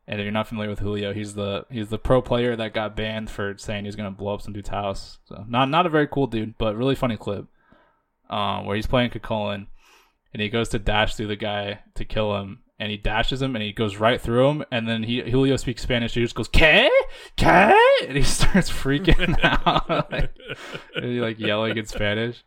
And 0.08 0.20
if 0.20 0.24
you're 0.24 0.32
not 0.32 0.48
familiar 0.48 0.70
with 0.70 0.80
Julio, 0.80 1.14
he's 1.14 1.34
the 1.34 1.66
he's 1.70 1.90
the 1.90 1.98
pro 1.98 2.22
player 2.22 2.56
that 2.56 2.74
got 2.74 2.96
banned 2.96 3.30
for 3.30 3.56
saying 3.58 3.86
he's 3.86 3.96
gonna 3.96 4.12
blow 4.12 4.36
up 4.36 4.42
some 4.42 4.54
dude's 4.54 4.70
house. 4.70 5.18
So 5.26 5.46
not 5.48 5.70
not 5.70 5.86
a 5.86 5.90
very 5.90 6.08
cool 6.08 6.28
dude, 6.28 6.58
but 6.58 6.76
really 6.76 6.96
funny 6.96 7.18
clip. 7.18 7.46
Um, 8.30 8.66
where 8.66 8.76
he's 8.76 8.88
playing 8.88 9.12
Cu 9.12 9.20
Chulainn, 9.20 9.68
and 10.34 10.42
he 10.42 10.50
goes 10.50 10.70
to 10.70 10.80
dash 10.80 11.16
through 11.16 11.28
the 11.28 11.36
guy 11.36 11.80
to 11.96 12.06
kill 12.06 12.36
him, 12.38 12.60
and 12.80 12.92
he 12.92 12.98
dashes 12.98 13.42
him, 13.42 13.56
and 13.56 13.64
he 13.64 13.72
goes 13.72 13.98
right 13.98 14.20
through 14.20 14.50
him, 14.50 14.66
and 14.72 14.88
then 14.88 15.04
he 15.04 15.22
Julio 15.30 15.56
speaks 15.58 15.82
Spanish, 15.82 16.14
he 16.14 16.22
just 16.22 16.36
goes 16.36 16.48
"que 16.48 16.90
que," 17.38 17.46
and 18.08 18.18
he 18.18 18.24
starts 18.38 18.70
freaking 18.70 19.38
out, 19.44 19.90
like, 20.12 20.32
and 20.96 21.06
he 21.06 21.20
like 21.22 21.40
yelling 21.40 21.78
in 21.78 21.86
Spanish. 21.86 22.44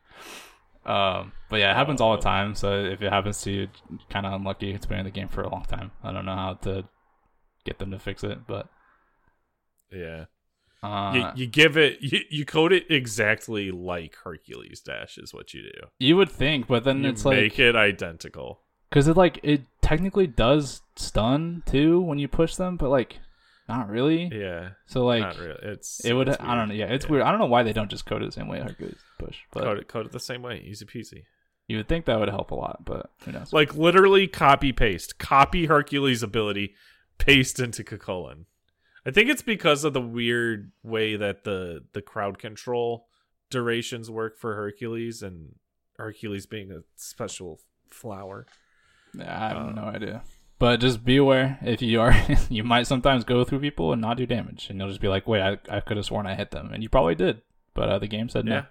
Um, 0.87 1.33
but 1.51 1.61
yeah, 1.61 1.72
it 1.72 1.76
happens 1.76 2.01
all 2.01 2.16
the 2.16 2.22
time. 2.22 2.55
So 2.55 2.72
if 2.85 3.03
it 3.03 3.12
happens 3.12 3.43
to 3.43 3.51
you, 3.51 3.68
kind 4.09 4.24
of 4.24 4.33
unlucky. 4.33 4.70
It's 4.72 4.87
been 4.87 5.01
in 5.01 5.05
the 5.05 5.11
game 5.11 5.29
for 5.29 5.43
a 5.43 5.49
long 5.51 5.64
time. 5.64 5.91
I 6.03 6.12
don't 6.12 6.24
know 6.24 6.35
how 6.35 6.55
to 6.62 6.85
get 7.66 7.79
them 7.79 7.91
to 7.91 7.99
fix 7.99 8.24
it, 8.24 8.47
but 8.47 8.68
Yeah. 9.93 10.24
uh, 10.83 11.12
you, 11.37 11.43
you 11.45 11.47
give 11.47 11.76
it 11.76 11.99
you, 12.01 12.20
you 12.31 12.45
code 12.47 12.72
it 12.72 12.87
exactly 12.91 13.70
like 13.70 14.14
Hercules 14.24 14.81
Dash 14.81 15.18
is 15.18 15.35
what 15.35 15.53
you 15.53 15.62
do. 15.62 15.89
you 15.99 16.16
would 16.16 16.31
think, 16.31 16.66
but 16.68 16.85
then 16.85 17.03
you 17.03 17.11
it's 17.11 17.24
make 17.24 17.33
like 17.35 17.37
make 17.37 17.59
it 17.59 17.76
identical. 17.76 18.61
Because 18.89 19.09
it 19.09 19.16
like 19.16 19.39
it 19.43 19.62
technically 19.82 20.26
does 20.26 20.82
stun 20.97 21.62
too 21.66 22.01
when 22.01 22.18
you 22.18 22.28
push 22.28 22.57
them, 22.57 22.76
but 22.76 22.91
like 22.91 23.18
not 23.68 23.89
really. 23.91 24.30
Yeah. 24.32 24.70
So 24.86 25.05
like 25.05 25.20
not 25.20 25.39
really. 25.39 25.59
It's 25.62 26.05
it 26.05 26.14
would. 26.14 26.28
it's 26.28 26.39
I 26.41 26.55
don't 26.55 26.68
know. 26.68 26.74
Yeah, 26.74 26.86
it's 26.86 27.09
weird. 27.09 27.22
I 27.22 27.30
don't 27.30 27.41
know 27.41 27.47
why 27.47 27.62
they 27.62 27.72
don't 27.72 27.91
just 27.91 28.07
code 28.07 28.22
it 28.22 28.26
the 28.26 28.32
same 28.32 28.49
way 28.49 28.61
Hercules 28.61 28.97
push, 29.18 29.36
but 29.53 29.62
Code 29.62 29.78
it, 29.78 29.89
code 29.89 30.07
it 30.07 30.12
the 30.12 30.20
same 30.20 30.43
way, 30.43 30.62
easy 30.66 30.86
peasy. 30.86 31.24
you 31.66 31.76
would 31.76 31.89
think 31.89 32.07
that 32.07 32.18
would 32.18 32.30
help 32.30 32.51
a 32.51 32.55
lot, 32.55 32.84
but 32.84 33.11
who 33.24 33.32
knows? 33.32 33.53
Like 33.53 33.74
literally 33.74 34.26
copy 34.26 34.72
paste, 34.72 35.18
copy 35.18 35.66
Hercules' 35.66 36.22
ability, 36.22 36.74
paste 37.18 37.61
into 37.61 37.84
Cu 37.84 37.99
Chulainn. 37.99 38.45
I 39.05 39.11
think 39.11 39.28
it's 39.28 39.43
because 39.43 39.84
of 39.84 39.93
the 39.93 40.01
weird 40.01 40.72
way 40.82 41.16
that 41.16 41.45
the 41.45 41.84
the 41.93 42.03
crowd 42.03 42.39
control 42.39 43.07
durations 43.51 44.11
work 44.11 44.39
for 44.39 44.55
Hercules, 44.55 45.22
and 45.22 45.57
Hercules 45.99 46.47
being 46.47 46.72
a 46.72 46.80
special 46.97 47.61
flower. 47.91 48.47
Yeah, 49.15 49.45
I 49.45 49.49
have 49.49 49.57
Uh, 49.57 49.71
no 49.73 49.83
idea. 49.85 50.23
But 50.59 50.81
just 50.81 51.05
be 51.05 51.17
aware 51.17 51.59
if 51.63 51.81
you 51.83 52.01
are, 52.01 52.15
you 52.51 52.65
might 52.65 52.87
sometimes 52.89 53.23
go 53.25 53.45
through 53.45 53.61
people 53.61 53.93
and 53.93 54.03
not 54.03 54.17
do 54.17 54.27
damage, 54.27 54.69
and 54.71 54.79
you'll 54.79 54.89
just 54.89 55.01
be 55.01 55.09
like, 55.09 55.27
"Wait, 55.29 55.41
I, 55.41 55.59
I 55.71 55.81
could 55.81 55.97
have 55.97 56.07
sworn 56.07 56.27
I 56.27 56.35
hit 56.35 56.51
them," 56.51 56.73
and 56.73 56.83
you 56.83 56.89
probably 56.89 57.15
did, 57.15 57.43
but 57.75 57.89
uh, 57.89 57.99
the 58.01 58.09
game 58.09 58.29
said 58.29 58.47
Yeah, 58.47 58.65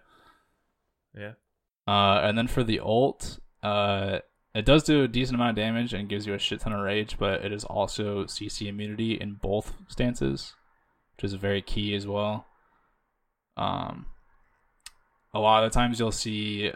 no. 1.15 1.21
yeah. 1.21 1.31
Uh, 1.87 2.19
and 2.27 2.37
then 2.37 2.47
for 2.47 2.63
the 2.63 2.81
ult, 2.81 3.39
uh, 3.63 4.19
it 4.53 4.65
does 4.65 4.83
do 4.83 5.03
a 5.03 5.07
decent 5.07 5.35
amount 5.35 5.51
of 5.51 5.55
damage 5.63 5.93
and 5.93 6.09
gives 6.09 6.27
you 6.27 6.33
a 6.33 6.39
shit 6.39 6.59
ton 6.59 6.73
of 6.73 6.81
rage, 6.81 7.17
but 7.17 7.45
it 7.45 7.53
is 7.53 7.63
also 7.63 8.25
CC 8.25 8.67
immunity 8.67 9.13
in 9.13 9.35
both 9.35 9.73
stances, 9.87 10.53
which 11.15 11.23
is 11.23 11.33
very 11.35 11.61
key 11.61 11.95
as 11.95 12.05
well. 12.05 12.45
Um, 13.55 14.07
a 15.33 15.39
lot 15.39 15.63
of 15.63 15.71
the 15.71 15.73
times 15.79 15.99
you'll 15.99 16.11
see 16.11 16.71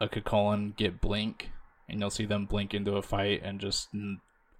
a 0.00 0.08
Cu 0.08 0.20
Chulainn 0.22 0.74
get 0.76 1.00
blink, 1.00 1.50
and 1.88 2.00
you'll 2.00 2.10
see 2.10 2.26
them 2.26 2.46
blink 2.46 2.74
into 2.74 2.96
a 2.96 3.02
fight 3.02 3.42
and 3.42 3.60
just 3.60 3.88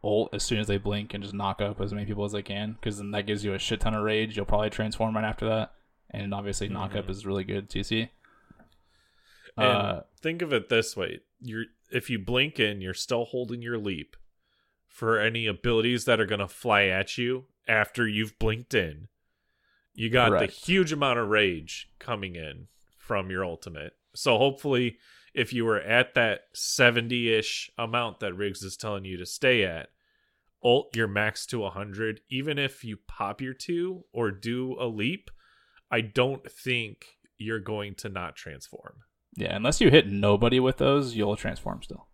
ult 0.02 0.32
as 0.32 0.42
soon 0.42 0.58
as 0.58 0.66
they 0.66 0.78
blink 0.78 1.12
and 1.14 1.22
just 1.22 1.34
knock 1.34 1.60
up 1.60 1.80
as 1.80 1.92
many 1.92 2.06
people 2.06 2.24
as 2.24 2.32
they 2.32 2.42
can, 2.42 2.72
because 2.72 2.98
then 2.98 3.10
that 3.10 3.26
gives 3.26 3.44
you 3.44 3.54
a 3.54 3.58
shit 3.58 3.80
ton 3.80 3.94
of 3.94 4.02
rage. 4.04 4.36
You'll 4.36 4.46
probably 4.46 4.70
transform 4.70 5.14
right 5.16 5.24
after 5.24 5.48
that, 5.48 5.72
and 6.10 6.32
obviously 6.34 6.68
knock 6.68 6.94
up 6.94 7.06
Mhm. 7.06 7.10
is 7.10 7.26
really 7.26 7.44
good 7.44 7.68
TC. 7.68 8.10
Uh, 9.56 10.02
think 10.20 10.42
of 10.42 10.52
it 10.52 10.68
this 10.68 10.96
way: 10.96 11.20
you're 11.40 11.64
if 11.90 12.10
you 12.10 12.18
blink 12.18 12.58
in, 12.60 12.80
you're 12.80 12.92
still 12.94 13.24
holding 13.26 13.62
your 13.62 13.78
leap 13.78 14.16
for 14.88 15.18
any 15.18 15.46
abilities 15.46 16.04
that 16.04 16.20
are 16.20 16.26
gonna 16.26 16.48
fly 16.48 16.84
at 16.86 17.16
you 17.16 17.46
after 17.68 18.06
you've 18.08 18.38
blinked 18.38 18.74
in. 18.74 19.08
You 19.94 20.10
got 20.10 20.30
Correct. 20.30 20.52
the 20.52 20.60
huge 20.66 20.92
amount 20.92 21.18
of 21.18 21.28
rage 21.28 21.88
coming 21.98 22.34
in 22.36 22.68
from 22.98 23.30
your 23.30 23.44
ultimate. 23.44 23.96
So 24.14 24.36
hopefully, 24.36 24.98
if 25.36 25.52
you 25.52 25.64
were 25.64 25.80
at 25.80 26.14
that 26.14 26.40
seventy-ish 26.54 27.70
amount 27.78 28.20
that 28.20 28.34
Riggs 28.34 28.62
is 28.62 28.76
telling 28.76 29.04
you 29.04 29.18
to 29.18 29.26
stay 29.26 29.64
at, 29.64 29.90
ult 30.64 30.96
your 30.96 31.06
max 31.06 31.46
to 31.46 31.64
hundred. 31.68 32.20
Even 32.28 32.58
if 32.58 32.82
you 32.82 32.98
pop 33.06 33.40
your 33.40 33.54
two 33.54 34.04
or 34.12 34.30
do 34.30 34.76
a 34.80 34.86
leap, 34.86 35.30
I 35.90 36.00
don't 36.00 36.50
think 36.50 37.04
you're 37.36 37.60
going 37.60 37.94
to 37.96 38.08
not 38.08 38.34
transform. 38.34 38.94
Yeah, 39.36 39.54
unless 39.54 39.80
you 39.80 39.90
hit 39.90 40.08
nobody 40.08 40.58
with 40.58 40.78
those, 40.78 41.14
you'll 41.14 41.36
transform 41.36 41.82
still. 41.82 42.08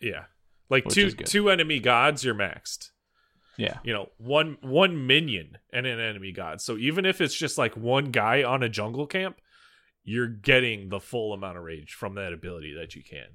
Yeah. 0.00 0.24
Like 0.68 0.86
Which 0.86 0.94
two 0.94 1.10
two 1.12 1.48
enemy 1.48 1.78
gods, 1.78 2.24
you're 2.24 2.34
maxed. 2.34 2.90
Yeah. 3.56 3.78
You 3.84 3.92
know, 3.92 4.08
one 4.18 4.56
one 4.62 5.06
minion 5.06 5.58
and 5.72 5.86
an 5.86 6.00
enemy 6.00 6.32
god. 6.32 6.60
So 6.60 6.76
even 6.76 7.06
if 7.06 7.20
it's 7.20 7.34
just 7.34 7.56
like 7.56 7.76
one 7.76 8.06
guy 8.06 8.42
on 8.42 8.64
a 8.64 8.68
jungle 8.68 9.06
camp, 9.06 9.40
you're 10.04 10.28
getting 10.28 10.88
the 10.88 11.00
full 11.00 11.32
amount 11.32 11.56
of 11.56 11.64
rage 11.64 11.94
from 11.94 12.14
that 12.16 12.32
ability 12.32 12.74
that 12.74 12.94
you 12.94 13.02
can. 13.02 13.28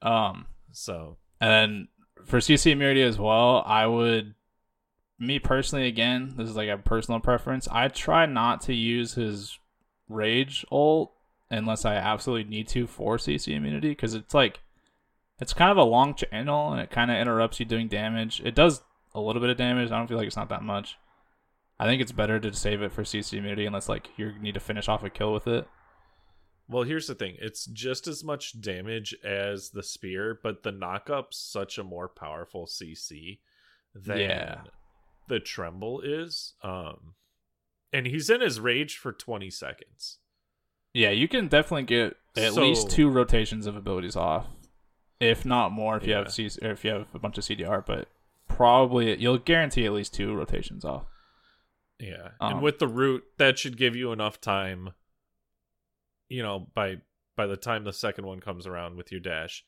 Um, 0.00 0.46
So 0.72 1.16
and 1.40 1.50
then 1.50 1.88
for 2.24 2.38
CC 2.38 2.70
immunity 2.72 3.02
as 3.02 3.18
well, 3.18 3.62
I 3.66 3.86
would, 3.86 4.34
me 5.18 5.38
personally, 5.38 5.86
again, 5.88 6.34
this 6.36 6.48
is 6.48 6.56
like 6.56 6.68
a 6.68 6.78
personal 6.78 7.20
preference. 7.20 7.68
I 7.70 7.88
try 7.88 8.26
not 8.26 8.60
to 8.62 8.74
use 8.74 9.14
his 9.14 9.58
rage 10.08 10.64
ult 10.70 11.12
unless 11.50 11.84
I 11.84 11.96
absolutely 11.96 12.48
need 12.48 12.68
to 12.68 12.86
for 12.86 13.16
CC 13.16 13.54
immunity 13.54 13.90
because 13.90 14.14
it's 14.14 14.34
like, 14.34 14.60
it's 15.40 15.52
kind 15.52 15.70
of 15.70 15.76
a 15.76 15.82
long 15.82 16.14
channel 16.14 16.72
and 16.72 16.80
it 16.80 16.90
kind 16.90 17.10
of 17.10 17.16
interrupts 17.16 17.58
you 17.58 17.66
doing 17.66 17.88
damage. 17.88 18.40
It 18.44 18.54
does 18.54 18.82
a 19.14 19.20
little 19.20 19.40
bit 19.40 19.50
of 19.50 19.56
damage. 19.56 19.90
I 19.90 19.98
don't 19.98 20.06
feel 20.06 20.16
like 20.16 20.28
it's 20.28 20.36
not 20.36 20.48
that 20.50 20.62
much. 20.62 20.96
I 21.82 21.86
think 21.86 22.00
it's 22.00 22.12
better 22.12 22.38
to 22.38 22.52
save 22.54 22.80
it 22.82 22.92
for 22.92 23.02
CC 23.02 23.38
immunity 23.38 23.66
unless 23.66 23.88
like 23.88 24.10
you 24.16 24.32
need 24.40 24.54
to 24.54 24.60
finish 24.60 24.88
off 24.88 25.02
a 25.02 25.10
kill 25.10 25.32
with 25.32 25.46
it. 25.46 25.66
well 26.68 26.84
here's 26.84 27.06
the 27.08 27.14
thing. 27.14 27.36
It's 27.40 27.66
just 27.66 28.06
as 28.06 28.22
much 28.22 28.60
damage 28.60 29.14
as 29.24 29.70
the 29.70 29.82
spear, 29.82 30.38
but 30.42 30.62
the 30.62 30.70
knockup's 30.72 31.38
such 31.38 31.78
a 31.78 31.84
more 31.84 32.08
powerful 32.08 32.66
CC 32.66 33.40
than 33.94 34.18
Yeah. 34.18 34.60
the 35.28 35.40
tremble 35.40 36.00
is. 36.00 36.54
Um 36.62 37.14
and 37.92 38.06
he's 38.06 38.30
in 38.30 38.40
his 38.40 38.58
rage 38.60 38.96
for 38.96 39.12
20 39.12 39.50
seconds. 39.50 40.18
Yeah, 40.94 41.10
you 41.10 41.26
can 41.28 41.48
definitely 41.48 41.82
get 41.84 42.16
at 42.36 42.52
So- 42.54 42.62
least 42.62 42.90
two 42.90 43.10
rotations 43.10 43.66
of 43.66 43.76
abilities 43.76 44.16
off 44.16 44.46
if 45.20 45.44
not 45.44 45.70
more 45.72 45.96
if 45.96 46.06
you 46.06 46.14
have 46.14 46.32
C- 46.32 46.50
or 46.62 46.70
if 46.70 46.84
you 46.84 46.90
have 46.92 47.06
a 47.14 47.18
bunch 47.18 47.38
of 47.38 47.44
CDR, 47.44 47.80
but 47.84 48.08
probably 48.48 49.16
you'll 49.18 49.38
guarantee 49.38 49.84
at 49.86 49.92
least 49.92 50.12
two 50.14 50.34
rotations 50.34 50.84
off. 50.84 51.04
Yeah. 52.02 52.30
Um, 52.40 52.54
and 52.54 52.62
with 52.62 52.78
the 52.80 52.88
root, 52.88 53.22
that 53.38 53.58
should 53.58 53.76
give 53.78 53.94
you 53.94 54.10
enough 54.12 54.40
time, 54.40 54.90
you 56.28 56.42
know, 56.42 56.66
by 56.74 56.96
by 57.36 57.46
the 57.46 57.56
time 57.56 57.84
the 57.84 57.92
second 57.92 58.26
one 58.26 58.40
comes 58.40 58.66
around 58.66 58.96
with 58.96 59.10
your 59.12 59.20
dash, 59.20 59.64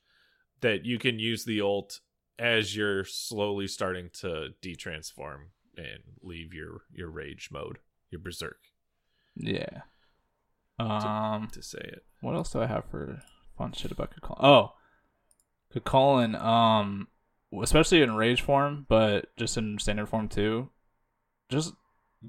that 0.60 0.84
you 0.84 0.98
can 0.98 1.18
use 1.18 1.44
the 1.44 1.60
ult 1.60 2.00
as 2.38 2.74
you're 2.76 3.04
slowly 3.04 3.68
starting 3.68 4.10
to 4.12 4.48
detransform 4.60 5.46
and 5.76 6.00
leave 6.22 6.52
your 6.52 6.82
your 6.92 7.08
rage 7.08 7.50
mode, 7.52 7.78
your 8.10 8.20
berserk, 8.20 8.58
Yeah. 9.36 9.82
Um, 10.80 11.48
to 11.52 11.62
say 11.62 11.78
it. 11.78 12.04
what 12.20 12.34
else 12.34 12.50
do 12.50 12.60
I 12.60 12.66
have 12.66 12.84
for 12.90 13.22
fun 13.56 13.70
shit 13.72 13.92
about 13.92 14.10
Cu 14.10 14.20
Chulainn? 14.20 14.42
Oh, 14.44 14.72
Cu 15.72 15.78
Chulainn, 15.80 16.34
um, 16.42 17.06
especially 17.62 18.02
in 18.02 18.16
rage 18.16 18.40
form, 18.40 18.84
but 18.88 19.26
just 19.36 19.56
in 19.56 19.78
standard 19.78 20.08
form 20.08 20.28
too. 20.28 20.70
Just 21.48 21.74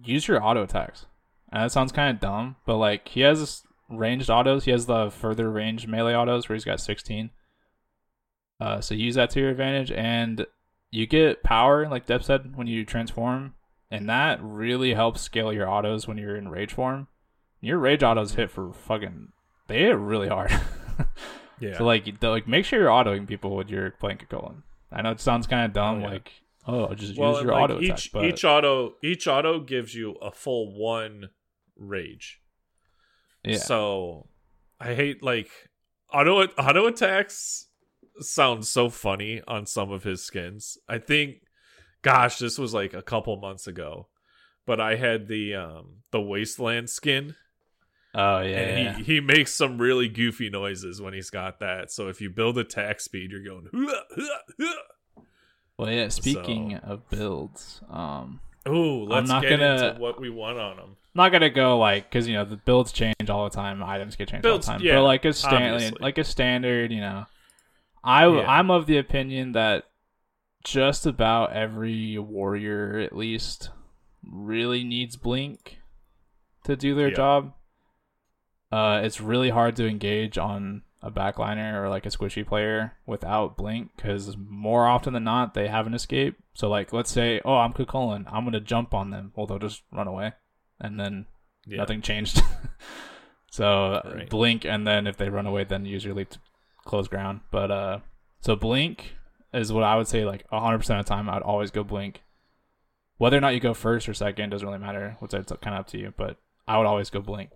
use 0.04 0.28
your 0.28 0.44
auto 0.44 0.64
attacks. 0.64 1.06
And 1.52 1.64
that 1.64 1.72
sounds 1.72 1.92
kind 1.92 2.14
of 2.16 2.20
dumb, 2.22 2.56
but 2.66 2.78
like 2.78 3.08
he 3.10 3.22
has 3.22 3.64
ranged 3.90 4.30
autos. 4.30 4.66
He 4.66 4.72
has 4.72 4.86
the 4.88 5.10
further 5.12 5.50
range 5.52 5.88
melee 5.88 6.16
autos 6.16 6.50
where 6.50 6.56
he's 6.56 6.66
got 6.66 6.80
16. 6.80 7.30
Uh, 8.60 8.82
so 8.82 8.96
use 8.96 9.16
that 9.16 9.30
to 9.32 9.40
your 9.42 9.50
advantage, 9.50 9.92
and 9.92 10.46
you 10.90 11.06
get 11.06 11.44
power, 11.44 11.88
like 11.90 12.08
Depp 12.08 12.24
said, 12.24 12.56
when 12.56 12.68
you 12.68 12.86
transform, 12.86 13.54
and 13.92 14.10
that 14.10 14.40
really 14.42 14.94
helps 14.94 15.22
scale 15.22 15.52
your 15.52 15.70
autos 15.70 16.08
when 16.08 16.18
you're 16.18 16.38
in 16.38 16.48
rage 16.50 16.74
form. 16.74 17.08
Your 17.62 17.78
rage 17.80 18.02
autos 18.04 18.36
hit 18.36 18.50
for 18.50 18.72
fucking 18.74 19.30
they 19.68 19.80
hit 19.80 19.98
really 19.98 20.28
hard. 20.30 20.52
Yeah. 21.60 21.78
So 21.78 21.86
like, 21.86 22.06
like 22.22 22.50
make 22.50 22.66
sure 22.66 22.80
you're 22.82 22.90
autoing 22.90 23.26
people 23.26 23.56
when 23.56 23.70
you're 23.70 23.92
playing 23.92 24.18
Colon. 24.30 24.64
I 24.92 25.02
know 25.02 25.12
it 25.12 25.22
sounds 25.22 25.48
kind 25.48 25.66
of 25.66 25.72
dumb, 25.72 26.00
Oh, 26.00 26.02
yeah. 26.02 26.10
like 26.10 26.32
oh, 26.68 26.94
just 26.94 27.18
well, 27.18 27.34
use 27.34 27.44
your 27.44 27.54
like, 27.54 27.64
auto 27.64 27.82
each 27.82 27.90
attack. 27.90 28.10
But 28.14 28.26
each 28.26 28.44
auto 28.44 28.94
each 29.04 29.28
auto 29.28 29.60
gives 29.60 29.96
you 29.96 30.14
a 30.22 30.32
full 30.32 30.78
one 30.78 31.30
rage. 31.76 32.42
yeah, 33.44 33.58
So 33.58 34.28
I 34.80 34.94
hate 34.94 35.24
like 35.24 35.50
auto 36.14 36.44
auto 36.44 36.88
attacks 36.88 37.68
sound 38.20 38.66
so 38.66 38.90
funny 38.90 39.42
on 39.48 39.66
some 39.66 39.92
of 39.92 40.04
his 40.04 40.24
skins. 40.24 40.78
I 40.88 40.98
think 40.98 41.38
gosh, 42.02 42.38
this 42.38 42.58
was 42.58 42.74
like 42.74 42.94
a 42.94 43.02
couple 43.02 43.36
months 43.38 43.68
ago. 43.68 44.08
But 44.66 44.80
I 44.80 44.96
had 44.96 45.28
the 45.28 45.56
um 45.56 45.98
the 46.12 46.22
wasteland 46.22 46.90
skin 46.90 47.36
oh 48.16 48.40
yeah, 48.40 48.58
and 48.58 48.84
yeah. 48.84 48.98
he, 48.98 49.04
he 49.04 49.20
makes 49.20 49.54
some 49.54 49.78
really 49.78 50.08
goofy 50.08 50.50
noises 50.50 51.02
when 51.02 51.14
he's 51.14 51.30
got 51.30 51.60
that. 51.60 51.92
So 51.92 52.08
if 52.08 52.22
you 52.22 52.30
build 52.30 52.58
attack 52.58 53.00
speed, 53.00 53.32
you're 53.32 53.44
going 53.44 53.68
well 55.78 55.92
yeah. 55.92 56.08
Speaking 56.10 56.80
So- 56.84 56.92
of 56.92 57.10
builds, 57.10 57.82
um, 57.90 58.40
Ooh, 58.68 59.04
let's 59.06 59.28
not 59.30 59.42
get 59.44 59.60
gonna- 59.60 59.88
into 59.90 60.02
what 60.02 60.20
we 60.20 60.30
want 60.30 60.58
on 60.58 60.78
them. 60.78 60.90
I'm 61.16 61.24
not 61.24 61.32
gonna 61.32 61.50
go 61.50 61.78
like 61.78 62.10
because 62.10 62.28
you 62.28 62.34
know 62.34 62.44
the 62.46 62.58
builds 62.58 62.92
change 62.92 63.30
all 63.30 63.44
the 63.46 63.56
time, 63.56 63.82
items 63.84 64.16
get 64.16 64.28
changed 64.30 64.44
Builds- 64.44 64.68
all 64.68 64.76
the 64.76 64.80
time. 64.80 64.88
yeah, 64.88 64.96
but 64.96 65.04
like 65.04 65.26
a 65.26 65.34
standard, 65.34 66.02
like 66.02 66.18
a 66.18 66.24
standard, 66.24 66.92
you 66.92 67.00
know, 67.02 67.26
I 68.04 68.28
Yeah. 68.28 68.50
I'm 68.50 68.70
of 68.72 68.86
the 68.86 68.98
opinion 68.98 69.54
that 69.54 69.86
just 70.64 71.06
about 71.06 71.54
every 71.54 72.18
warrior 72.18 72.98
at 73.00 73.16
least 73.16 73.70
really 74.24 74.84
needs 74.84 75.16
blink 75.16 75.78
to 76.64 76.76
do 76.76 76.96
their 76.96 77.10
Yeah. 77.10 77.16
job. 77.16 77.54
Uh, 78.72 79.02
it's 79.04 79.22
really 79.22 79.52
hard 79.52 79.76
to 79.76 79.88
engage 79.88 80.38
on 80.38 80.82
a 81.06 81.12
backliner 81.12 81.76
or 81.76 81.88
like 81.88 82.06
a 82.08 82.10
squishy 82.10 82.44
player 82.46 82.94
without 83.06 83.56
blink 83.56 83.92
because 83.96 84.36
more 84.38 84.88
often 84.88 85.14
than 85.14 85.24
not 85.24 85.54
they 85.54 85.68
have 85.68 85.86
an 85.86 85.94
escape. 85.94 86.36
So 86.56 86.68
like 86.68 86.92
let's 86.92 87.12
say, 87.12 87.40
oh 87.46 87.58
I'm 87.58 87.74
Cu 87.74 87.86
Chulainn, 87.86 88.26
I'm 88.32 88.44
gonna 88.44 88.60
jump 88.60 88.94
on 88.94 89.12
them. 89.12 89.32
Well 89.36 89.46
they'll 89.46 89.60
just 89.60 89.84
run 89.92 90.08
away, 90.08 90.34
and 90.80 91.00
then 91.00 91.28
Yeah. 91.68 91.78
nothing 91.78 92.02
changed. 92.02 92.42
so 93.52 94.02
Right. 94.04 94.30
blink, 94.30 94.66
and 94.66 94.86
then 94.88 95.08
if 95.08 95.18
they 95.18 95.30
run 95.30 95.46
away, 95.46 95.64
then 95.64 95.86
use 95.86 96.04
your 96.04 96.16
leap 96.16 96.32
to 96.32 96.40
close 96.86 97.08
ground. 97.08 97.42
But 97.52 97.72
uh, 97.72 98.00
so 98.42 98.56
blink 98.56 99.16
is 99.54 99.72
what 99.72 99.84
I 99.84 99.96
would 99.96 100.08
say. 100.08 100.26
Like 100.26 100.46
100 100.50 100.78
percent 100.80 101.00
of 101.00 101.06
the 101.06 101.10
time, 101.10 101.30
I'd 101.30 101.42
always 101.42 101.72
go 101.72 101.84
blink. 101.84 102.22
Whether 103.18 103.38
or 103.38 103.42
not 103.42 103.54
you 103.54 103.60
go 103.60 103.74
first 103.74 104.10
or 104.10 104.14
second 104.14 104.50
doesn't 104.50 104.68
really 104.68 104.80
matter. 104.80 105.16
Which 105.20 105.34
it's 105.34 105.52
kind 105.62 105.76
of 105.76 105.82
up 105.82 105.88
to 105.90 105.98
you. 105.98 106.14
But 106.18 106.38
I 106.68 106.78
would 106.78 106.88
always 106.88 107.10
go 107.10 107.22
blink. 107.22 107.52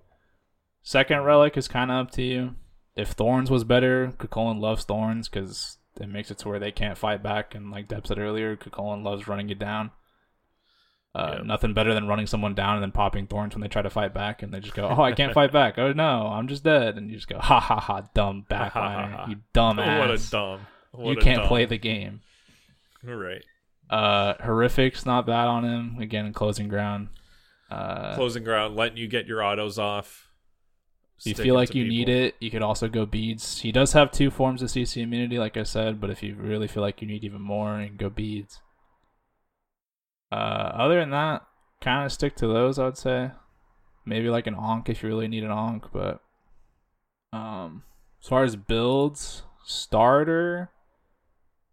Second 0.83 1.23
relic 1.23 1.57
is 1.57 1.67
kind 1.67 1.91
of 1.91 1.97
up 2.07 2.11
to 2.11 2.21
you. 2.21 2.55
If 2.95 3.09
Thorns 3.09 3.49
was 3.49 3.63
better, 3.63 4.13
Cu 4.17 4.27
Chulainn 4.27 4.59
loves 4.59 4.83
Thorns 4.83 5.29
because 5.29 5.77
it 5.99 6.09
makes 6.09 6.31
it 6.31 6.39
to 6.39 6.49
where 6.49 6.59
they 6.59 6.71
can't 6.71 6.97
fight 6.97 7.23
back. 7.23 7.55
And 7.55 7.71
like 7.71 7.87
Deb 7.87 8.07
said 8.07 8.19
earlier, 8.19 8.55
Cu 8.55 8.69
Chulainn 8.69 9.03
loves 9.03 9.27
running 9.27 9.49
you 9.49 9.55
down. 9.55 9.91
Uh. 11.15 11.39
Nothing 11.43 11.73
better 11.73 11.93
than 11.93 12.07
running 12.07 12.27
someone 12.27 12.53
down 12.53 12.75
and 12.75 12.83
then 12.83 12.91
popping 12.91 13.25
thorns 13.25 13.55
when 13.55 13.61
they 13.61 13.67
try 13.67 13.81
to 13.81 13.89
fight 13.89 14.13
back, 14.13 14.43
and 14.43 14.53
they 14.53 14.59
just 14.59 14.75
go, 14.75 14.87
"Oh, 14.87 15.01
I 15.01 15.11
can't 15.11 15.33
fight 15.33 15.51
back. 15.51 15.79
Oh 15.79 15.91
no, 15.91 16.27
I'm 16.27 16.47
just 16.47 16.63
dead." 16.63 16.97
And 16.97 17.09
you 17.09 17.15
just 17.15 17.27
go, 17.27 17.39
"Ha 17.39 17.59
ha 17.59 17.79
ha, 17.79 18.01
dumb 18.13 18.45
backliner, 18.49 19.27
you 19.27 19.37
dumb 19.51 19.79
ass. 19.79 19.99
what 19.99 20.11
a 20.11 20.29
dumb. 20.29 20.67
What 20.91 21.09
you 21.11 21.17
can't 21.17 21.39
dumb. 21.39 21.47
play 21.47 21.65
the 21.65 21.79
game." 21.79 22.21
right. 23.03 23.43
Uh, 23.89 24.35
horrific's 24.39 25.03
not 25.03 25.25
bad 25.25 25.47
on 25.47 25.65
him. 25.65 25.97
Again, 25.99 26.31
closing 26.31 26.67
ground. 26.67 27.07
Uh, 27.71 28.15
Closing 28.15 28.43
ground, 28.43 28.75
letting 28.75 28.97
you 28.97 29.07
get 29.07 29.25
your 29.25 29.43
autos 29.43 29.79
off. 29.79 30.28
If 31.19 31.25
you 31.25 31.35
feel 31.35 31.55
like 31.55 31.75
you 31.75 31.85
need 31.85 32.09
it, 32.09 32.35
you 32.39 32.49
could 32.49 32.61
also 32.61 32.87
go 32.87 33.05
beads. 33.05 33.59
He 33.59 33.71
does 33.71 33.93
have 33.93 34.11
two 34.11 34.31
forms 34.31 34.61
of 34.61 34.69
CC 34.69 35.01
immunity, 35.01 35.37
like 35.37 35.57
I 35.57 35.63
said, 35.63 35.99
but 35.99 36.09
if 36.09 36.23
you 36.23 36.35
really 36.35 36.67
feel 36.67 36.81
like 36.81 37.01
you 37.01 37.07
need 37.07 37.23
even 37.23 37.41
more, 37.41 37.79
you 37.81 37.87
can 37.87 37.97
go 37.97 38.09
beads. 38.09 38.61
Uh, 40.31 40.71
other 40.73 40.99
than 40.99 41.09
that, 41.11 41.43
kind 41.81 42.05
of 42.05 42.11
stick 42.11 42.35
to 42.37 42.47
those. 42.47 42.79
I 42.79 42.85
would 42.85 42.97
say, 42.97 43.31
maybe 44.05 44.29
like 44.29 44.47
an 44.47 44.55
onk 44.55 44.89
if 44.89 45.03
you 45.03 45.09
really 45.09 45.27
need 45.27 45.43
an 45.43 45.49
onk, 45.49 45.89
but 45.91 46.21
um, 47.31 47.83
as 48.21 48.27
far 48.27 48.43
as 48.43 48.55
builds, 48.55 49.43
starter, 49.65 50.71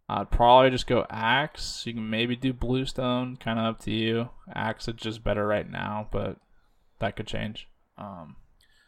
I'd 0.09 0.31
probably 0.31 0.69
just 0.69 0.87
go 0.87 1.05
axe. 1.09 1.83
You 1.85 1.93
can 1.93 2.09
maybe 2.09 2.35
do 2.35 2.53
bluestone, 2.53 3.37
kind 3.37 3.59
of 3.59 3.65
up 3.65 3.79
to 3.81 3.91
you. 3.91 4.29
Axe 4.53 4.87
is 4.87 4.95
just 4.95 5.23
better 5.23 5.45
right 5.45 5.69
now, 5.69 6.07
but 6.11 6.37
that 6.99 7.15
could 7.15 7.27
change. 7.27 7.67
Um, 7.97 8.35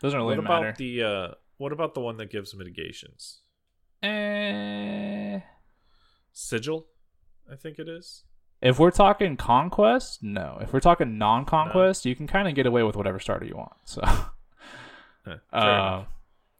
doesn't 0.02 0.18
really 0.18 0.38
what 0.38 0.44
matter. 0.44 0.68
about 0.68 0.78
the 0.78 1.04
uh 1.04 1.28
what 1.58 1.72
about 1.72 1.94
the 1.94 2.00
one 2.00 2.18
that 2.18 2.32
gives 2.32 2.56
mitigations? 2.56 3.40
Eh, 4.02 5.40
Sigil, 6.32 6.88
I 7.52 7.56
think 7.56 7.80
it 7.80 7.90
is. 7.90 8.24
if 8.62 8.80
we're 8.80 8.92
talking 8.92 9.36
conquest, 9.36 10.24
no. 10.24 10.58
If 10.62 10.72
we're 10.72 10.80
talking 10.80 11.18
non-conquest, 11.18 12.06
you 12.06 12.16
can 12.16 12.28
kind 12.28 12.48
of 12.48 12.56
get 12.56 12.66
away 12.66 12.84
with 12.84 12.96
whatever 12.96 13.20
starter 13.20 13.46
you 13.46 13.58
want. 13.58 13.74
So, 13.84 14.02
uh, 15.54 16.04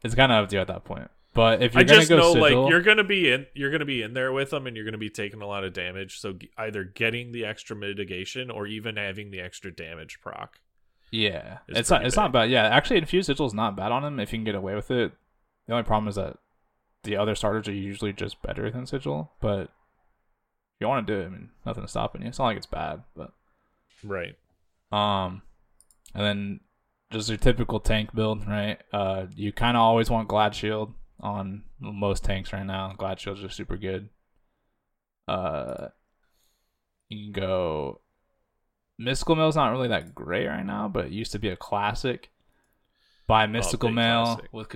it's 0.02 0.14
kind 0.14 0.32
of 0.32 0.44
up 0.44 0.50
to 0.50 0.56
you 0.56 0.60
at 0.60 0.68
that 0.68 0.84
point. 0.84 1.10
But 1.32 1.62
if 1.62 1.74
you're 1.74 1.82
I 1.82 1.84
gonna 1.84 1.98
just 2.00 2.08
go 2.08 2.16
know 2.16 2.32
sigil, 2.34 2.62
like 2.62 2.70
you're 2.70 2.82
gonna 2.82 3.04
be 3.04 3.30
in 3.30 3.46
you're 3.54 3.70
gonna 3.70 3.84
be 3.84 4.02
in 4.02 4.14
there 4.14 4.32
with 4.32 4.50
them 4.50 4.66
and 4.66 4.74
you're 4.74 4.84
gonna 4.84 4.98
be 4.98 5.10
taking 5.10 5.40
a 5.40 5.46
lot 5.46 5.62
of 5.62 5.72
damage. 5.72 6.18
So 6.18 6.34
either 6.58 6.82
getting 6.84 7.32
the 7.32 7.44
extra 7.44 7.76
mitigation 7.76 8.50
or 8.50 8.66
even 8.66 8.96
having 8.96 9.30
the 9.30 9.40
extra 9.40 9.72
damage 9.74 10.18
proc. 10.20 10.58
Yeah, 11.10 11.58
it's 11.68 11.90
not 11.90 11.98
pretty 11.98 12.08
it's 12.08 12.16
not 12.16 12.32
bad. 12.32 12.50
Yeah, 12.50 12.64
actually, 12.64 12.98
infused 12.98 13.26
sigil 13.26 13.46
is 13.46 13.54
not 13.54 13.76
bad 13.76 13.92
on 13.92 14.04
him 14.04 14.20
if 14.20 14.32
you 14.32 14.38
can 14.38 14.44
get 14.44 14.54
away 14.54 14.74
with 14.74 14.90
it. 14.90 15.12
The 15.66 15.72
only 15.72 15.84
problem 15.84 16.08
is 16.08 16.16
that 16.16 16.38
the 17.02 17.16
other 17.16 17.34
starters 17.34 17.68
are 17.68 17.72
usually 17.72 18.12
just 18.12 18.42
better 18.42 18.70
than 18.70 18.86
sigil. 18.86 19.32
But 19.40 19.62
if 19.62 20.80
you 20.80 20.88
want 20.88 21.06
to 21.06 21.12
do 21.14 21.20
it, 21.20 21.26
I 21.26 21.28
mean, 21.28 21.50
nothing's 21.64 21.90
stopping 21.90 22.22
you. 22.22 22.28
It's 22.28 22.38
not 22.38 22.46
like 22.46 22.56
it's 22.56 22.66
bad, 22.66 23.02
but 23.14 23.32
Right. 24.04 24.36
Um, 24.92 25.42
and 26.14 26.24
then 26.24 26.60
just 27.12 27.28
your 27.28 27.38
typical 27.38 27.80
tank 27.80 28.14
build, 28.14 28.46
right? 28.46 28.78
Uh, 28.92 29.26
you 29.34 29.52
kind 29.52 29.76
of 29.76 29.82
always 29.82 30.10
want 30.10 30.28
Glad 30.28 30.54
Shield 30.54 30.94
on 31.20 31.64
most 31.80 32.24
tanks 32.24 32.52
right 32.52 32.64
now. 32.64 32.94
Glad 32.96 33.20
Shields 33.20 33.44
are 33.44 33.50
super 33.50 33.76
good. 33.76 34.08
Uh, 35.28 35.88
you 37.08 37.32
can 37.32 37.32
go. 37.32 38.00
Mystical 39.00 39.34
Mail's 39.36 39.56
not 39.56 39.70
really 39.72 39.88
that 39.88 40.14
great 40.14 40.46
right 40.46 40.64
now, 40.64 40.86
but 40.88 41.06
it 41.06 41.12
used 41.12 41.32
to 41.32 41.38
be 41.38 41.48
a 41.48 41.56
classic. 41.56 42.30
Buy 43.26 43.46
Mystical 43.46 43.88
big 43.88 43.96
Mail 43.96 44.24
classic. 44.24 44.48
with. 44.52 44.68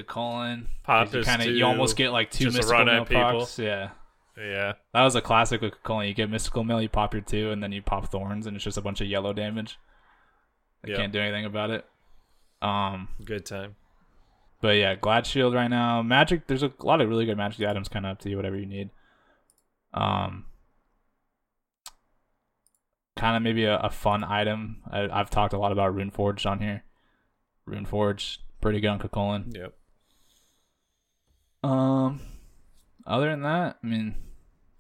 Pop 0.84 1.12
you 1.12 1.22
kind 1.22 1.42
of 1.42 1.48
you 1.48 1.64
almost 1.66 1.96
get 1.96 2.10
like 2.10 2.30
two 2.30 2.46
Mystical 2.50 2.84
Mail 2.84 3.04
procs. 3.04 3.58
Yeah, 3.58 3.90
Yeah. 4.38 4.74
that 4.92 5.02
was 5.02 5.14
a 5.16 5.20
classic 5.20 5.60
with 5.60 5.72
Cu 5.82 5.92
Chulainn. 5.92 6.08
You 6.08 6.14
get 6.14 6.30
Mystical 6.30 6.64
Mail, 6.64 6.80
you 6.80 6.88
pop 6.88 7.12
your 7.12 7.20
two, 7.22 7.50
and 7.50 7.62
then 7.62 7.72
you 7.72 7.82
pop 7.82 8.10
Thorns, 8.10 8.46
and 8.46 8.54
it's 8.56 8.64
just 8.64 8.78
a 8.78 8.80
bunch 8.80 9.00
of 9.00 9.06
yellow 9.08 9.32
damage. 9.32 9.78
I 10.86 10.90
Yeah. 10.90 10.96
can't 10.96 11.12
do 11.12 11.20
anything 11.20 11.44
about 11.44 11.70
it. 11.70 11.84
Um, 12.62 13.08
Good 13.24 13.44
time. 13.44 13.74
but 14.62 14.76
yeah, 14.76 14.94
Glad 14.94 15.26
Shield 15.26 15.52
right 15.52 15.68
now. 15.68 16.00
Magic, 16.02 16.46
there's 16.46 16.62
a 16.62 16.72
lot 16.80 17.00
of 17.00 17.08
really 17.08 17.26
good 17.26 17.36
magic 17.36 17.66
items 17.68 17.88
kind 17.88 18.06
of 18.06 18.12
up 18.12 18.18
to 18.20 18.30
you, 18.30 18.36
whatever 18.36 18.56
you 18.56 18.66
need. 18.66 18.90
Um, 19.92 20.46
kind 23.24 23.38
of 23.38 23.42
maybe 23.42 23.64
a, 23.64 23.78
a 23.78 23.88
fun 23.88 24.22
item. 24.22 24.82
I, 24.90 25.08
I've 25.08 25.30
talked 25.30 25.54
a 25.54 25.58
lot 25.58 25.72
about 25.72 25.94
Rune 25.94 26.10
Forge 26.10 26.44
on 26.44 26.60
here. 26.60 26.84
Rune 27.64 27.86
Forge, 27.86 28.38
pretty 28.60 28.80
good 28.80 28.88
on 28.88 28.98
Cu 28.98 29.08
Chulainn. 29.08 29.56
Yep. 29.56 29.72
Um, 31.62 32.20
other 33.06 33.30
than 33.30 33.40
that, 33.40 33.78
I 33.82 33.86
mean, 33.86 34.16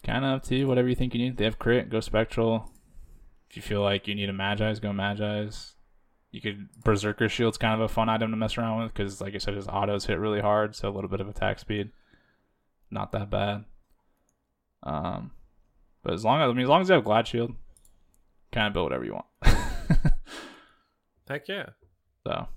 kind 0.04 0.26
of 0.26 0.32
up 0.32 0.42
to 0.44 0.56
you. 0.56 0.68
Whatever 0.68 0.88
you 0.88 0.94
think 0.94 1.14
you 1.14 1.20
need. 1.20 1.38
They 1.38 1.44
have 1.44 1.58
crit. 1.58 1.88
Go 1.88 2.00
spectral. 2.00 2.70
If 3.48 3.56
you 3.56 3.62
feel 3.62 3.80
like 3.80 4.06
you 4.06 4.14
need 4.14 4.28
a 4.28 4.34
Magi's, 4.34 4.78
go 4.78 4.92
Magi's. 4.92 5.76
You 6.30 6.42
could 6.42 6.68
Berserker 6.84 7.30
Shield's 7.30 7.56
kind 7.56 7.72
of 7.72 7.80
a 7.80 7.88
fun 7.88 8.10
item 8.10 8.30
to 8.30 8.36
mess 8.36 8.58
around 8.58 8.82
with 8.82 8.92
because, 8.92 9.22
like 9.22 9.34
I 9.34 9.38
said, 9.38 9.54
his 9.54 9.68
autos 9.68 10.04
hit 10.04 10.18
really 10.18 10.40
hard, 10.40 10.76
so 10.76 10.90
a 10.90 10.92
little 10.92 11.08
bit 11.08 11.22
of 11.22 11.30
attack 11.30 11.60
speed. 11.60 11.92
Not 12.90 13.10
that 13.12 13.30
bad. 13.30 13.64
Um, 14.82 15.30
but 16.02 16.12
as 16.12 16.26
long 16.26 16.42
as 16.42 16.50
I 16.50 16.52
mean, 16.52 16.64
as 16.64 16.68
long 16.68 16.82
as 16.82 16.90
you 16.90 16.94
have 16.94 17.04
Glad 17.04 17.26
Shield, 17.26 17.54
kind 18.54 18.66
of 18.68 18.72
build 18.72 18.84
whatever 18.84 19.04
you 19.04 19.12
want. 19.14 19.26
Heck 21.28 21.48
yeah. 21.48 21.66
so, 22.26 22.48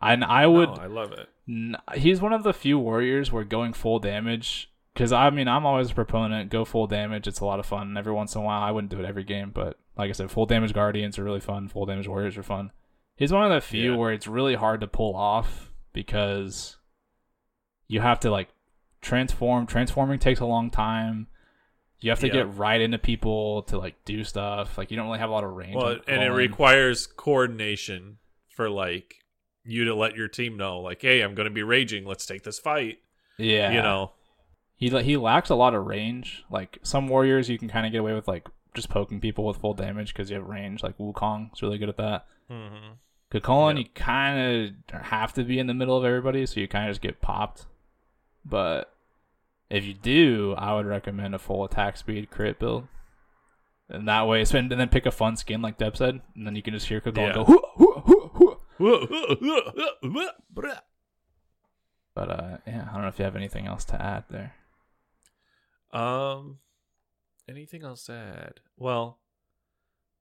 and 0.00 0.24
I 0.24 0.46
would. 0.46 0.68
No, 0.70 0.74
I 0.76 0.86
love 0.86 1.12
it. 1.12 1.28
N- 1.48 1.76
he's 1.94 2.20
one 2.20 2.32
of 2.32 2.42
the 2.42 2.52
few 2.52 2.78
warriors 2.78 3.30
where 3.32 3.44
going 3.44 3.72
full 3.72 3.98
damage 3.98 4.70
because 4.94 5.12
I 5.12 5.28
mean 5.30 5.48
I'm 5.48 5.66
always 5.66 5.90
a 5.90 5.94
proponent 5.94 6.50
go 6.50 6.64
full 6.64 6.86
damage. 6.86 7.26
It's 7.26 7.40
a 7.40 7.44
lot 7.44 7.60
of 7.60 7.66
fun. 7.66 7.96
Every 7.96 8.12
once 8.12 8.34
in 8.34 8.40
a 8.40 8.44
while, 8.44 8.62
I 8.62 8.70
wouldn't 8.70 8.90
do 8.90 8.98
it 8.98 9.04
every 9.06 9.24
game, 9.24 9.50
but 9.54 9.78
like 9.96 10.08
I 10.08 10.12
said, 10.12 10.30
full 10.30 10.46
damage 10.46 10.72
guardians 10.72 11.18
are 11.18 11.24
really 11.24 11.40
fun. 11.40 11.68
Full 11.68 11.86
damage 11.86 12.08
warriors 12.08 12.36
are 12.36 12.42
fun. 12.42 12.70
He's 13.16 13.32
one 13.32 13.44
of 13.44 13.50
the 13.52 13.60
few 13.66 13.92
Yeah. 13.92 13.96
where 13.96 14.12
it's 14.12 14.26
really 14.26 14.54
hard 14.54 14.80
to 14.80 14.86
pull 14.86 15.14
off 15.16 15.72
because 15.92 16.76
you 17.88 18.00
have 18.00 18.20
to 18.20 18.30
like 18.30 18.48
transform. 19.00 19.66
Transforming 19.66 20.18
takes 20.18 20.40
a 20.40 20.46
long 20.46 20.70
time. 20.70 21.26
You 22.06 22.10
have 22.12 22.20
to 22.20 22.28
Yeah. 22.28 22.32
get 22.34 22.56
right 22.56 22.80
into 22.80 22.98
people 22.98 23.62
to 23.64 23.78
like 23.78 23.96
do 24.04 24.22
stuff. 24.22 24.78
Like 24.78 24.92
you 24.92 24.96
don't 24.96 25.06
really 25.06 25.18
have 25.18 25.28
a 25.28 25.32
lot 25.32 25.42
of 25.42 25.50
range. 25.54 25.74
Well, 25.74 25.98
and 26.06 26.22
it 26.22 26.30
requires 26.30 27.06
coordination 27.06 28.18
for 28.48 28.70
like 28.70 29.16
you 29.64 29.84
to 29.86 29.94
let 29.94 30.14
your 30.14 30.28
team 30.28 30.56
know, 30.56 30.78
like, 30.78 31.02
hey, 31.02 31.20
I'm 31.22 31.34
going 31.34 31.48
to 31.48 31.54
be 31.54 31.64
raging. 31.64 32.04
Let's 32.06 32.24
take 32.24 32.44
this 32.44 32.60
fight. 32.60 32.98
yeah, 33.38 33.72
You 33.72 33.82
know, 33.82 34.12
He 34.76 34.88
he 35.02 35.16
lacks 35.16 35.50
a 35.50 35.56
lot 35.56 35.74
of 35.74 35.84
range. 35.86 36.44
Like 36.48 36.78
some 36.82 37.08
warriors, 37.08 37.48
you 37.48 37.58
can 37.58 37.68
kind 37.68 37.84
of 37.84 37.90
get 37.90 37.98
away 38.02 38.14
with 38.14 38.28
like 38.28 38.46
just 38.74 38.88
poking 38.88 39.20
people 39.20 39.44
with 39.44 39.56
full 39.56 39.74
damage 39.74 40.12
because 40.12 40.30
you 40.30 40.36
have 40.36 40.46
range. 40.46 40.82
Like 40.84 40.96
Wukong 40.98 41.52
is 41.52 41.60
really 41.62 41.78
good 41.78 41.88
at 41.88 41.96
that. 41.96 42.26
hmm 42.48 42.92
Cu 43.30 43.40
Chulainn, 43.40 43.74
Yeah. 43.74 43.78
you 43.80 43.86
kind 43.96 44.76
of 44.94 45.00
have 45.06 45.32
to 45.32 45.42
be 45.42 45.58
in 45.58 45.66
the 45.66 45.74
middle 45.74 45.96
of 45.98 46.04
everybody, 46.04 46.46
so 46.46 46.60
you 46.60 46.68
kind 46.68 46.88
of 46.88 46.92
just 46.92 47.02
get 47.02 47.20
popped. 47.20 47.66
But 48.44 48.94
if 49.70 49.84
you 49.84 49.94
do, 49.94 50.54
I 50.56 50.74
would 50.74 50.86
recommend 50.86 51.34
a 51.34 51.38
full 51.38 51.64
attack 51.64 51.96
speed 51.96 52.30
crit 52.30 52.58
build. 52.58 52.88
And 53.88 54.08
that 54.08 54.26
way, 54.26 54.44
spend 54.44 54.72
and 54.72 54.80
then 54.80 54.88
pick 54.88 55.06
a 55.06 55.10
fun 55.12 55.36
skin 55.36 55.62
like 55.62 55.78
Deb 55.78 55.96
said, 55.96 56.20
and 56.34 56.46
then 56.46 56.56
you 56.56 56.62
can 56.62 56.74
just 56.74 56.88
hear 56.88 57.00
Cu 57.00 57.12
Chulainn 57.12 57.28
Yeah. 57.28 57.34
go. 57.34 57.44
"Hoo, 57.44 57.62
hoo, 57.76 57.92
hoo, 58.04 58.30
hoo." 58.34 58.56
But 62.14 62.30
uh, 62.30 62.56
yeah, 62.66 62.88
I 62.88 62.92
don't 62.94 63.02
know 63.02 63.08
if 63.08 63.18
you 63.18 63.24
have 63.24 63.36
anything 63.36 63.66
else 63.66 63.84
to 63.86 64.00
add 64.02 64.24
there. 64.30 64.54
Um, 65.92 66.58
anything 67.48 67.84
else 67.84 68.04
to 68.06 68.12
add? 68.12 68.60
Well, 68.76 69.18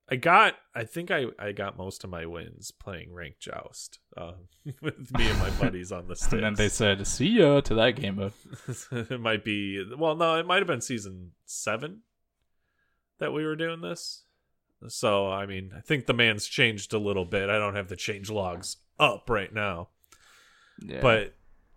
I 0.09 0.17
got. 0.17 0.53
I 0.75 0.83
think 0.83 1.09
I 1.09 1.25
I 1.39 1.51
got 1.51 1.77
most 1.77 2.03
of 2.03 2.09
my 2.11 2.25
wins 2.27 2.69
playing 2.71 3.11
ranked 3.13 3.39
joust 3.39 3.99
um, 4.15 4.47
with 4.81 5.11
me 5.17 5.27
and 5.29 5.39
my 5.39 5.49
buddies 5.61 5.91
on 5.91 6.07
the 6.07 6.15
sticks. 6.15 6.33
And 6.33 6.43
then 6.43 6.53
they 6.55 6.69
said, 6.69 7.05
"See 7.07 7.27
ya" 7.27 7.61
to 7.61 7.73
that 7.75 7.91
game 7.91 8.17
mode. 8.17 8.33
it 8.91 9.19
might 9.19 9.43
be. 9.43 9.83
Well, 9.97 10.15
no, 10.15 10.35
it 10.37 10.45
might 10.45 10.59
have 10.59 10.67
been 10.67 10.81
season 10.81 11.31
seven 11.45 12.01
that 13.17 13.33
we 13.33 13.45
were 13.45 13.55
doing 13.55 13.81
this. 13.81 14.23
So 14.87 15.31
I 15.31 15.45
mean, 15.47 15.71
I 15.75 15.79
think 15.81 16.05
the 16.05 16.13
man's 16.13 16.45
changed 16.45 16.93
a 16.93 16.99
little 16.99 17.25
bit. 17.25 17.49
I 17.49 17.57
don't 17.57 17.75
have 17.75 17.87
the 17.87 17.95
change 17.95 18.29
logs 18.29 18.77
up 18.99 19.27
right 19.29 19.51
now, 19.53 19.89
Yeah. 20.79 21.01
but 21.01 21.33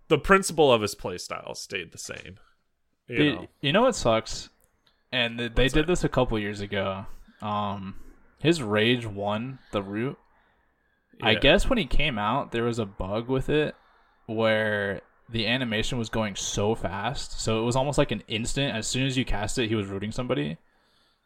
the 0.08 0.18
principle 0.18 0.70
of 0.70 0.82
his 0.82 0.94
playstyle 0.94 1.56
stayed 1.56 1.92
the 1.92 1.98
same. 1.98 2.38
You 3.06 3.16
Dude, 3.16 3.34
know. 3.36 3.46
you 3.62 3.72
know 3.72 3.82
what 3.82 3.96
sucks? 3.96 4.50
And 5.12 5.38
th- 5.38 5.52
they 5.54 5.62
What's 5.64 5.72
did 5.74 5.84
that? 5.84 5.86
this 5.88 6.04
a 6.04 6.08
couple 6.10 6.38
years 6.38 6.60
ago. 6.60 7.06
Um, 7.40 7.94
his 8.40 8.62
rage 8.62 9.06
won 9.06 9.58
the 9.72 9.82
root. 9.82 10.18
I 11.22 11.34
guess 11.34 11.68
when 11.68 11.78
he 11.78 11.86
came 11.86 12.18
out, 12.18 12.52
there 12.52 12.62
was 12.64 12.78
a 12.78 12.86
bug 12.86 13.28
with 13.28 13.48
it 13.48 13.74
where 14.26 15.00
the 15.28 15.46
animation 15.46 15.98
was 15.98 16.08
going 16.08 16.36
so 16.36 16.74
fast, 16.74 17.40
so 17.40 17.60
it 17.60 17.64
was 17.64 17.76
almost 17.76 17.98
like 17.98 18.12
an 18.12 18.22
instant. 18.28 18.74
As 18.76 18.86
soon 18.86 19.06
as 19.06 19.16
you 19.16 19.24
cast 19.24 19.58
it, 19.58 19.68
he 19.68 19.74
was 19.74 19.88
rooting 19.88 20.12
somebody. 20.12 20.58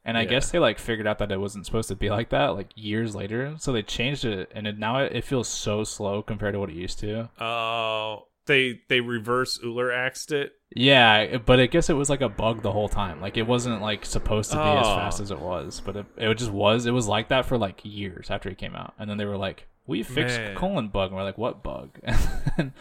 And 0.05 0.17
I 0.17 0.23
Yeah. 0.23 0.31
guess 0.31 0.51
they 0.51 0.59
like 0.59 0.79
figured 0.79 1.07
out 1.07 1.19
that 1.19 1.31
it 1.31 1.39
wasn't 1.39 1.67
supposed 1.67 1.89
to 1.89 1.95
be 1.95 2.11
like 2.11 2.31
that, 2.31 2.49
like 2.55 2.71
years 2.75 3.15
later. 3.15 3.55
So 3.59 3.71
they 3.73 3.83
changed 3.83 4.25
it, 4.25 4.51
and 4.55 4.67
it, 4.67 4.79
now 4.79 4.99
it, 4.99 5.13
it 5.15 5.25
feels 5.25 5.47
so 5.49 5.85
slow 5.85 6.23
compared 6.23 6.55
to 6.55 6.59
what 6.61 6.71
it 6.71 6.77
used 6.77 6.99
to. 7.01 7.29
Oh, 7.39 8.27
they 8.47 8.81
they 8.89 9.01
reverse 9.01 9.59
Ullr 9.59 9.95
axed 9.95 10.33
it. 10.33 10.53
Yeah, 10.75 11.37
but 11.39 11.61
I 11.61 11.67
guess 11.67 11.91
it 11.91 11.95
was 11.95 12.09
like 12.09 12.23
a 12.23 12.29
bug 12.29 12.63
the 12.63 12.73
whole 12.73 12.89
time. 12.89 13.21
Like 13.21 13.37
it 13.37 13.47
wasn't 13.47 13.83
like 13.83 14.05
supposed 14.07 14.51
to 14.53 14.57
be 14.57 14.63
as 14.63 14.87
Oh. 14.87 14.97
fast 14.97 15.21
as 15.21 15.31
it 15.31 15.39
was, 15.41 15.81
but 15.85 15.97
it, 15.97 16.07
it 16.17 16.35
just 16.39 16.51
was. 16.51 16.87
It 16.87 16.93
was 16.93 17.07
like 17.09 17.29
that 17.29 17.45
for 17.47 17.59
like 17.59 17.81
years 17.85 18.31
after 18.31 18.49
it 18.49 18.59
came 18.59 18.75
out, 18.75 18.95
and 18.99 19.09
then 19.11 19.19
they 19.19 19.27
were 19.27 19.37
like, 19.37 19.67
"We 19.87 20.03
fixed 20.03 20.39
Man. 20.39 20.57
colon 20.57 20.89
bug," 20.89 21.09
and 21.11 21.17
we're 21.17 21.25
like, 21.25 21.37
"What 21.39 21.63
bug?" 21.63 21.99
and 22.57 22.73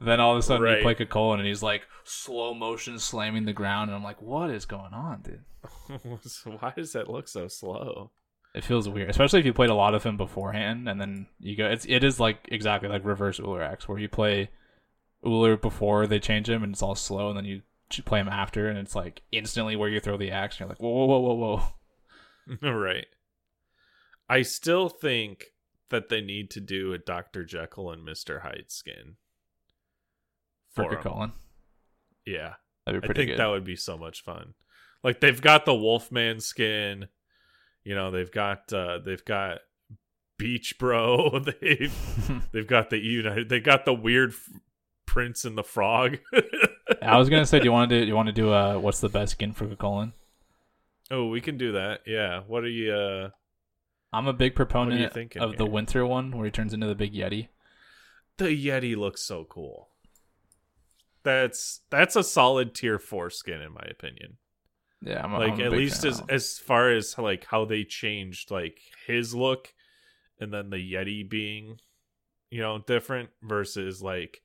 then 0.00 0.20
all 0.20 0.32
of 0.32 0.38
a 0.38 0.42
sudden 0.42 0.66
you 0.66 0.72
Right. 0.74 0.82
play 0.82 1.06
colon, 1.06 1.40
and 1.40 1.48
he's 1.48 1.62
like 1.62 1.82
slow 2.04 2.52
motion 2.54 2.98
slamming 2.98 3.46
the 3.46 3.52
ground, 3.54 3.90
and 3.90 3.96
I'm 3.96 4.04
like, 4.04 4.20
"What 4.20 4.50
is 4.50 4.66
going 4.66 4.92
on, 4.92 5.22
dude?" 5.22 5.44
Why 6.60 6.72
does 6.76 6.92
that 6.92 7.08
look 7.10 7.26
so 7.28 7.48
slow? 7.48 8.10
It 8.54 8.64
feels 8.64 8.88
weird, 8.88 9.10
especially 9.10 9.40
if 9.40 9.46
you 9.46 9.52
played 9.52 9.70
a 9.70 9.74
lot 9.74 9.94
of 9.94 10.02
him 10.04 10.16
beforehand, 10.16 10.88
and 10.88 11.00
then 11.00 11.26
you 11.40 11.56
go. 11.56 11.66
It's 11.66 11.86
it 11.88 12.04
is 12.04 12.18
like 12.20 12.48
exactly 12.50 12.88
like 12.88 13.04
reverse 13.04 13.38
Ullr 13.40 13.62
X, 13.62 13.88
where 13.88 13.98
you 13.98 14.08
play 14.08 14.50
Ullr 15.24 15.60
before 15.60 16.06
they 16.06 16.20
change 16.20 16.48
him, 16.48 16.62
and 16.62 16.72
it's 16.72 16.82
all 16.82 16.94
slow, 16.94 17.28
and 17.28 17.36
then 17.36 17.44
you 17.44 17.62
play 18.04 18.20
him 18.20 18.28
after, 18.28 18.68
and 18.68 18.78
it's 18.78 18.94
like 18.94 19.22
instantly 19.32 19.76
where 19.76 19.88
you 19.88 20.00
throw 20.00 20.16
the 20.16 20.30
axe, 20.30 20.56
and 20.56 20.60
you're 20.60 20.68
like, 20.68 20.80
whoa, 20.80 21.06
whoa, 21.06 21.18
whoa, 21.18 21.34
whoa, 21.34 22.56
whoa. 22.60 22.70
right. 22.72 23.06
I 24.28 24.42
still 24.42 24.88
think 24.88 25.46
that 25.90 26.08
they 26.10 26.20
need 26.20 26.50
to 26.50 26.60
do 26.60 26.92
a 26.92 26.98
Dr. 26.98 27.44
Jekyll 27.44 27.90
and 27.90 28.06
Mr. 28.06 28.42
Hyde 28.42 28.66
skin. 28.68 29.16
For. 30.74 30.94
Colin, 30.96 31.32
Yeah. 32.24 32.54
that'd 32.86 33.02
be 33.02 33.08
I 33.08 33.12
think 33.14 33.30
good. 33.30 33.38
that 33.38 33.46
would 33.46 33.64
be 33.64 33.74
so 33.74 33.96
much 33.98 34.22
fun. 34.22 34.54
Like 35.02 35.20
they've 35.20 35.40
got 35.40 35.64
the 35.64 35.74
Wolfman 35.74 36.40
skin, 36.40 37.08
you 37.84 37.94
know, 37.94 38.10
they've 38.10 38.30
got 38.30 38.72
uh 38.72 38.98
they've 39.04 39.24
got 39.24 39.58
Beach 40.36 40.76
Bro, 40.78 41.40
they've 41.60 42.48
they've 42.52 42.66
got 42.66 42.90
the 42.90 42.98
United 42.98 43.48
they 43.48 43.60
got 43.60 43.84
the 43.86 43.94
weird 43.94 44.34
Prince 45.08 45.46
and 45.46 45.56
the 45.56 45.64
Frog. 45.64 46.18
I 47.02 47.16
was 47.16 47.30
gonna 47.30 47.46
say, 47.46 47.58
do 47.58 47.64
you 47.64 47.72
want 47.72 47.88
to 47.90 48.00
do? 48.00 48.06
You 48.06 48.14
want 48.14 48.26
to 48.26 48.32
do? 48.32 48.52
Uh, 48.52 48.78
what's 48.78 49.00
the 49.00 49.08
best 49.08 49.32
skin 49.32 49.52
for 49.52 49.66
Colin? 49.74 50.12
oh, 51.10 51.28
we 51.28 51.40
can 51.40 51.56
do 51.56 51.72
that. 51.72 52.02
Yeah. 52.06 52.42
What 52.46 52.62
are 52.64 52.68
you 52.68 52.92
uh 52.92 53.30
I'm 54.12 54.26
a 54.26 54.32
big 54.34 54.54
proponent 54.54 55.12
thinking 55.12 55.40
of 55.42 55.56
the 55.56 55.66
winter 55.66 56.06
one 56.06 56.30
where 56.36 56.44
he 56.44 56.50
turns 56.50 56.74
into 56.74 56.86
the 56.86 56.94
big 56.94 57.14
yeti. 57.14 57.48
the 58.36 58.46
Yeti 58.46 58.94
looks 58.96 59.22
so 59.22 59.44
cool. 59.44 59.88
That's 61.22 61.80
that's 61.90 62.14
a 62.14 62.22
solid 62.22 62.74
tier 62.74 62.98
4 62.98 63.30
skin 63.30 63.60
in 63.62 63.72
my 63.72 63.86
opinion. 63.90 64.36
Yeah, 65.00 65.24
I'm 65.24 65.32
a, 65.32 65.38
like 65.38 65.52
I'm 65.54 65.60
a 65.60 65.64
at 65.64 65.72
least 65.72 66.04
as 66.04 66.20
of 66.20 66.26
that 66.26 66.32
one. 66.32 66.34
as 66.34 66.58
far 66.58 66.90
as 66.90 67.18
like 67.18 67.46
how 67.46 67.64
they 67.64 67.84
changed 67.84 68.50
like 68.50 68.78
his 69.06 69.34
look 69.34 69.72
and 70.40 70.52
then 70.52 70.68
the 70.70 70.76
yeti 70.76 71.28
being 71.28 71.78
you 72.50 72.60
know 72.60 72.78
different 72.86 73.30
versus 73.42 74.02
like 74.02 74.42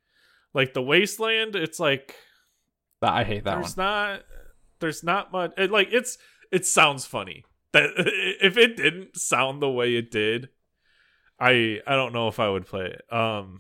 like 0.54 0.74
the 0.74 0.82
wasteland 0.82 1.56
it's 1.56 1.80
like 1.80 2.16
I 3.02 3.24
hate 3.24 3.44
that 3.44 3.56
one. 3.56 3.62
there's 3.62 3.78
not 3.78 4.22
there's 4.80 5.04
not 5.04 5.32
much 5.32 5.54
it, 5.58 5.72
like 5.72 5.90
it's 5.92 6.18
it 6.52 6.66
sounds 6.66 7.06
funny. 7.06 7.44
That 7.72 7.90
if 8.42 8.58
it 8.58 8.78
didn't 8.78 9.18
sound 9.18 9.62
the 9.62 9.70
way 9.70 9.96
it 9.96 10.12
did 10.12 10.50
i 11.40 11.80
i 11.88 11.96
don't 11.96 12.14
know 12.14 12.28
if 12.28 12.40
i 12.40 12.50
would 12.50 12.66
play 12.66 12.86
it. 12.86 13.14
Um 13.14 13.60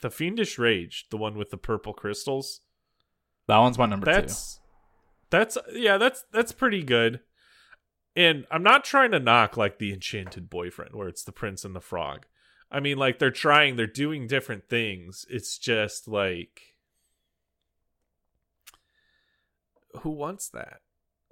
the 0.00 0.10
fiendish 0.10 0.58
rage 0.58 1.06
the 1.10 1.16
one 1.16 1.36
with 1.36 1.50
the 1.50 1.56
purple 1.56 1.92
crystals. 1.92 2.60
That 3.46 3.58
one's 3.58 3.78
my 3.78 3.86
number 3.86 4.06
two. 4.06 4.12
that's 4.12 4.60
that's 5.30 5.58
yeah 5.72 5.98
that's 5.98 6.24
that's 6.32 6.52
pretty 6.52 6.82
good. 6.82 7.20
And 8.16 8.46
i'm 8.50 8.62
not 8.62 8.84
trying 8.84 9.10
to 9.10 9.20
knock 9.20 9.56
like 9.56 9.78
the 9.78 9.92
enchanted 9.92 10.48
boyfriend 10.48 10.94
where 10.94 11.08
it's 11.08 11.24
the 11.24 11.32
prince 11.32 11.64
and 11.64 11.74
the 11.76 11.80
frog 11.80 12.26
i 12.74 12.80
mean 12.80 12.98
like 12.98 13.18
they're 13.18 13.30
trying 13.30 13.76
they're 13.76 13.86
doing 13.86 14.26
different 14.26 14.68
things. 14.68 15.24
It's 15.30 15.56
just 15.58 16.08
like 16.08 16.60
who 20.00 20.10
wants 20.10 20.48
that? 20.50 20.80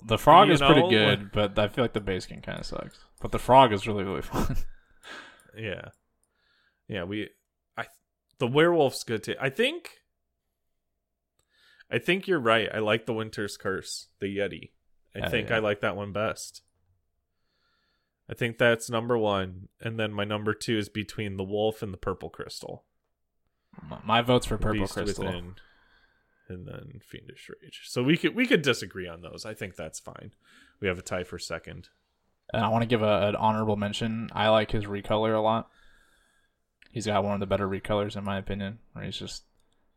The 0.04 0.18
frog 0.18 0.48
You 0.48 0.54
is 0.54 0.60
pretty 0.60 0.82
know, 0.82 0.90
good, 0.90 1.32
but 1.32 1.58
I 1.58 1.66
feel 1.68 1.82
like 1.84 1.92
the 1.92 2.00
base 2.00 2.24
skin 2.24 2.42
kind 2.42 2.58
of 2.60 2.66
sucks. 2.66 2.98
But 3.20 3.32
the 3.32 3.40
frog 3.40 3.72
is 3.72 3.86
really 3.86 4.04
really 4.04 4.22
fun. 4.32 4.56
yeah. 5.58 5.88
Yeah 6.86 7.04
we 7.04 7.28
i 7.76 7.86
the 8.38 8.46
werewolf's 8.46 9.02
good 9.02 9.24
too. 9.24 9.34
I 9.40 9.50
think 9.50 9.90
i 11.90 11.98
think 11.98 12.28
you're 12.28 12.38
right. 12.38 12.68
I 12.72 12.78
like 12.78 13.06
the 13.06 13.14
winter's 13.14 13.56
curse 13.56 14.06
the 14.20 14.26
yeti. 14.26 14.70
I 15.14 15.28
think 15.28 15.50
yeah. 15.50 15.56
i 15.56 15.58
like 15.58 15.80
that 15.80 15.96
one 15.96 16.12
best 16.12 16.62
i 18.32 18.34
think 18.34 18.58
that's 18.58 18.88
number 18.90 19.16
one 19.16 19.68
and 19.80 20.00
then 20.00 20.10
my 20.12 20.24
number 20.24 20.54
two 20.54 20.76
is 20.78 20.88
between 20.88 21.36
the 21.36 21.44
wolf 21.44 21.82
and 21.82 21.92
the 21.92 21.98
purple 21.98 22.30
crystal 22.30 22.84
My- 23.88 24.00
My 24.04 24.22
vote's 24.22 24.46
for 24.46 24.58
purple 24.58 24.80
Beast 24.80 24.94
crystal. 24.94 25.24
Within. 25.26 25.54
and 26.48 26.66
then 26.66 27.00
Fiendish 27.06 27.48
Rage. 27.48 27.82
So 27.86 28.02
we 28.02 28.16
could 28.16 28.34
we 28.34 28.46
could 28.46 28.60
disagree 28.62 29.08
on 29.08 29.22
those. 29.22 29.46
I 29.46 29.54
think 29.54 29.76
that's 29.76 29.98
fine. 30.00 30.32
We 30.80 30.88
have 30.88 30.98
a 30.98 31.02
tie 31.02 31.24
for 31.24 31.38
second. 31.38 31.88
And 32.52 32.62
I 32.62 32.68
want 32.68 32.82
to 32.82 32.86
give 32.86 33.02
a, 33.02 33.28
an 33.28 33.36
honorable 33.36 33.76
mention. 33.76 34.28
I 34.32 34.48
like 34.50 34.72
his 34.72 34.84
recolor 34.84 35.34
a 35.34 35.40
lot. 35.40 35.70
He's 36.90 37.06
got 37.06 37.24
one 37.24 37.32
of 37.32 37.40
the 37.40 37.46
better 37.46 37.66
recolors 37.66 38.14
in 38.16 38.24
my 38.24 38.36
opinion. 38.36 38.80
Where 38.92 39.04
he's 39.06 39.16
just 39.16 39.44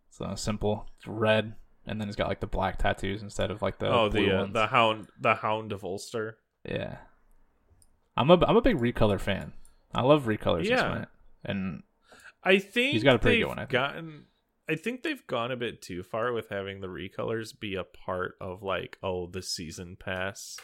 it's 0.07 0.21
uh, 0.21 0.35
simple, 0.37 0.87
it's 0.97 1.07
red, 1.07 1.55
and 1.85 1.99
then 1.99 2.07
he's 2.07 2.15
got 2.15 2.29
like 2.29 2.39
the 2.39 2.47
black 2.47 2.77
tattoos 2.77 3.21
instead 3.21 3.51
of 3.51 3.61
like 3.61 3.79
the 3.79 3.89
oh, 3.89 4.09
blue 4.09 4.25
the 4.27 4.37
uh, 4.37 4.45
the 4.45 4.67
hound 4.67 5.07
the 5.19 5.35
hound 5.35 5.73
of 5.73 5.83
Ulster. 5.83 6.37
yeah. 6.63 6.97
I'm 8.17 8.29
a 8.31 8.45
I'm 8.45 8.57
a 8.57 8.61
big 8.61 8.77
recolor 8.77 9.19
fan. 9.19 9.53
I 9.93 10.01
love 10.01 10.25
recolors. 10.25 10.65
Yeah. 10.65 11.05
And 11.43 11.83
I 12.43 12.59
think 12.59 12.93
He's 12.93 13.03
got 13.03 13.15
a 13.15 13.19
pretty 13.19 13.37
they've 13.37 13.43
good 13.43 13.49
one, 13.49 13.59
I 13.59 13.63
think. 13.63 13.71
gotten. 13.71 14.25
I 14.67 14.75
think 14.75 15.03
they've 15.03 15.25
gone 15.27 15.51
a 15.51 15.55
bit 15.55 15.81
too 15.81 16.01
far 16.01 16.33
with 16.33 16.49
having 16.49 16.81
the 16.81 16.87
recolors 16.87 17.57
be 17.57 17.75
a 17.75 17.83
part 17.83 18.35
of 18.41 18.63
like 18.63 18.97
oh 19.03 19.27
the 19.27 19.41
season 19.43 19.95
pass 19.99 20.57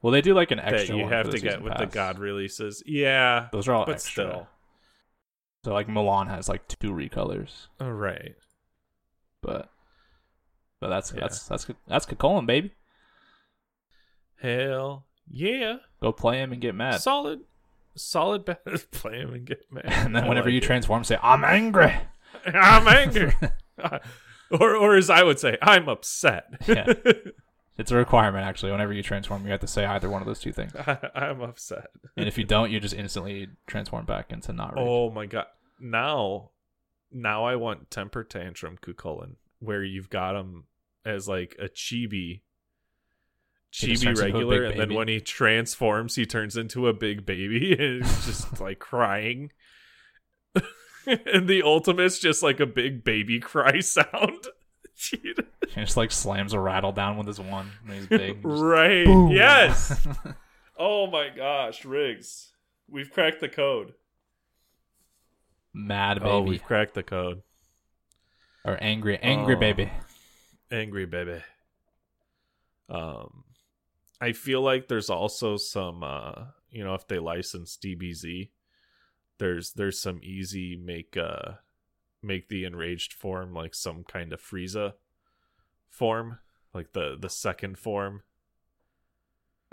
well, 0.00 0.12
they 0.12 0.20
do 0.20 0.32
like 0.32 0.52
an 0.52 0.58
that 0.58 0.74
extra 0.74 0.94
you 0.96 1.02
one 1.02 1.12
have 1.12 1.28
to 1.30 1.40
get 1.40 1.60
with 1.60 1.76
the 1.76 1.86
god 1.86 2.20
releases. 2.20 2.84
Yeah, 2.86 3.48
Those 3.50 3.66
are 3.66 3.74
all 3.74 3.84
but 3.84 3.96
extra. 3.96 4.24
still, 4.26 4.48
So 5.64 5.72
like 5.72 5.88
Milan 5.88 6.28
has 6.28 6.48
like 6.48 6.68
two 6.68 6.92
recolors, 6.92 7.66
all 7.80 7.92
right. 7.92 8.36
but 9.42 9.70
but 10.80 10.88
that's 10.90 11.12
Yeah. 11.12 11.22
that's 11.22 11.48
that's 11.48 11.66
that's 11.88 12.06
Cu 12.06 12.14
Chulainn, 12.14 12.46
baby. 12.46 12.74
Hell 14.40 15.04
yeah, 15.30 15.76
Go 16.00 16.12
play 16.12 16.38
him 16.42 16.52
and 16.52 16.60
get 16.60 16.74
mad. 16.74 17.00
solid, 17.00 17.40
solid. 17.94 18.44
Ba- 18.44 18.58
play 18.92 19.18
him 19.18 19.32
and 19.34 19.44
get 19.46 19.62
mad. 19.70 19.84
and 19.86 20.14
then 20.16 20.24
I 20.24 20.28
whenever 20.28 20.46
like 20.48 20.52
you 20.54 20.58
it. 20.58 20.64
transform, 20.64 21.04
say 21.04 21.18
I'm 21.22 21.44
angry. 21.44 21.94
I'm 22.46 22.86
angry, 22.88 23.34
or 24.50 24.76
or 24.76 24.96
as 24.96 25.10
I 25.10 25.22
would 25.22 25.38
say, 25.38 25.56
I'm 25.62 25.88
upset. 25.88 26.44
Yeah. 26.66 26.92
It's 27.76 27.92
a 27.92 27.96
requirement 27.96 28.44
actually. 28.44 28.72
Whenever 28.72 28.92
you 28.92 29.02
transform, 29.04 29.44
you 29.44 29.50
have 29.52 29.60
to 29.60 29.66
say 29.68 29.84
either 29.84 30.10
one 30.10 30.20
of 30.20 30.26
those 30.26 30.40
two 30.40 30.52
things. 30.52 30.72
I'm 31.14 31.40
upset. 31.40 31.86
And 32.16 32.26
if 32.26 32.36
you 32.36 32.42
don't, 32.44 32.70
you 32.72 32.80
just 32.80 32.94
instantly 32.94 33.48
transform 33.68 34.04
back 34.04 34.32
into 34.32 34.52
not 34.52 34.74
rage. 34.74 34.84
Oh 34.86 35.10
my 35.10 35.26
god! 35.26 35.46
Now, 35.80 36.50
now 37.12 37.44
I 37.44 37.54
want 37.56 37.90
temper 37.90 38.24
tantrum 38.24 38.78
Cu 38.80 38.94
Chulainn, 38.94 39.36
where 39.60 39.84
you've 39.84 40.10
got 40.10 40.34
him 40.34 40.64
as 41.04 41.28
like 41.28 41.54
a 41.60 41.68
chibi, 41.68 42.40
chibi 43.72 44.02
turns 44.02 44.04
into 44.04 44.20
a 44.20 44.24
regular, 44.24 44.64
and 44.64 44.80
then 44.80 44.94
when 44.94 45.08
he 45.08 45.20
transforms, 45.20 46.14
he 46.14 46.24
turns 46.26 46.56
into 46.56 46.88
a 46.88 46.92
big 46.92 47.24
baby 47.26 47.72
and 47.78 48.04
just 48.04 48.60
like 48.60 48.78
crying. 48.78 49.50
and 51.06 51.48
the 51.48 51.62
ultimate's 51.62 52.18
just 52.18 52.42
like 52.42 52.60
a 52.60 52.66
big 52.66 53.04
baby 53.04 53.40
cry 53.40 53.80
sound. 53.80 54.46
He 54.94 55.34
just 55.74 55.96
like 55.96 56.10
slams 56.10 56.52
a 56.52 56.60
rattle 56.60 56.92
down 56.92 57.16
with 57.18 57.26
his 57.28 57.38
one. 57.40 57.70
He's 57.88 58.06
big. 58.06 58.40
Right? 58.44 59.04
boom. 59.06 59.30
Yes. 59.30 60.06
oh 60.76 61.06
my 61.06 61.28
gosh, 61.28 61.84
Riggs, 61.84 62.52
we've 62.90 63.10
cracked 63.10 63.40
the 63.40 63.48
code. 63.48 63.92
Mad 65.74 66.18
Oh, 66.22 66.40
baby 66.40 66.50
we've 66.50 66.64
cracked 66.64 66.94
the 66.94 67.02
code. 67.04 67.42
or 68.64 68.76
angry, 68.82 69.18
angry 69.18 69.54
Oh. 69.54 69.60
baby. 69.60 69.90
angry 70.70 71.06
baby 71.06 71.40
um 72.90 73.44
i 74.20 74.32
feel 74.32 74.60
like 74.60 74.88
there's 74.88 75.10
also 75.10 75.56
some 75.56 76.02
uh 76.02 76.32
you 76.70 76.82
know 76.84 76.94
if 76.94 77.06
they 77.08 77.18
license 77.18 77.78
dbz 77.82 78.50
there's 79.38 79.72
there's 79.72 80.00
some 80.00 80.18
easy 80.22 80.76
make 80.76 81.16
uh 81.16 81.52
make 82.22 82.48
the 82.48 82.64
enraged 82.64 83.12
form 83.12 83.54
like 83.54 83.74
some 83.74 84.02
kind 84.04 84.32
of 84.32 84.40
frieza 84.42 84.92
form 85.88 86.38
like 86.74 86.92
the 86.92 87.16
the 87.18 87.28
second 87.30 87.78
form 87.78 88.22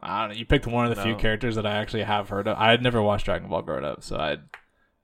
I 0.03 0.19
don't 0.21 0.29
know. 0.31 0.35
You 0.35 0.45
picked 0.45 0.67
one 0.67 0.85
of 0.85 0.93
the 0.95 1.01
few 1.01 1.15
characters 1.15 1.55
that 1.55 1.65
I 1.65 1.71
actually 1.77 2.03
have 2.03 2.27
heard 2.27 2.49
of. 2.49 2.57
I 2.57 2.69
had 2.69 2.83
never 2.83 3.01
watched 3.01 3.25
Dragon 3.25 3.47
Ball 3.47 3.61
growing 3.61 3.85
up, 3.85 4.03
so 4.03 4.17
I, 4.17 4.37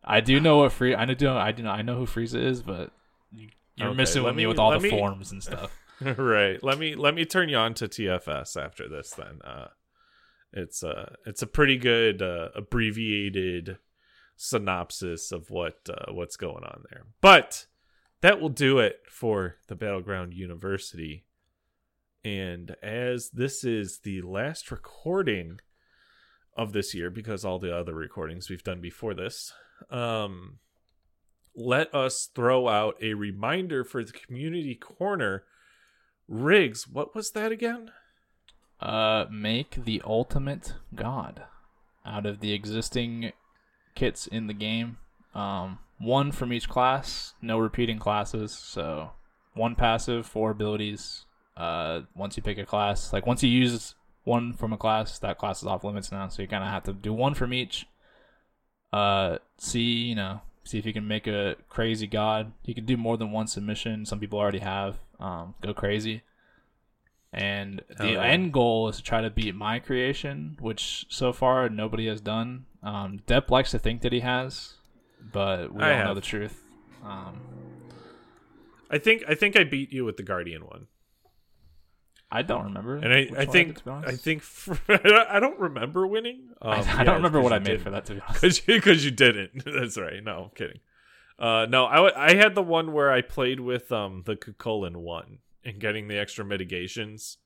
I 0.04 0.20
do 0.20 0.42
know 0.42 0.58
what 0.58 0.74
Free. 0.74 0.94
I 0.94 1.06
do. 1.06 1.30
I 1.30 1.54
do. 1.54 1.64
Know, 1.64 1.70
I 1.72 1.82
know 1.82 1.96
who 1.96 2.06
Frieza 2.06 2.36
is, 2.44 2.62
but 2.62 2.92
you, 3.32 3.48
you're 3.78 3.88
Okay, 3.88 3.96
missing 3.98 4.22
with 4.24 4.36
me 4.36 4.44
me- 4.44 4.48
with 4.48 4.60
all 4.60 4.72
the 4.72 4.82
me- 4.82 4.90
forms 4.90 5.32
and 5.32 5.42
stuff. 5.42 5.72
right. 6.18 6.62
Let 6.64 6.80
me 6.80 6.96
let 6.96 7.14
me 7.14 7.26
turn 7.26 7.50
you 7.50 7.58
on 7.58 7.74
to 7.76 7.88
tfs 7.88 8.62
after 8.62 8.90
this 8.90 9.12
then. 9.12 9.40
Uh 9.44 9.68
it's 10.52 10.84
uh 10.84 11.14
it's 11.26 11.42
a 11.42 11.48
pretty 11.48 11.78
good 11.78 12.22
uh 12.22 12.50
abbreviated 12.56 13.78
synopsis 14.36 15.32
of 15.32 15.52
what 15.52 15.78
uh, 15.90 16.12
what's 16.12 16.38
going 16.38 16.64
on 16.64 16.84
there. 16.90 17.04
But 17.22 17.68
that 18.22 18.42
will 18.42 18.50
do 18.50 18.80
it 18.80 19.02
for 19.08 19.58
the 19.68 19.76
battleground 19.76 20.34
university. 20.34 21.26
And 22.24 22.76
as 22.82 23.30
this 23.30 23.64
is 23.64 24.00
the 24.00 24.22
last 24.22 24.72
recording 24.72 25.60
of 26.58 26.74
this 26.74 26.94
year 26.94 27.10
because 27.10 27.46
all 27.46 27.60
the 27.60 27.76
other 27.76 27.94
recordings 27.94 28.50
we've 28.50 28.64
done 28.64 28.82
before 28.82 29.14
this 29.14 29.54
um 29.90 30.60
let 31.56 31.94
us 31.96 32.30
throw 32.36 32.68
out 32.68 32.96
a 33.02 33.14
reminder 33.14 33.84
for 33.84 34.04
the 34.04 34.12
community 34.12 34.76
corner 34.76 35.44
Riggs, 36.28 36.88
what 36.88 37.16
was 37.16 37.32
that 37.32 37.52
again? 37.52 37.92
Uh, 38.80 39.26
make 39.30 39.86
the 39.86 40.02
ultimate 40.06 40.74
god 40.96 41.44
out 42.06 42.26
of 42.26 42.40
the 42.40 42.54
existing 42.54 43.32
kits 43.96 44.28
in 44.28 44.48
the 44.48 44.54
game. 44.54 44.98
Um, 45.36 45.80
one 46.00 46.32
from 46.32 46.52
each 46.52 46.68
class, 46.68 47.34
no 47.42 47.60
repeating 47.60 48.00
classes. 48.00 48.52
So 48.54 49.12
one 49.54 49.76
passive, 49.76 50.26
four 50.26 50.52
abilities. 50.52 51.26
Uh, 51.56 52.02
once 52.16 52.38
you 52.38 52.44
pick 52.44 52.58
a 52.58 52.66
class, 52.66 53.14
like 53.14 53.28
once 53.28 53.44
you 53.44 53.50
use 53.50 53.96
one 54.24 54.54
from 54.54 54.74
a 54.74 54.78
class, 54.78 55.20
that 55.20 55.38
class 55.38 55.62
is 55.62 55.68
off 55.68 55.84
limits 55.84 56.12
now. 56.12 56.28
So 56.28 56.42
you 56.42 56.48
kind 56.48 56.64
of 56.64 56.70
have 56.70 56.84
to 56.84 56.94
do 56.94 57.14
one 57.14 57.34
from 57.34 57.54
each. 57.54 57.86
Uh, 58.92 59.38
see, 59.58 59.82
you 59.82 60.16
know, 60.16 60.42
see 60.64 60.80
if 60.80 60.86
you 60.86 60.94
can 60.94 61.08
make 61.08 61.28
a 61.28 61.56
crazy 61.70 62.08
god. 62.08 62.54
You 62.66 62.74
can 62.74 62.86
do 62.86 62.98
more 62.98 63.18
than 63.18 63.32
one 63.32 63.48
submission. 63.48 64.06
Some 64.06 64.20
people 64.20 64.40
already 64.40 64.60
have. 64.60 64.98
Um, 65.22 65.56
go 65.62 65.74
crazy. 65.74 66.24
And 67.34 67.82
the 67.98 68.14
yeah. 68.14 68.24
end 68.24 68.52
goal 68.52 68.90
is 68.90 68.98
to 68.98 69.04
try 69.04 69.22
to 69.22 69.30
beat 69.30 69.56
my 69.56 69.80
creation, 69.80 70.58
which 70.60 71.06
so 71.10 71.32
far 71.32 71.70
nobody 71.70 72.08
has 72.08 72.20
done. 72.20 72.66
Um, 72.84 73.20
Depp 73.26 73.50
likes 73.50 73.72
to 73.72 73.80
think 73.80 74.02
that 74.02 74.12
he 74.12 74.20
has, 74.20 74.74
but 75.32 75.74
we 75.74 75.82
I 75.82 75.90
don't 75.90 76.06
know 76.08 76.14
the 76.16 76.22
truth. 76.22 76.62
Um, 77.06 77.40
I 78.90 78.98
think 78.98 79.24
I 79.30 79.36
think 79.36 79.56
I 79.56 79.64
beat 79.64 79.94
you 79.94 80.04
with 80.04 80.18
the 80.18 80.24
Guardian 80.24 80.66
one, 80.66 80.88
I 82.32 82.42
don't 82.44 82.64
remember. 82.64 82.96
and 82.96 83.14
I 83.14 83.30
I 83.38 83.46
think 83.46 83.82
I 83.86 83.90
honest. 83.90 84.24
think 84.24 84.44
I 84.90 85.40
don't 85.40 85.60
remember 85.60 86.08
winning. 86.08 86.50
Um, 86.64 86.74
I, 86.74 86.76
I 86.76 86.80
yeah, 86.80 87.04
don't 87.06 87.16
remember 87.16 87.42
what 87.42 87.54
I 87.54 87.58
made 87.58 87.66
didn't. 87.66 87.82
for 87.82 87.90
that. 87.90 88.06
To 88.06 88.14
be 88.14 88.22
honest, 88.22 88.42
because 88.42 88.60
because 88.60 89.04
you 89.06 89.10
didn't. 89.10 89.64
That's 89.66 89.98
right. 89.98 90.24
No, 90.24 90.44
I'm 90.44 90.50
kidding. 90.52 90.80
Uh, 91.40 91.66
no, 91.70 91.86
I, 91.86 92.30
I 92.32 92.36
had 92.36 92.56
the 92.56 92.64
one 92.64 92.94
where 92.94 93.12
I 93.12 93.22
played 93.22 93.60
with 93.60 93.92
um 93.92 94.24
the 94.26 94.36
Cu 94.36 94.54
Chulainn 94.54 94.98
one 94.98 95.40
and 95.64 95.80
getting 95.80 96.08
the 96.08 96.18
extra 96.20 96.46
mitigations, 96.46 97.38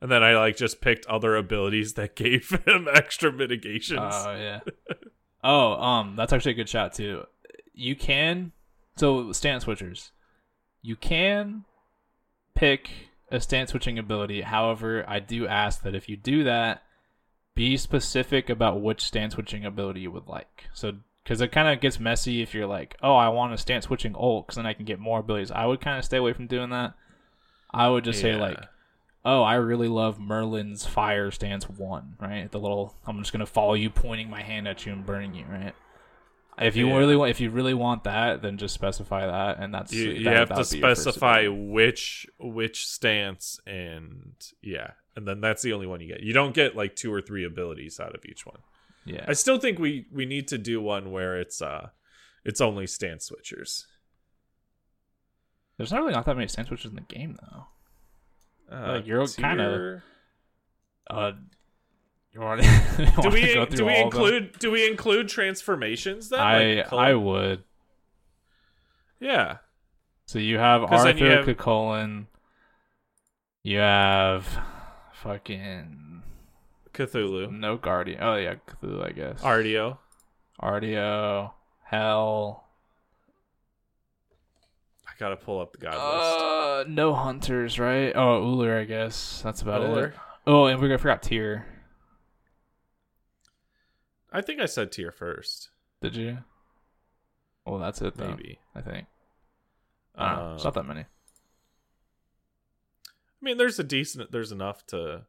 and 0.00 0.10
then 0.10 0.22
I 0.22 0.36
like 0.36 0.56
just 0.56 0.80
picked 0.80 1.06
other 1.06 1.36
abilities 1.36 1.94
that 1.94 2.16
gave 2.16 2.50
him 2.66 2.88
extra 2.92 3.32
mitigations. 3.32 4.00
Oh 4.00 4.34
yeah. 4.34 4.60
oh, 5.42 5.72
um, 5.74 6.16
that's 6.16 6.32
actually 6.32 6.52
a 6.52 6.56
good 6.56 6.68
shot 6.68 6.94
too. 6.94 7.24
You 7.74 7.96
can 7.96 8.52
so 8.96 9.32
stance 9.32 9.64
switchers. 9.64 10.10
You 10.82 10.96
can 10.96 11.64
pick 12.54 12.90
a 13.30 13.40
stance 13.40 13.70
switching 13.70 13.98
ability. 13.98 14.42
However, 14.42 15.04
I 15.08 15.20
do 15.20 15.46
ask 15.46 15.82
that 15.82 15.94
if 15.94 16.08
you 16.08 16.16
do 16.16 16.44
that, 16.44 16.82
be 17.54 17.76
specific 17.76 18.50
about 18.50 18.80
which 18.80 19.02
stance 19.02 19.34
switching 19.34 19.64
ability 19.64 20.00
you 20.00 20.10
would 20.10 20.26
like. 20.26 20.64
So 20.74 20.94
because 21.22 21.40
it 21.40 21.52
kind 21.52 21.68
of 21.68 21.80
gets 21.80 22.00
messy 22.00 22.42
if 22.42 22.54
you're 22.54 22.66
like, 22.66 22.96
oh, 23.02 23.14
I 23.14 23.28
want 23.28 23.52
to 23.52 23.58
stance 23.58 23.84
switching 23.86 24.14
ult 24.16 24.46
because 24.46 24.56
then 24.56 24.66
I 24.66 24.72
can 24.72 24.84
get 24.84 24.98
more 24.98 25.20
abilities. 25.20 25.50
I 25.50 25.66
would 25.66 25.80
kind 25.80 25.98
of 25.98 26.04
stay 26.04 26.16
away 26.16 26.32
from 26.32 26.46
doing 26.46 26.70
that. 26.70 26.94
I 27.72 27.88
would 27.88 28.04
just 28.04 28.20
say 28.20 28.34
like, 28.36 28.58
oh, 29.24 29.42
I 29.42 29.54
really 29.54 29.88
love 29.88 30.18
Merlin's 30.18 30.84
fire 30.84 31.30
stance 31.30 31.68
one, 31.68 32.16
right? 32.20 32.50
The 32.50 32.58
little 32.58 32.94
I'm 33.06 33.18
just 33.18 33.32
gonna 33.32 33.46
follow 33.46 33.74
you, 33.74 33.88
pointing 33.90 34.28
my 34.28 34.42
hand 34.42 34.66
at 34.68 34.84
you 34.84 34.92
and 34.92 35.06
burning 35.06 35.34
you, 35.34 35.44
right? 35.50 35.74
If 36.60 36.76
you 36.76 36.86
Yeah. 36.86 36.96
really 36.96 37.16
want, 37.16 37.30
if 37.30 37.40
you 37.40 37.48
really 37.48 37.72
want 37.72 38.04
that, 38.04 38.42
then 38.42 38.58
just 38.58 38.74
specify 38.74 39.26
that, 39.26 39.58
and 39.58 39.72
that's 39.72 39.92
you, 39.92 40.10
you 40.10 40.28
have 40.28 40.48
to 40.50 40.56
would 40.56 40.70
be 40.70 40.78
your 40.78 40.88
first 40.88 41.00
specify 41.00 41.46
which 41.48 42.26
which 42.38 42.86
stance 42.86 43.58
and 43.66 44.34
yeah 44.60 44.90
and 45.16 45.26
then 45.26 45.40
that's 45.40 45.62
the 45.62 45.72
only 45.72 45.86
one 45.86 46.00
you 46.00 46.08
get 46.08 46.20
you 46.20 46.32
don't 46.32 46.54
get 46.54 46.76
like 46.76 46.94
two 46.94 47.12
or 47.12 47.20
three 47.22 47.44
abilities 47.44 47.98
out 47.98 48.14
of 48.14 48.24
each 48.26 48.44
one 48.46 48.58
Yeah, 49.04 49.24
i 49.26 49.32
still 49.32 49.58
think 49.58 49.78
we 49.80 50.06
we 50.12 50.26
need 50.26 50.46
to 50.48 50.58
do 50.58 50.80
one 50.80 51.10
where 51.10 51.40
it's 51.40 51.60
uh 51.60 51.88
it's 52.44 52.60
only 52.60 52.86
stance 52.86 53.30
switchers. 53.30 53.84
There's 55.76 55.90
not 55.90 56.00
really 56.02 56.12
not 56.12 56.24
that 56.26 56.34
many 56.36 56.48
stance 56.48 56.68
switchers 56.68 56.86
in 56.90 56.94
the 56.94 57.00
game 57.02 57.36
though. 57.40 57.66
uh, 58.76 58.92
Like, 58.92 59.06
you're 59.06 59.26
kinda- 59.26 60.02
Uh, 61.10 61.32
you 62.32 62.40
want, 62.40 62.60
do 63.22 63.28
we 63.30 63.52
do 63.76 63.84
we 63.86 63.96
include 63.96 64.58
do 64.58 64.70
we 64.70 64.88
include 64.88 65.28
transformations 65.28 66.28
then? 66.30 66.40
I 66.40 66.74
Like, 66.74 66.92
I 66.92 67.14
would. 67.14 67.64
yeah. 69.20 69.58
So 70.26 70.38
you 70.38 70.58
have 70.58 70.82
Arthur 70.84 71.18
you 71.18 71.26
have- 71.26 71.44
You 73.64 73.78
have 73.78 74.46
fucking 75.14 76.11
Cthulhu, 76.94 77.50
no 77.50 77.76
guardian. 77.76 78.18
Oh 78.22 78.36
yeah, 78.36 78.54
Cthulhu, 78.66 79.04
I 79.04 79.12
guess. 79.12 79.40
Artio. 79.42 79.98
Artio. 80.60 81.52
Hell. 81.84 82.64
I 85.06 85.12
gotta 85.18 85.36
pull 85.36 85.60
up 85.60 85.72
the 85.72 85.78
god 85.78 85.92
list. 85.94 86.44
Uh, 86.44 86.84
no 86.92 87.14
hunters, 87.14 87.78
right? 87.78 88.12
Oh, 88.14 88.42
Ullr, 88.42 88.80
I 88.80 88.84
guess. 88.84 89.40
That's 89.42 89.62
about 89.62 89.82
Ullr. 89.82 90.08
it. 90.08 90.14
Oh, 90.46 90.66
and 90.66 90.80
we 90.80 90.88
forgot 90.96 91.22
Tyr. 91.22 91.64
I 94.32 94.40
think 94.40 94.60
I 94.60 94.66
said 94.66 94.90
Tyr 94.92 95.10
first. 95.12 95.68
Did 96.00 96.16
you? 96.16 96.38
Well, 97.66 97.78
that's 97.78 98.00
it 98.02 98.16
though. 98.16 98.28
Maybe. 98.30 98.58
I 98.74 98.80
think. 98.80 99.06
I 100.16 100.28
don't 100.30 100.38
know. 100.44 100.50
Uh, 100.50 100.54
It's 100.54 100.64
not 100.64 100.74
that 100.74 100.86
many. 100.86 101.00
I 101.00 101.04
mean, 103.44 103.56
there's 103.58 103.78
a 103.78 103.84
decent. 103.84 104.32
There's 104.32 104.52
enough 104.52 104.86
to 104.88 105.22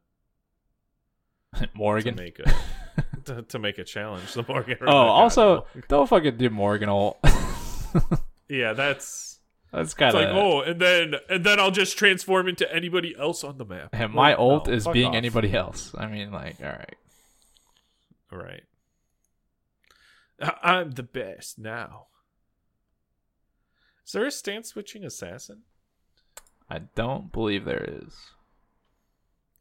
to 1.58 1.68
Morgan. 1.74 2.14
make 2.16 2.38
a 2.40 2.54
to, 3.24 3.42
to 3.42 3.58
make 3.58 3.78
a 3.78 3.84
challenge. 3.84 4.32
The 4.34 4.44
Morgan. 4.46 4.78
Oh, 4.82 4.92
also, 4.96 5.66
don't 5.88 6.08
fucking 6.08 6.36
do 6.36 6.50
Morgan 6.50 6.88
ult. 6.88 7.18
yeah, 8.48 8.72
that's 8.72 9.38
That's 9.72 9.86
it's 9.86 9.94
kind 9.94 10.14
like 10.14 10.28
of. 10.28 10.36
oh, 10.36 10.60
and 10.62 10.80
then 10.80 11.14
and 11.28 11.44
then 11.44 11.58
I'll 11.60 11.70
just 11.70 11.96
transform 11.98 12.48
into 12.48 12.72
anybody 12.74 13.14
else 13.18 13.42
on 13.44 13.58
the 13.58 13.64
map. 13.64 13.90
And 13.92 14.12
my 14.12 14.30
Like, 14.30 14.38
ult 14.38 14.66
no, 14.68 14.72
is 14.74 14.86
being 14.88 15.08
off. 15.10 15.14
anybody 15.14 15.54
else. 15.54 15.94
I 15.96 16.06
mean, 16.06 16.30
like, 16.32 16.56
all 16.60 16.66
right, 16.68 16.96
all 18.32 18.38
right. 18.38 18.62
Right. 20.40 20.52
I- 20.62 20.74
I'm 20.78 20.90
the 20.92 21.02
best 21.04 21.58
now. 21.58 22.06
Is 24.06 24.12
there 24.12 24.26
a 24.26 24.30
stance 24.30 24.68
switching 24.68 25.04
assassin? 25.04 25.62
I 26.68 26.80
don't 26.94 27.30
believe 27.32 27.64
there 27.64 27.84
is. 27.88 28.14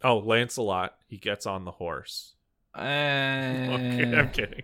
Oh, 0.04 0.20
Lancelot. 0.20 0.96
He 1.08 1.18
gets 1.18 1.46
on 1.46 1.66
the 1.66 1.72
horse. 1.72 2.34
Okay, 2.76 2.84
Eh, 2.86 4.20
I'm 4.20 4.30
kidding. 4.32 4.64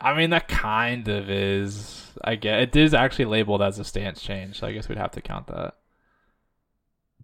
I 0.00 0.16
mean, 0.16 0.30
that 0.30 0.48
kind 0.48 1.06
of 1.08 1.28
is. 1.30 2.10
I 2.22 2.36
get 2.36 2.60
it 2.60 2.76
is 2.76 2.94
actually 2.94 3.24
labeled 3.26 3.60
as 3.62 3.78
a 3.78 3.84
stance 3.84 4.22
change, 4.22 4.58
so 4.60 4.66
I 4.66 4.72
guess 4.72 4.88
we'd 4.88 4.98
have 4.98 5.10
to 5.12 5.20
count 5.20 5.48
that. 5.48 5.74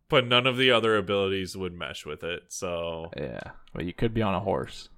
But 0.09 0.27
none 0.27 0.47
of 0.47 0.57
the 0.57 0.71
other 0.71 0.97
abilities 0.97 1.57
would 1.57 1.73
mesh 1.75 2.07
with 2.07 2.23
it, 2.25 2.45
so 2.49 3.11
Yeah, 3.17 3.41
but 3.75 3.85
you 3.85 3.93
could 3.93 4.15
be 4.15 4.23
on 4.23 4.35
a 4.35 4.41
horse. 4.41 4.89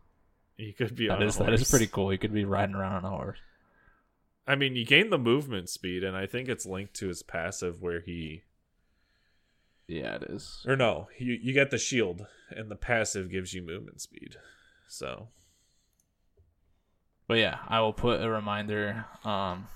he 0.56 0.72
could 0.72 0.94
be 0.94 1.08
That 1.08 1.16
on 1.18 1.22
is 1.24 1.36
that 1.38 1.52
is 1.52 1.68
pretty 1.70 1.86
cool. 1.86 2.12
You 2.12 2.18
could 2.18 2.32
be 2.34 2.44
riding 2.44 2.74
around 2.74 3.04
on 3.04 3.04
a 3.04 3.10
horse. 3.16 3.38
I 4.46 4.54
mean, 4.56 4.76
you 4.76 4.84
gain 4.86 5.10
the 5.10 5.18
movement 5.18 5.68
speed, 5.68 6.04
and 6.04 6.16
I 6.16 6.26
think 6.26 6.48
it's 6.48 6.64
linked 6.66 6.94
to 6.94 7.08
his 7.08 7.22
passive 7.22 7.80
where 7.82 8.00
he 8.00 8.42
Yeah, 9.90 10.16
it 10.16 10.22
is. 10.22 10.64
or 10.66 10.76
no, 10.76 11.08
you 11.18 11.36
you 11.42 11.52
get 11.52 11.70
the 11.70 11.78
shield, 11.78 12.26
and 12.50 12.70
the 12.70 12.76
passive 12.76 13.30
gives 13.30 13.52
you 13.52 13.62
movement 13.62 14.00
speed. 14.00 14.36
So 14.88 15.28
But 17.26 17.38
yeah, 17.38 17.58
I 17.68 17.80
will 17.80 17.92
put 17.92 18.22
a 18.22 18.30
reminder. 18.30 19.06
Um, 19.24 19.66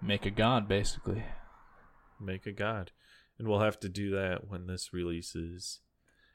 make 0.00 0.26
a 0.26 0.30
god, 0.30 0.68
basically. 0.68 1.24
make 2.20 2.46
a 2.46 2.52
god, 2.52 2.92
and 3.38 3.48
we'll 3.48 3.60
have 3.60 3.80
to 3.80 3.88
do 3.88 4.10
that 4.10 4.48
when 4.48 4.66
this 4.66 4.92
releases. 4.92 5.80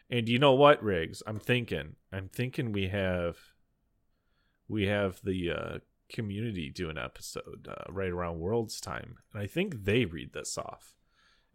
And 0.10 0.28
you 0.28 0.40
know 0.40 0.54
what, 0.54 0.84
Riggs? 0.84 1.24
I'm 1.26 1.40
thinking. 1.40 1.96
I'm 2.12 2.28
thinking 2.28 2.74
we 2.74 2.90
have 2.90 3.38
we 4.68 4.88
have 4.88 5.22
the 5.24 5.52
uh, 5.52 5.78
community 6.10 6.70
do 6.70 6.90
an 6.90 6.98
episode 6.98 7.70
uh, 7.70 7.90
right 7.90 8.10
around 8.10 8.40
Worlds 8.40 8.82
time, 8.82 9.20
and 9.34 9.42
I 9.42 9.48
think 9.48 9.86
they 9.86 10.04
read 10.04 10.34
this 10.34 10.58
off, 10.58 10.94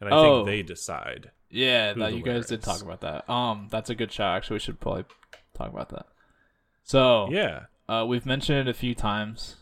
and 0.00 0.08
I 0.12 0.16
Oh. 0.16 0.44
think 0.44 0.46
they 0.46 0.62
decide. 0.62 1.30
Yeah, 1.50 1.92
that 1.94 2.14
you 2.14 2.22
guys 2.22 2.46
did 2.46 2.62
talk 2.62 2.82
about 2.82 3.00
that. 3.02 3.28
Um, 3.30 3.68
that's 3.70 3.88
a 3.90 3.94
good 3.94 4.10
shout. 4.12 4.36
Actually, 4.36 4.56
we 4.56 4.60
should 4.60 4.80
probably 4.80 5.04
talk 5.54 5.68
about 5.72 5.88
that. 5.90 6.06
So 6.84 7.28
Yeah, 7.30 7.66
Uh, 7.88 8.04
we've 8.06 8.26
mentioned 8.26 8.58
it 8.58 8.68
a 8.68 8.74
few 8.74 8.94
times. 8.96 9.56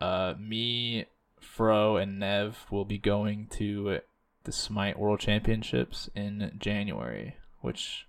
Uh, 0.00 0.34
me, 0.38 1.06
Fro, 1.40 1.96
and 1.96 2.18
Nev 2.18 2.66
will 2.70 2.84
be 2.84 2.98
going 2.98 3.46
to 3.52 4.00
the 4.44 4.52
Smite 4.52 4.98
World 4.98 5.20
Championships 5.20 6.08
in 6.14 6.52
January, 6.58 7.36
which 7.60 8.06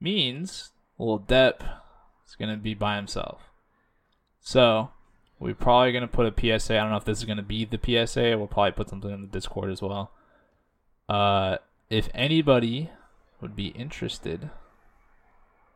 means 0.00 0.72
little 0.98 1.20
Depp 1.20 1.60
is 2.26 2.36
gonna 2.36 2.56
be 2.56 2.74
by 2.74 2.96
himself. 2.96 3.50
So 4.40 4.90
we're 5.38 5.54
probably 5.54 5.92
gonna 5.92 6.08
put 6.08 6.26
a 6.26 6.30
PSA. 6.32 6.76
I 6.78 6.80
don't 6.82 6.90
know 6.90 6.96
if 6.96 7.04
this 7.04 7.18
is 7.18 7.24
gonna 7.24 7.42
be 7.42 7.64
the 7.64 7.78
PSA. 7.78 8.36
We'll 8.36 8.46
probably 8.46 8.72
put 8.72 8.88
something 8.88 9.10
in 9.10 9.22
the 9.22 9.26
Discord 9.28 9.70
as 9.70 9.82
well. 9.82 10.12
Uh, 11.10 11.58
if 11.88 12.08
anybody 12.14 12.90
would 13.40 13.56
be 13.56 13.68
interested 13.68 14.50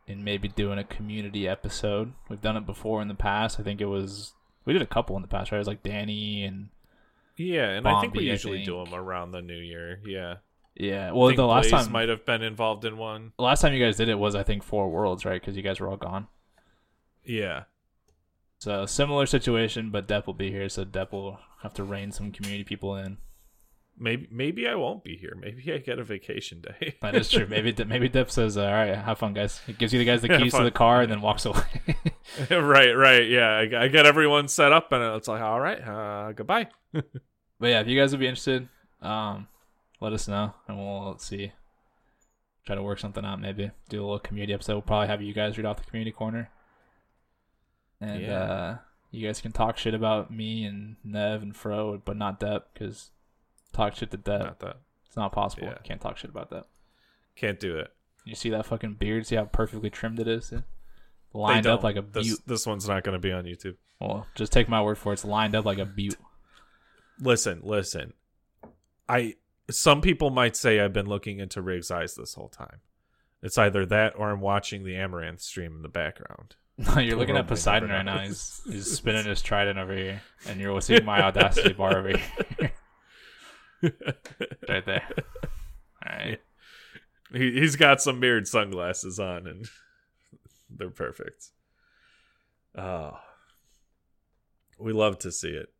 in 0.07 0.23
maybe 0.23 0.47
doing 0.47 0.77
a 0.77 0.83
community 0.83 1.47
episode. 1.47 2.13
We've 2.29 2.41
done 2.41 2.57
it 2.57 2.65
before 2.65 3.01
in 3.01 3.07
the 3.07 3.15
past. 3.15 3.59
I 3.59 3.63
think 3.63 3.81
it 3.81 3.85
was 3.85 4.33
we 4.65 4.73
did 4.73 4.81
a 4.81 4.87
couple 4.87 5.15
in 5.15 5.21
the 5.21 5.27
past, 5.27 5.51
right? 5.51 5.57
It 5.57 5.59
was 5.59 5.67
like 5.67 5.83
Danny 5.83 6.43
and 6.43 6.69
yeah, 7.37 7.69
and 7.69 7.87
I 7.87 7.99
think 8.01 8.13
we 8.13 8.19
Bombi, 8.19 8.31
usually 8.31 8.63
do 8.63 8.83
them 8.83 8.93
around 8.93 9.31
the 9.31 9.41
new 9.41 9.57
year. 9.57 9.99
Yeah, 10.05 10.35
yeah. 10.75 11.11
Well, 11.11 11.27
think 11.27 11.37
the 11.37 11.45
last 11.45 11.69
Blaze 11.69 11.83
time 11.83 11.91
might 11.91 12.09
have 12.09 12.25
been 12.25 12.41
involved 12.41 12.85
in 12.85 12.97
one. 12.97 13.33
the 13.37 13.43
last 13.43 13.61
time 13.61 13.73
you 13.73 13.83
guys 13.83 13.97
did 13.97 14.09
it 14.09 14.19
was 14.19 14.35
I 14.35 14.43
think 14.43 14.63
four 14.63 14.89
worlds, 14.89 15.25
right? 15.25 15.41
Because 15.41 15.57
you 15.57 15.63
guys 15.63 15.79
were 15.79 15.89
all 15.89 15.97
gone. 15.97 16.27
Yeah, 17.23 17.63
So 18.59 18.85
similar 18.85 19.25
situation, 19.25 19.89
but 19.89 20.07
Depp 20.07 20.27
will 20.27 20.35
be 20.35 20.51
here, 20.51 20.69
so 20.69 20.85
Depp 20.85 21.11
will 21.11 21.39
have 21.63 21.73
to 21.73 21.83
rein 21.83 22.11
some 22.11 22.31
community 22.31 22.63
people 22.63 22.95
in. 22.95 23.17
Maybe 23.97 24.27
maybe 24.31 24.67
I 24.67 24.75
won't 24.75 25.03
be 25.03 25.15
here. 25.15 25.37
Maybe 25.39 25.71
I 25.73 25.77
get 25.77 25.99
a 25.99 26.03
vacation 26.03 26.61
day. 26.61 26.95
That 27.01 27.15
is 27.15 27.29
true. 27.29 27.47
Maybe 27.47 27.73
maybe 27.87 28.09
Depp 28.09 28.29
says, 28.31 28.57
"All 28.57 28.65
right, 28.71 28.95
have 28.95 29.17
fun, 29.19 29.33
guys." 29.33 29.59
He 29.65 29.73
gives 29.73 29.93
you 29.93 29.99
the 29.99 30.05
guys 30.05 30.21
the 30.21 30.29
keys 30.29 30.53
to 30.53 30.63
the 30.63 30.71
car 30.71 31.01
and 31.01 31.11
then 31.11 31.21
walks 31.21 31.45
away. 31.45 31.61
right, 32.49 32.93
right. 32.93 33.27
Yeah, 33.29 33.49
I, 33.49 33.83
I 33.83 33.87
get 33.87 34.05
everyone 34.05 34.47
set 34.47 34.71
up, 34.73 34.91
and 34.91 35.03
it's 35.15 35.27
like, 35.27 35.41
all 35.41 35.59
right, 35.59 35.81
uh, 35.81 36.31
goodbye. 36.33 36.67
But 36.93 37.67
yeah, 37.69 37.81
if 37.81 37.87
you 37.87 37.99
guys 37.99 38.11
would 38.11 38.19
be 38.19 38.27
interested, 38.27 38.67
um, 39.01 39.47
let 40.01 40.11
us 40.13 40.27
know 40.27 40.53
and 40.67 40.77
we'll 40.77 41.17
see. 41.19 41.51
Try 42.65 42.75
to 42.75 42.83
work 42.83 42.99
something 42.99 43.23
out, 43.23 43.39
maybe 43.39 43.69
do 43.89 44.01
a 44.01 44.03
little 44.03 44.19
community 44.19 44.53
episode. 44.53 44.73
We'll 44.73 44.81
probably 44.81 45.07
have 45.07 45.21
you 45.21 45.33
guys 45.33 45.57
read 45.57 45.65
off 45.67 45.77
the 45.77 45.83
community 45.83 46.11
corner, 46.11 46.49
and 48.01 48.21
Yeah. 48.21 48.39
uh, 48.43 48.77
you 49.11 49.25
guys 49.25 49.39
can 49.39 49.51
talk 49.51 49.77
shit 49.77 49.93
about 49.93 50.31
me 50.31 50.65
and 50.65 50.95
Nev 51.03 51.41
and 51.43 51.55
Fro, 51.55 52.01
but 52.03 52.17
not 52.17 52.39
Depp 52.39 52.63
because 52.73 53.11
talk 53.75 53.95
shit 53.95 54.11
to 54.11 54.17
Depp. 54.17 54.39
Not 54.39 54.59
that. 54.59 54.77
It's 55.05 55.15
not 55.17 55.31
possible. 55.31 55.67
Yeah. 55.67 55.77
Can't 55.83 56.01
talk 56.01 56.17
shit 56.17 56.29
about 56.29 56.49
that. 56.49 56.65
Can't 57.35 57.59
do 57.59 57.77
it. 57.77 57.91
You 58.23 58.35
see 58.35 58.49
that 58.49 58.65
fucking 58.65 58.95
beard? 58.95 59.27
See 59.27 59.35
how 59.35 59.45
perfectly 59.45 59.89
trimmed 59.89 60.19
it 60.19 60.27
is? 60.27 60.53
Lined 61.33 61.67
up 61.67 61.83
like 61.83 61.95
a 61.95 62.01
This, 62.01 62.27
butte. 62.27 62.39
this 62.47 62.65
one's 62.65 62.87
not 62.87 63.03
going 63.03 63.13
to 63.13 63.19
be 63.19 63.31
on 63.31 63.43
YouTube. 63.43 63.75
Well, 63.99 64.25
just 64.35 64.51
take 64.51 64.67
my 64.69 64.81
word 64.81 64.97
for 64.97 65.11
it. 65.11 65.13
It's 65.13 65.25
lined 65.25 65.55
up 65.55 65.65
like 65.65 65.77
a 65.77 65.85
butte. 65.85 66.17
Listen, 67.19 67.61
listen. 67.63 68.13
I 69.07 69.35
some 69.69 70.01
people 70.01 70.29
might 70.29 70.55
say 70.55 70.79
I've 70.79 70.93
been 70.93 71.07
looking 71.07 71.39
into 71.39 71.61
Riggs' 71.61 71.91
eyes 71.91 72.15
this 72.15 72.33
whole 72.33 72.49
time. 72.49 72.79
It's 73.41 73.57
either 73.57 73.85
that 73.87 74.13
or 74.17 74.31
I'm 74.31 74.41
watching 74.41 74.83
the 74.83 74.95
Amaranth 74.95 75.41
stream 75.41 75.75
in 75.75 75.81
the 75.81 75.87
background. 75.89 76.55
No, 76.77 76.97
you're 76.99 77.17
looking 77.17 77.37
at 77.37 77.47
Poseidon 77.47 77.89
right 77.89 78.03
now. 78.03 78.19
He's, 78.19 78.61
he's 78.65 78.91
spinning 78.91 79.25
his 79.25 79.41
trident 79.41 79.77
over 79.79 79.95
here, 79.95 80.21
and 80.47 80.59
you're 80.59 80.81
seeing 80.81 81.05
my 81.05 81.21
audacity 81.23 81.73
bar 81.73 81.97
over 81.97 82.09
here, 82.17 82.71
right 84.69 84.85
there. 84.85 85.07
All 86.05 86.17
right. 86.17 86.41
he, 87.33 87.51
he's 87.59 87.75
got 87.75 88.01
some 88.01 88.19
mirrored 88.19 88.47
sunglasses 88.47 89.19
on, 89.19 89.47
and 89.47 89.67
they're 90.69 90.89
perfect. 90.89 91.51
Oh, 92.77 93.17
we 94.79 94.93
love 94.93 95.19
to 95.19 95.31
see 95.31 95.49
it, 95.49 95.73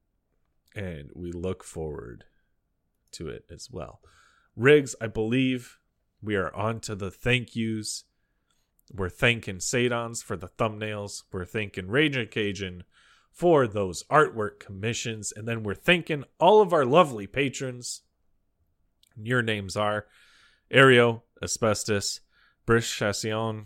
and 0.76 1.10
we 1.16 1.32
look 1.32 1.64
forward 1.64 2.26
to 3.14 3.28
it 3.28 3.46
as 3.52 3.70
well. 3.72 4.02
Riggs, 4.56 4.96
I 5.02 5.08
believe 5.08 5.80
we 6.22 6.36
are 6.36 6.54
on 6.56 6.80
to 6.82 6.96
the 6.96 7.12
thank 7.12 7.56
yous. 7.56 8.06
We're 8.94 9.10
thanking 9.10 9.58
Sadons 9.58 10.24
for 10.24 10.38
the 10.38 10.48
thumbnails. 10.48 11.24
We're 11.32 11.46
thanking 11.46 11.88
Raging 11.88 12.28
Cajun 12.28 12.84
for 13.36 13.68
those 13.68 14.04
artwork 14.04 14.60
commissions. 14.60 15.34
And 15.36 15.46
then 15.46 15.62
we're 15.62 15.76
thanking 15.76 16.24
all 16.40 16.62
of 16.62 16.72
our 16.72 16.86
lovely 16.86 17.28
patrons. 17.28 18.02
Your 19.22 19.42
names 19.42 19.76
are 19.76 20.06
Ario, 20.74 21.22
Asbestos, 21.44 22.22
Brish 22.66 22.96
Chassion, 22.96 23.66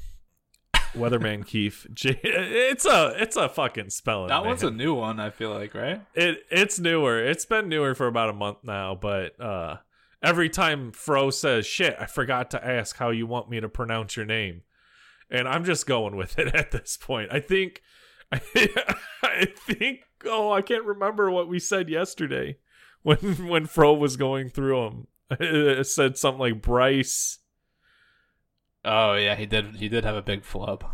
Weatherman 0.94 1.46
Keefe. 1.46 1.86
J- 1.94 2.20
it's 2.24 2.86
a 2.86 3.14
it's 3.16 3.36
a 3.36 3.48
fucking 3.48 3.92
spelling. 3.92 4.30
That 4.30 4.44
one's 4.44 4.64
a 4.64 4.72
new 4.72 4.96
one. 4.96 5.20
I 5.20 5.30
feel 5.30 5.52
like, 5.52 5.76
right? 5.76 6.02
It 6.16 6.44
it's 6.50 6.80
newer. 6.80 7.24
It's 7.24 7.46
been 7.46 7.70
newer 7.70 7.94
for 7.94 8.08
about 8.08 8.30
a 8.30 8.34
month 8.34 8.58
now, 8.64 8.96
but 8.96 9.40
uh 9.40 9.78
every 10.24 10.50
time 10.50 10.92
Fro 10.92 11.30
says 11.30 11.68
shit, 11.68 11.96
I 12.00 12.08
forgot 12.08 12.50
to 12.52 12.66
ask 12.66 12.98
how 12.98 13.12
you 13.12 13.28
want 13.28 13.52
me 13.52 13.60
to 13.60 13.70
pronounce 13.70 14.18
your 14.18 14.26
name. 14.26 14.64
And 15.30 15.48
I'm 15.48 15.64
just 15.64 15.86
going 15.86 16.16
with 16.16 16.40
it 16.40 16.48
at 16.56 16.72
this 16.72 16.98
point. 16.98 17.30
I 17.32 17.40
think 17.40 17.84
I, 18.32 19.48
think 19.56 20.02
oh, 20.26 20.52
I 20.52 20.62
can't 20.62 20.86
remember 20.86 21.32
what 21.32 21.48
we 21.48 21.60
said 21.60 21.90
yesterday 21.90 22.58
when 23.02 23.18
when 23.48 23.66
Fro 23.66 23.94
was 23.94 24.18
going 24.18 24.50
through 24.50 24.84
them. 24.84 25.08
It 25.40 25.86
said 25.86 26.18
something 26.18 26.40
like 26.40 26.62
Bryce 26.62 27.40
Oh 28.86 29.16
yeah, 29.16 29.36
he 29.36 29.46
did. 29.46 29.76
He 29.76 29.90
did 29.90 30.06
have 30.06 30.16
a 30.16 30.22
big 30.22 30.44
flub. 30.44 30.86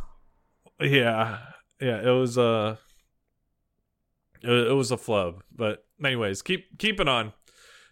Yeah, 0.79 1.39
yeah, 1.79 2.01
it 2.01 2.11
was 2.11 2.37
a 2.37 2.79
it, 4.41 4.49
it 4.49 4.73
was 4.73 4.91
a 4.91 4.97
flub. 4.97 5.43
But 5.55 5.85
anyways, 6.03 6.41
keep 6.41 6.77
keep 6.77 6.99
it 6.99 7.07
on. 7.07 7.33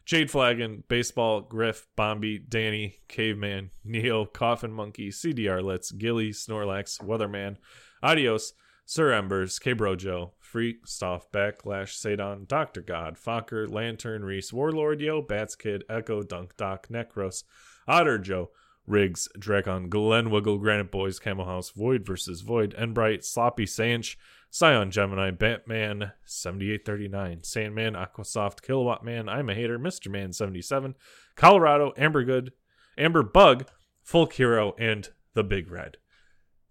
Jade 0.05 0.29
Flagon, 0.29 0.83
Baseball, 0.89 1.39
Griff, 1.39 1.87
Bombi, 1.95 2.37
Danny, 2.37 2.97
Caveman, 3.07 3.71
Neo, 3.85 4.25
Coffin 4.25 4.73
Monkey, 4.73 5.11
CDR 5.11 5.63
Let's, 5.63 5.93
Gilly, 5.93 6.31
Snorlax, 6.31 7.01
Weatherman, 7.01 7.55
Adios, 8.01 8.51
Sir 8.85 9.11
Embers, 9.11 9.59
K 9.59 9.73
Brojo, 9.73 10.31
Freak, 10.39 10.85
Stoff, 10.85 11.31
Backlash, 11.31 11.95
Sadon, 11.95 12.45
Dr. 12.47 12.81
God, 12.81 13.17
Fokker, 13.17 13.67
Lantern, 13.71 14.23
Reese, 14.23 14.51
Warlord, 14.51 15.01
Yo, 15.01 15.21
Bats 15.21 15.55
Kid, 15.55 15.83
Echo, 15.89 16.21
Dunk 16.21 16.55
Doc, 16.57 16.87
Necros, 16.89 17.43
Otter 17.87 18.19
Joe, 18.19 18.51
Riggs, 18.85 19.29
Dragon, 19.39 19.89
Glen 19.89 20.29
Wiggle, 20.29 20.57
Granite 20.57 20.91
Boys, 20.91 21.19
Camel 21.19 21.45
House, 21.45 21.69
Void 21.69 22.05
versus 22.05 22.41
Void, 22.41 22.75
Enbright, 22.77 23.23
Sloppy 23.23 23.65
Sanch, 23.65 24.17
Scion 24.49 24.91
Gemini, 24.91 25.31
Batman, 25.31 26.11
7839, 26.25 27.43
Sandman, 27.43 27.93
Aquasoft, 27.93 28.61
Kilowatt 28.61 29.03
Man, 29.03 29.27
I'm 29.27 29.49
a 29.49 29.55
Hater, 29.55 29.79
Mr. 29.79 30.11
Man 30.11 30.33
77, 30.33 30.95
Colorado, 31.35 31.93
Amber 31.97 32.23
Good, 32.23 32.51
Amber 32.97 33.23
Bug, 33.23 33.67
Folk 34.03 34.33
Hero, 34.33 34.75
and 34.77 35.09
The 35.33 35.43
Big 35.43 35.71
Red. 35.71 35.97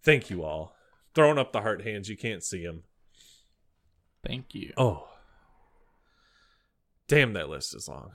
Thank 0.05 0.31
you 0.31 0.45
all. 0.45 0.77
Throwing 1.15 1.39
up 1.39 1.53
the 1.53 1.61
heart 1.61 1.83
hands, 1.83 2.09
you 2.09 2.17
can't 2.17 2.43
see 2.43 2.65
them. 2.65 2.85
Thank 4.27 4.55
you. 4.55 4.73
Oh. 4.77 5.09
Damn, 7.09 7.35
that 7.35 7.49
list 7.49 7.75
is 7.75 7.89
long. 7.89 8.13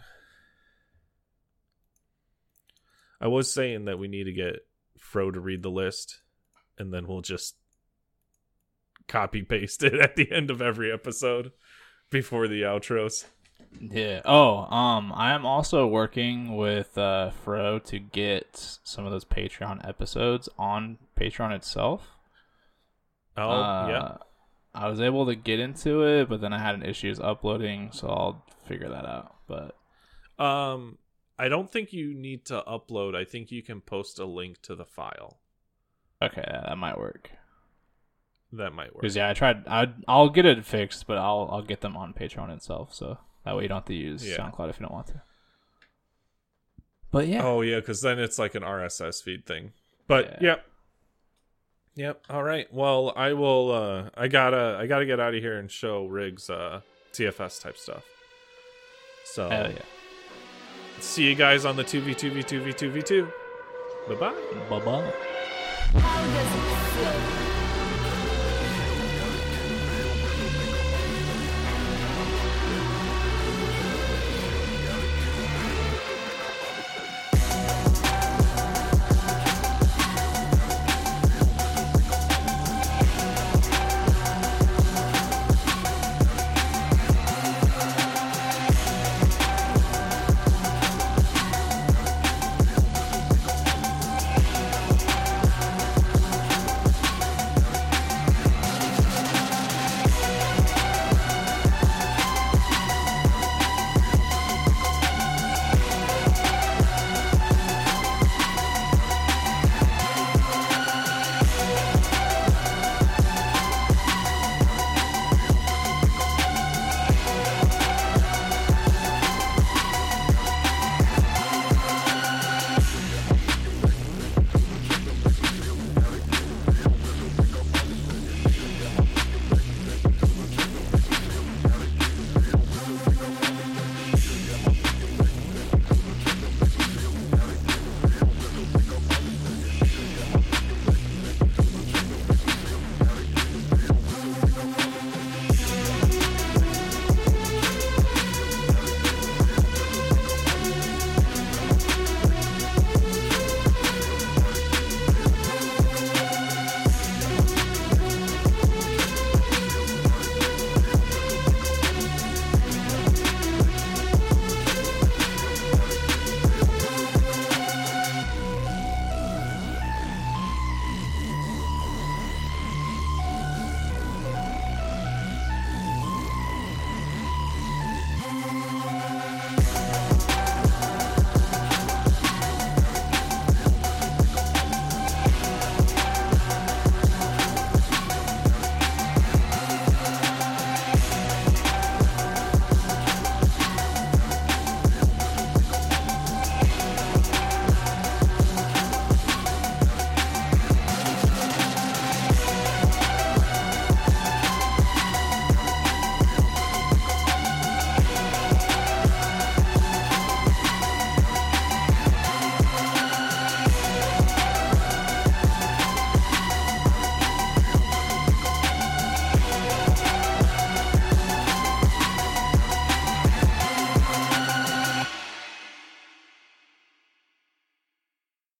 I 3.20 3.28
was 3.28 3.52
saying 3.52 3.86
that 3.86 4.00
we 4.00 4.08
need 4.08 4.26
to 4.26 4.32
get 4.32 4.66
Fro 4.98 5.32
to 5.32 5.40
read 5.40 5.64
the 5.64 5.72
list, 5.72 6.22
and 6.78 6.94
then 6.94 7.08
we'll 7.08 7.22
just 7.22 7.56
copy 9.08 9.42
paste 9.42 9.84
it 9.84 9.94
at 10.02 10.16
the 10.16 10.32
end 10.32 10.50
of 10.50 10.62
every 10.62 10.92
episode 10.92 11.52
before 12.10 12.48
the 12.48 12.62
outros. 12.62 13.26
Yeah. 13.80 14.22
Oh, 14.24 14.66
um, 14.74 15.12
I 15.14 15.34
am 15.34 15.46
also 15.46 15.86
working 15.88 16.56
with 16.56 16.98
uh 16.98 17.32
Fro 17.32 17.80
to 17.80 18.00
get 18.00 18.80
some 18.84 19.06
of 19.06 19.12
those 19.12 19.26
Patreon 19.26 19.88
episodes 19.88 20.48
on 20.58 20.98
Patreon 21.20 21.54
itself. 21.54 22.17
Oh, 23.38 23.50
Uh, 23.50 23.88
yeah. 23.90 24.18
I 24.74 24.90
was 24.90 25.00
able 25.02 25.26
to 25.28 25.36
get 25.36 25.60
into 25.60 26.04
it, 26.04 26.30
but 26.30 26.42
then 26.42 26.54
I 26.54 26.60
had 26.60 26.76
an 26.76 26.84
issues 26.84 27.20
uploading, 27.20 27.92
so 27.92 28.08
I'll 28.10 28.46
figure 28.66 28.90
that 28.90 29.06
out. 29.06 29.36
But 29.48 29.76
Um, 30.44 30.98
I 31.40 31.48
don't 31.50 31.72
think 31.72 31.94
you 31.94 32.14
need 32.14 32.46
to 32.46 32.64
upload. 32.68 33.16
I 33.16 33.24
think 33.26 33.52
you 33.52 33.64
can 33.64 33.82
post 33.82 34.20
a 34.20 34.26
link 34.26 34.62
to 34.64 34.76
the 34.76 34.86
file. 34.86 35.40
okay, 36.22 36.44
that 36.46 36.78
might 36.78 36.98
work. 36.98 37.32
That 38.54 38.72
might 38.74 38.94
work. 38.94 39.02
Because 39.02 39.16
yeah, 39.16 39.30
I 39.30 39.34
tried. 39.34 39.68
I 39.68 39.94
I'll 40.08 40.30
get 40.30 40.46
it 40.46 40.66
fixed, 40.66 41.06
but 41.08 41.18
I'll 41.18 41.48
I'll 41.52 41.62
get 41.62 41.82
them 41.82 41.98
on 41.98 42.14
Patreon 42.14 42.50
itself, 42.56 42.94
so 42.94 43.18
that 43.46 43.56
way 43.56 43.64
you 43.64 43.70
don't 43.70 43.78
have 43.78 43.86
to 43.86 43.94
use 43.94 44.28
Yeah. 44.28 44.38
SoundCloud 44.38 44.70
if 44.70 44.80
you 44.80 44.86
don't 44.86 44.94
want 44.94 45.08
to. 45.08 45.22
But 47.12 47.28
yeah, 47.28 47.44
Oh 47.44 47.62
yeah, 47.62 47.80
because 47.80 48.02
then 48.02 48.20
it's 48.20 48.38
like 48.40 48.56
an 48.56 48.64
RSS 48.64 49.22
feed 49.24 49.46
thing. 49.46 49.74
But 50.08 50.26
Yeah. 50.26 50.38
yep, 50.42 50.66
yep. 51.98 52.22
All 52.30 52.44
right. 52.44 52.72
Well, 52.74 53.12
I 53.16 53.34
will. 53.34 53.72
uh 53.72 54.10
I 54.16 54.30
gotta. 54.30 54.78
I 54.80 54.88
gotta 54.88 55.06
get 55.06 55.20
out 55.20 55.36
of 55.36 55.42
here 55.42 55.58
and 55.58 55.70
show 55.70 56.06
Riggs 56.06 56.50
uh 56.50 56.80
TFS 57.12 57.62
type 57.62 57.78
stuff. 57.78 58.06
So 59.26 59.50
hell 59.50 59.70
yeah. 59.72 59.82
see 61.02 61.28
you 61.28 61.36
guys 61.36 61.66
on 61.66 61.76
the 61.76 61.84
two 61.84 62.00
v 62.00 62.14
two 62.14 62.32
v 62.32 62.44
two 62.44 62.64
v 62.64 62.72
two 62.72 62.92
v 62.92 63.02
two. 63.02 63.28
Bye 64.08 64.16
bye. 64.16 64.34
Bye 64.70 65.12
bye. 65.94 67.54